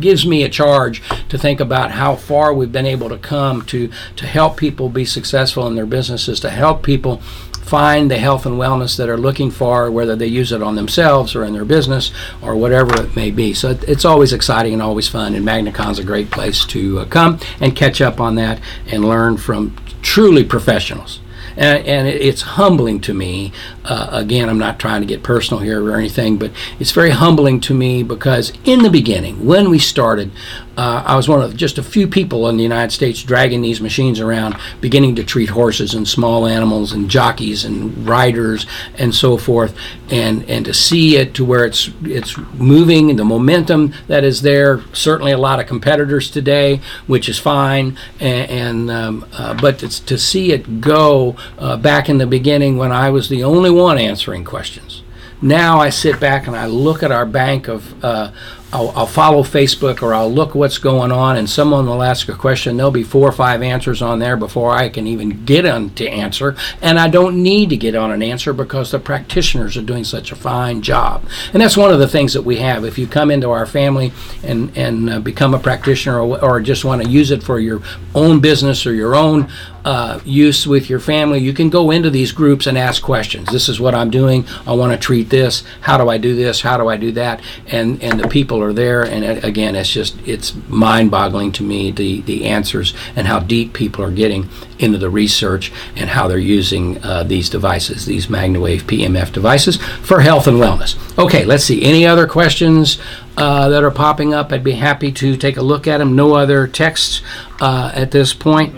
gives 0.00 0.26
me 0.26 0.42
a 0.42 0.48
charge 0.48 1.00
to 1.28 1.38
think 1.38 1.60
about 1.60 1.92
how 1.92 2.16
far 2.16 2.52
we've 2.52 2.72
been 2.72 2.86
able 2.86 3.08
to 3.08 3.16
come 3.16 3.62
to 3.62 3.88
to 4.16 4.26
help 4.26 4.56
people 4.56 4.88
be 4.88 5.04
successful 5.04 5.66
in 5.66 5.76
their 5.76 5.86
businesses, 5.86 6.40
to 6.40 6.50
help 6.50 6.82
people 6.82 7.22
find 7.64 8.10
the 8.10 8.18
health 8.18 8.44
and 8.46 8.56
wellness 8.56 8.96
that 8.98 9.08
are 9.08 9.16
looking 9.16 9.50
for, 9.50 9.90
whether 9.90 10.14
they 10.14 10.26
use 10.26 10.52
it 10.52 10.62
on 10.62 10.74
themselves 10.74 11.34
or 11.34 11.44
in 11.44 11.54
their 11.54 11.64
business 11.64 12.12
or 12.42 12.54
whatever 12.54 12.94
it 13.02 13.16
may 13.16 13.30
be. 13.30 13.54
So 13.54 13.70
it- 13.70 13.84
it's 13.88 14.04
always 14.04 14.32
exciting 14.32 14.74
and 14.74 14.82
always 14.82 15.08
fun, 15.08 15.34
and 15.34 15.46
MagnaCon's 15.46 15.98
a 15.98 16.04
great 16.04 16.30
place 16.30 16.64
to 16.66 17.00
uh, 17.00 17.04
come 17.06 17.38
and 17.60 17.74
catch 17.74 18.00
up 18.02 18.20
on 18.20 18.34
that 18.34 18.60
and 18.86 19.04
learn 19.08 19.38
from 19.38 19.74
truly 20.02 20.44
professionals. 20.44 21.20
And, 21.56 21.86
and 21.86 22.08
it's 22.08 22.42
humbling 22.42 23.00
to 23.02 23.14
me. 23.14 23.52
Uh, 23.84 24.08
again, 24.10 24.48
I'm 24.48 24.58
not 24.58 24.78
trying 24.80 25.00
to 25.02 25.06
get 25.06 25.22
personal 25.22 25.62
here 25.62 25.82
or 25.82 25.96
anything, 25.96 26.36
but 26.36 26.50
it's 26.80 26.90
very 26.90 27.10
humbling 27.10 27.60
to 27.60 27.74
me 27.74 28.02
because 28.02 28.52
in 28.64 28.82
the 28.82 28.90
beginning, 28.90 29.46
when 29.46 29.70
we 29.70 29.78
started, 29.78 30.32
uh, 30.76 31.04
I 31.06 31.16
was 31.16 31.28
one 31.28 31.40
of 31.40 31.56
just 31.56 31.78
a 31.78 31.82
few 31.82 32.08
people 32.08 32.48
in 32.48 32.56
the 32.56 32.62
United 32.62 32.92
States 32.92 33.22
dragging 33.22 33.62
these 33.62 33.80
machines 33.80 34.20
around, 34.20 34.56
beginning 34.80 35.14
to 35.16 35.24
treat 35.24 35.50
horses 35.50 35.94
and 35.94 36.06
small 36.06 36.46
animals 36.46 36.92
and 36.92 37.08
jockeys 37.08 37.64
and 37.64 38.06
riders 38.06 38.66
and 38.98 39.14
so 39.14 39.36
forth, 39.36 39.76
and 40.10 40.48
and 40.48 40.64
to 40.64 40.74
see 40.74 41.16
it 41.16 41.34
to 41.34 41.44
where 41.44 41.64
it's 41.64 41.90
it's 42.02 42.36
moving 42.54 43.14
the 43.16 43.24
momentum 43.24 43.94
that 44.08 44.24
is 44.24 44.42
there. 44.42 44.82
Certainly, 44.92 45.32
a 45.32 45.38
lot 45.38 45.60
of 45.60 45.66
competitors 45.66 46.30
today, 46.30 46.80
which 47.06 47.28
is 47.28 47.38
fine, 47.38 47.96
and, 48.18 48.50
and 48.50 48.90
um, 48.90 49.26
uh, 49.32 49.54
but 49.54 49.82
it's, 49.82 50.00
to 50.00 50.18
see 50.18 50.52
it 50.52 50.80
go 50.80 51.36
uh, 51.58 51.76
back 51.76 52.08
in 52.08 52.18
the 52.18 52.26
beginning 52.26 52.76
when 52.76 52.92
I 52.92 53.10
was 53.10 53.28
the 53.28 53.44
only 53.44 53.70
one 53.70 53.98
answering 53.98 54.44
questions. 54.44 55.02
Now 55.40 55.78
I 55.78 55.90
sit 55.90 56.18
back 56.18 56.46
and 56.46 56.56
I 56.56 56.66
look 56.66 57.02
at 57.02 57.12
our 57.12 57.26
bank 57.26 57.68
of. 57.68 58.04
Uh, 58.04 58.32
I'll, 58.74 58.90
I'll 58.96 59.06
follow 59.06 59.44
Facebook 59.44 60.02
or 60.02 60.12
I'll 60.12 60.32
look 60.32 60.56
what's 60.56 60.78
going 60.78 61.12
on, 61.12 61.36
and 61.36 61.48
someone 61.48 61.86
will 61.86 62.02
ask 62.02 62.28
a 62.28 62.34
question. 62.34 62.76
There'll 62.76 62.90
be 62.90 63.04
four 63.04 63.28
or 63.28 63.32
five 63.32 63.62
answers 63.62 64.02
on 64.02 64.18
there 64.18 64.36
before 64.36 64.72
I 64.72 64.88
can 64.88 65.06
even 65.06 65.44
get 65.44 65.64
on 65.64 65.90
to 65.90 66.08
answer, 66.08 66.56
and 66.82 66.98
I 66.98 67.08
don't 67.08 67.40
need 67.40 67.70
to 67.70 67.76
get 67.76 67.94
on 67.94 68.10
an 68.10 68.20
answer 68.20 68.52
because 68.52 68.90
the 68.90 68.98
practitioners 68.98 69.76
are 69.76 69.82
doing 69.82 70.02
such 70.02 70.32
a 70.32 70.36
fine 70.36 70.82
job. 70.82 71.24
And 71.52 71.62
that's 71.62 71.76
one 71.76 71.92
of 71.92 72.00
the 72.00 72.08
things 72.08 72.32
that 72.32 72.42
we 72.42 72.56
have. 72.56 72.84
If 72.84 72.98
you 72.98 73.06
come 73.06 73.30
into 73.30 73.50
our 73.50 73.66
family 73.66 74.12
and 74.42 74.76
and 74.76 75.08
uh, 75.08 75.20
become 75.20 75.54
a 75.54 75.58
practitioner 75.60 76.20
or, 76.20 76.42
or 76.42 76.60
just 76.60 76.84
want 76.84 77.02
to 77.02 77.08
use 77.08 77.30
it 77.30 77.44
for 77.44 77.60
your 77.60 77.80
own 78.14 78.40
business 78.40 78.86
or 78.86 78.92
your 78.92 79.14
own 79.14 79.48
uh, 79.84 80.20
use 80.24 80.66
with 80.66 80.88
your 80.88 80.98
family, 80.98 81.38
you 81.38 81.52
can 81.52 81.68
go 81.68 81.90
into 81.90 82.08
these 82.08 82.32
groups 82.32 82.66
and 82.66 82.78
ask 82.78 83.02
questions. 83.02 83.48
This 83.50 83.68
is 83.68 83.78
what 83.78 83.94
I'm 83.94 84.10
doing. 84.10 84.46
I 84.66 84.72
want 84.72 84.92
to 84.92 84.98
treat 84.98 85.28
this. 85.28 85.62
How 85.82 85.98
do 85.98 86.08
I 86.08 86.16
do 86.16 86.34
this? 86.34 86.62
How 86.62 86.78
do 86.78 86.88
I 86.88 86.96
do 86.96 87.12
that? 87.12 87.42
And 87.66 88.02
and 88.02 88.18
the 88.18 88.28
people 88.28 88.62
are 88.62 88.72
there. 88.72 89.02
And 89.02 89.24
it, 89.24 89.44
again, 89.44 89.74
it's 89.76 89.90
just 89.90 90.16
it's 90.26 90.54
mind-boggling 90.68 91.52
to 91.52 91.62
me 91.62 91.90
the 91.90 92.22
the 92.22 92.46
answers 92.46 92.94
and 93.14 93.26
how 93.26 93.40
deep 93.40 93.74
people 93.74 94.02
are 94.04 94.10
getting 94.10 94.48
into 94.78 94.98
the 94.98 95.10
research 95.10 95.70
and 95.96 96.10
how 96.10 96.28
they're 96.28 96.38
using 96.38 97.02
uh, 97.04 97.22
these 97.22 97.50
devices, 97.50 98.06
these 98.06 98.26
MagnaWave 98.26 98.82
PMF 98.82 99.32
devices 99.32 99.76
for 99.76 100.20
health 100.20 100.46
and 100.46 100.56
wellness. 100.58 100.96
Okay, 101.18 101.44
let's 101.44 101.64
see. 101.64 101.84
Any 101.84 102.06
other 102.06 102.26
questions 102.26 102.98
uh, 103.36 103.68
that 103.68 103.84
are 103.84 103.90
popping 103.90 104.32
up? 104.34 104.52
I'd 104.52 104.64
be 104.64 104.72
happy 104.72 105.12
to 105.12 105.36
take 105.36 105.56
a 105.56 105.62
look 105.62 105.86
at 105.86 105.98
them. 105.98 106.16
No 106.16 106.34
other 106.34 106.66
texts 106.66 107.22
uh, 107.60 107.92
at 107.94 108.10
this 108.10 108.32
point 108.32 108.74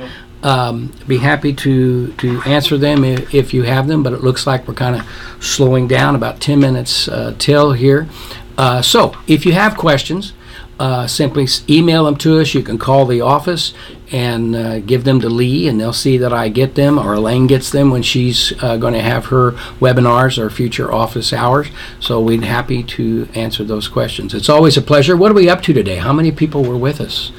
um, 0.46 0.92
be 1.08 1.18
happy 1.18 1.52
to 1.52 2.12
to 2.12 2.40
answer 2.46 2.78
them 2.78 3.04
if, 3.04 3.34
if 3.34 3.52
you 3.52 3.64
have 3.64 3.88
them. 3.88 4.02
But 4.02 4.12
it 4.12 4.22
looks 4.22 4.46
like 4.46 4.66
we're 4.66 4.74
kind 4.74 4.96
of 4.96 5.44
slowing 5.44 5.88
down 5.88 6.14
about 6.14 6.40
10 6.40 6.60
minutes 6.60 7.08
uh, 7.08 7.34
till 7.38 7.72
here. 7.72 8.08
Uh, 8.56 8.80
so 8.80 9.14
if 9.26 9.44
you 9.44 9.52
have 9.52 9.76
questions, 9.76 10.32
uh, 10.78 11.06
simply 11.06 11.46
email 11.68 12.04
them 12.04 12.16
to 12.16 12.38
us. 12.38 12.54
You 12.54 12.62
can 12.62 12.78
call 12.78 13.06
the 13.06 13.20
office 13.20 13.72
and 14.12 14.54
uh, 14.54 14.78
give 14.80 15.04
them 15.04 15.20
to 15.20 15.28
Lee, 15.28 15.68
and 15.68 15.80
they'll 15.80 15.92
see 15.92 16.16
that 16.18 16.32
I 16.32 16.48
get 16.48 16.74
them, 16.74 16.98
or 16.98 17.14
Elaine 17.14 17.46
gets 17.46 17.70
them 17.70 17.90
when 17.90 18.02
she's 18.02 18.52
uh, 18.62 18.76
going 18.76 18.92
to 18.92 19.00
have 19.00 19.26
her 19.26 19.52
webinars 19.80 20.38
or 20.38 20.48
future 20.48 20.92
office 20.92 21.32
hours. 21.32 21.68
So 21.98 22.20
we'd 22.20 22.42
be 22.42 22.46
happy 22.46 22.82
to 22.82 23.28
answer 23.34 23.64
those 23.64 23.88
questions. 23.88 24.32
It's 24.34 24.48
always 24.48 24.76
a 24.76 24.82
pleasure. 24.82 25.16
What 25.16 25.32
are 25.32 25.34
we 25.34 25.48
up 25.48 25.62
to 25.62 25.72
today? 25.72 25.96
How 25.96 26.12
many 26.12 26.30
people 26.30 26.62
were 26.62 26.76
with 26.76 27.00
us? 27.00 27.32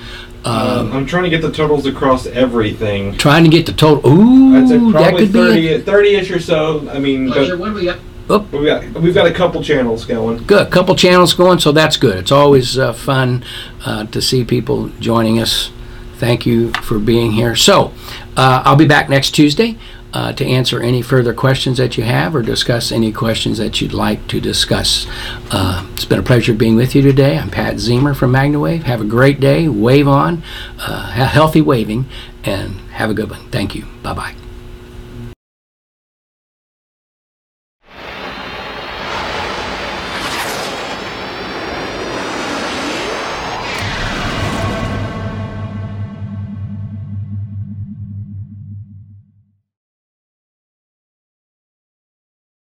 Um, 0.48 0.94
I'm 0.94 1.06
trying 1.06 1.24
to 1.24 1.30
get 1.30 1.42
the 1.42 1.52
totals 1.52 1.86
across 1.86 2.26
everything. 2.26 3.18
Trying 3.18 3.44
to 3.44 3.50
get 3.50 3.66
the 3.66 3.74
total. 3.74 4.10
Ooh, 4.10 4.56
I'd 4.56 4.68
say 4.68 4.78
that 4.78 4.92
probably 4.92 5.28
could 5.28 5.34
be 5.34 5.74
a 5.74 5.80
30, 5.80 6.16
30-ish 6.16 6.32
or 6.32 6.40
so. 6.40 6.90
I 6.90 7.00
mean, 7.00 7.30
but 7.30 7.60
What 7.60 7.70
do 7.70 7.74
we 7.74 7.86
got? 7.86 8.00
we've 8.30 8.66
got 8.66 9.02
we've 9.02 9.14
got 9.14 9.26
a 9.26 9.34
couple 9.34 9.64
channels 9.64 10.06
going. 10.06 10.44
Good. 10.46 10.72
Couple 10.72 10.96
channels 10.96 11.34
going, 11.34 11.60
so 11.60 11.72
that's 11.72 11.98
good. 11.98 12.18
It's 12.18 12.32
always 12.32 12.78
uh, 12.78 12.94
fun 12.94 13.44
uh, 13.86 14.06
to 14.06 14.22
see 14.22 14.44
people 14.44 14.90
joining 15.00 15.40
us. 15.40 15.72
Thank 16.16 16.46
you 16.46 16.72
for 16.74 16.98
being 16.98 17.34
here. 17.34 17.56
So, 17.56 17.94
uh, 18.36 18.64
I'll 18.66 18.76
be 18.76 18.88
back 18.88 19.08
next 19.08 19.32
Tuesday 19.32 19.78
uh, 20.14 20.34
to 20.34 20.46
answer 20.46 20.82
any 20.82 21.02
further 21.02 21.34
questions 21.34 21.78
that 21.78 21.98
you 21.98 22.04
have 22.04 22.36
or 22.36 22.42
discuss 22.42 22.92
any 22.92 23.12
questions 23.12 23.58
that 23.58 23.82
you'd 23.82 23.94
like 23.94 24.28
to 24.28 24.40
discuss. 24.40 25.08
Uh, 25.52 25.88
it's 25.94 26.06
been 26.06 26.20
a 26.20 26.24
pleasure 26.24 26.54
being 26.54 26.76
with 26.76 26.96
you 26.96 27.02
today. 27.02 27.38
I'm 27.38 27.50
Pat 27.50 27.76
Zemer 27.76 28.16
from 28.16 28.32
MagnaWave. 28.32 28.84
Have 28.84 29.02
a 29.02 29.06
great 29.06 29.40
day. 29.40 29.68
Wave 29.68 30.08
on, 30.08 30.44
uh, 30.80 31.12
healthy 31.12 31.62
waving, 31.62 32.06
and 32.44 32.76
have 32.92 33.10
a 33.10 33.14
good 33.14 33.30
one. 33.30 33.50
Thank 33.50 33.76
you. 33.76 33.86
Bye 34.04 34.14
bye. 34.14 34.47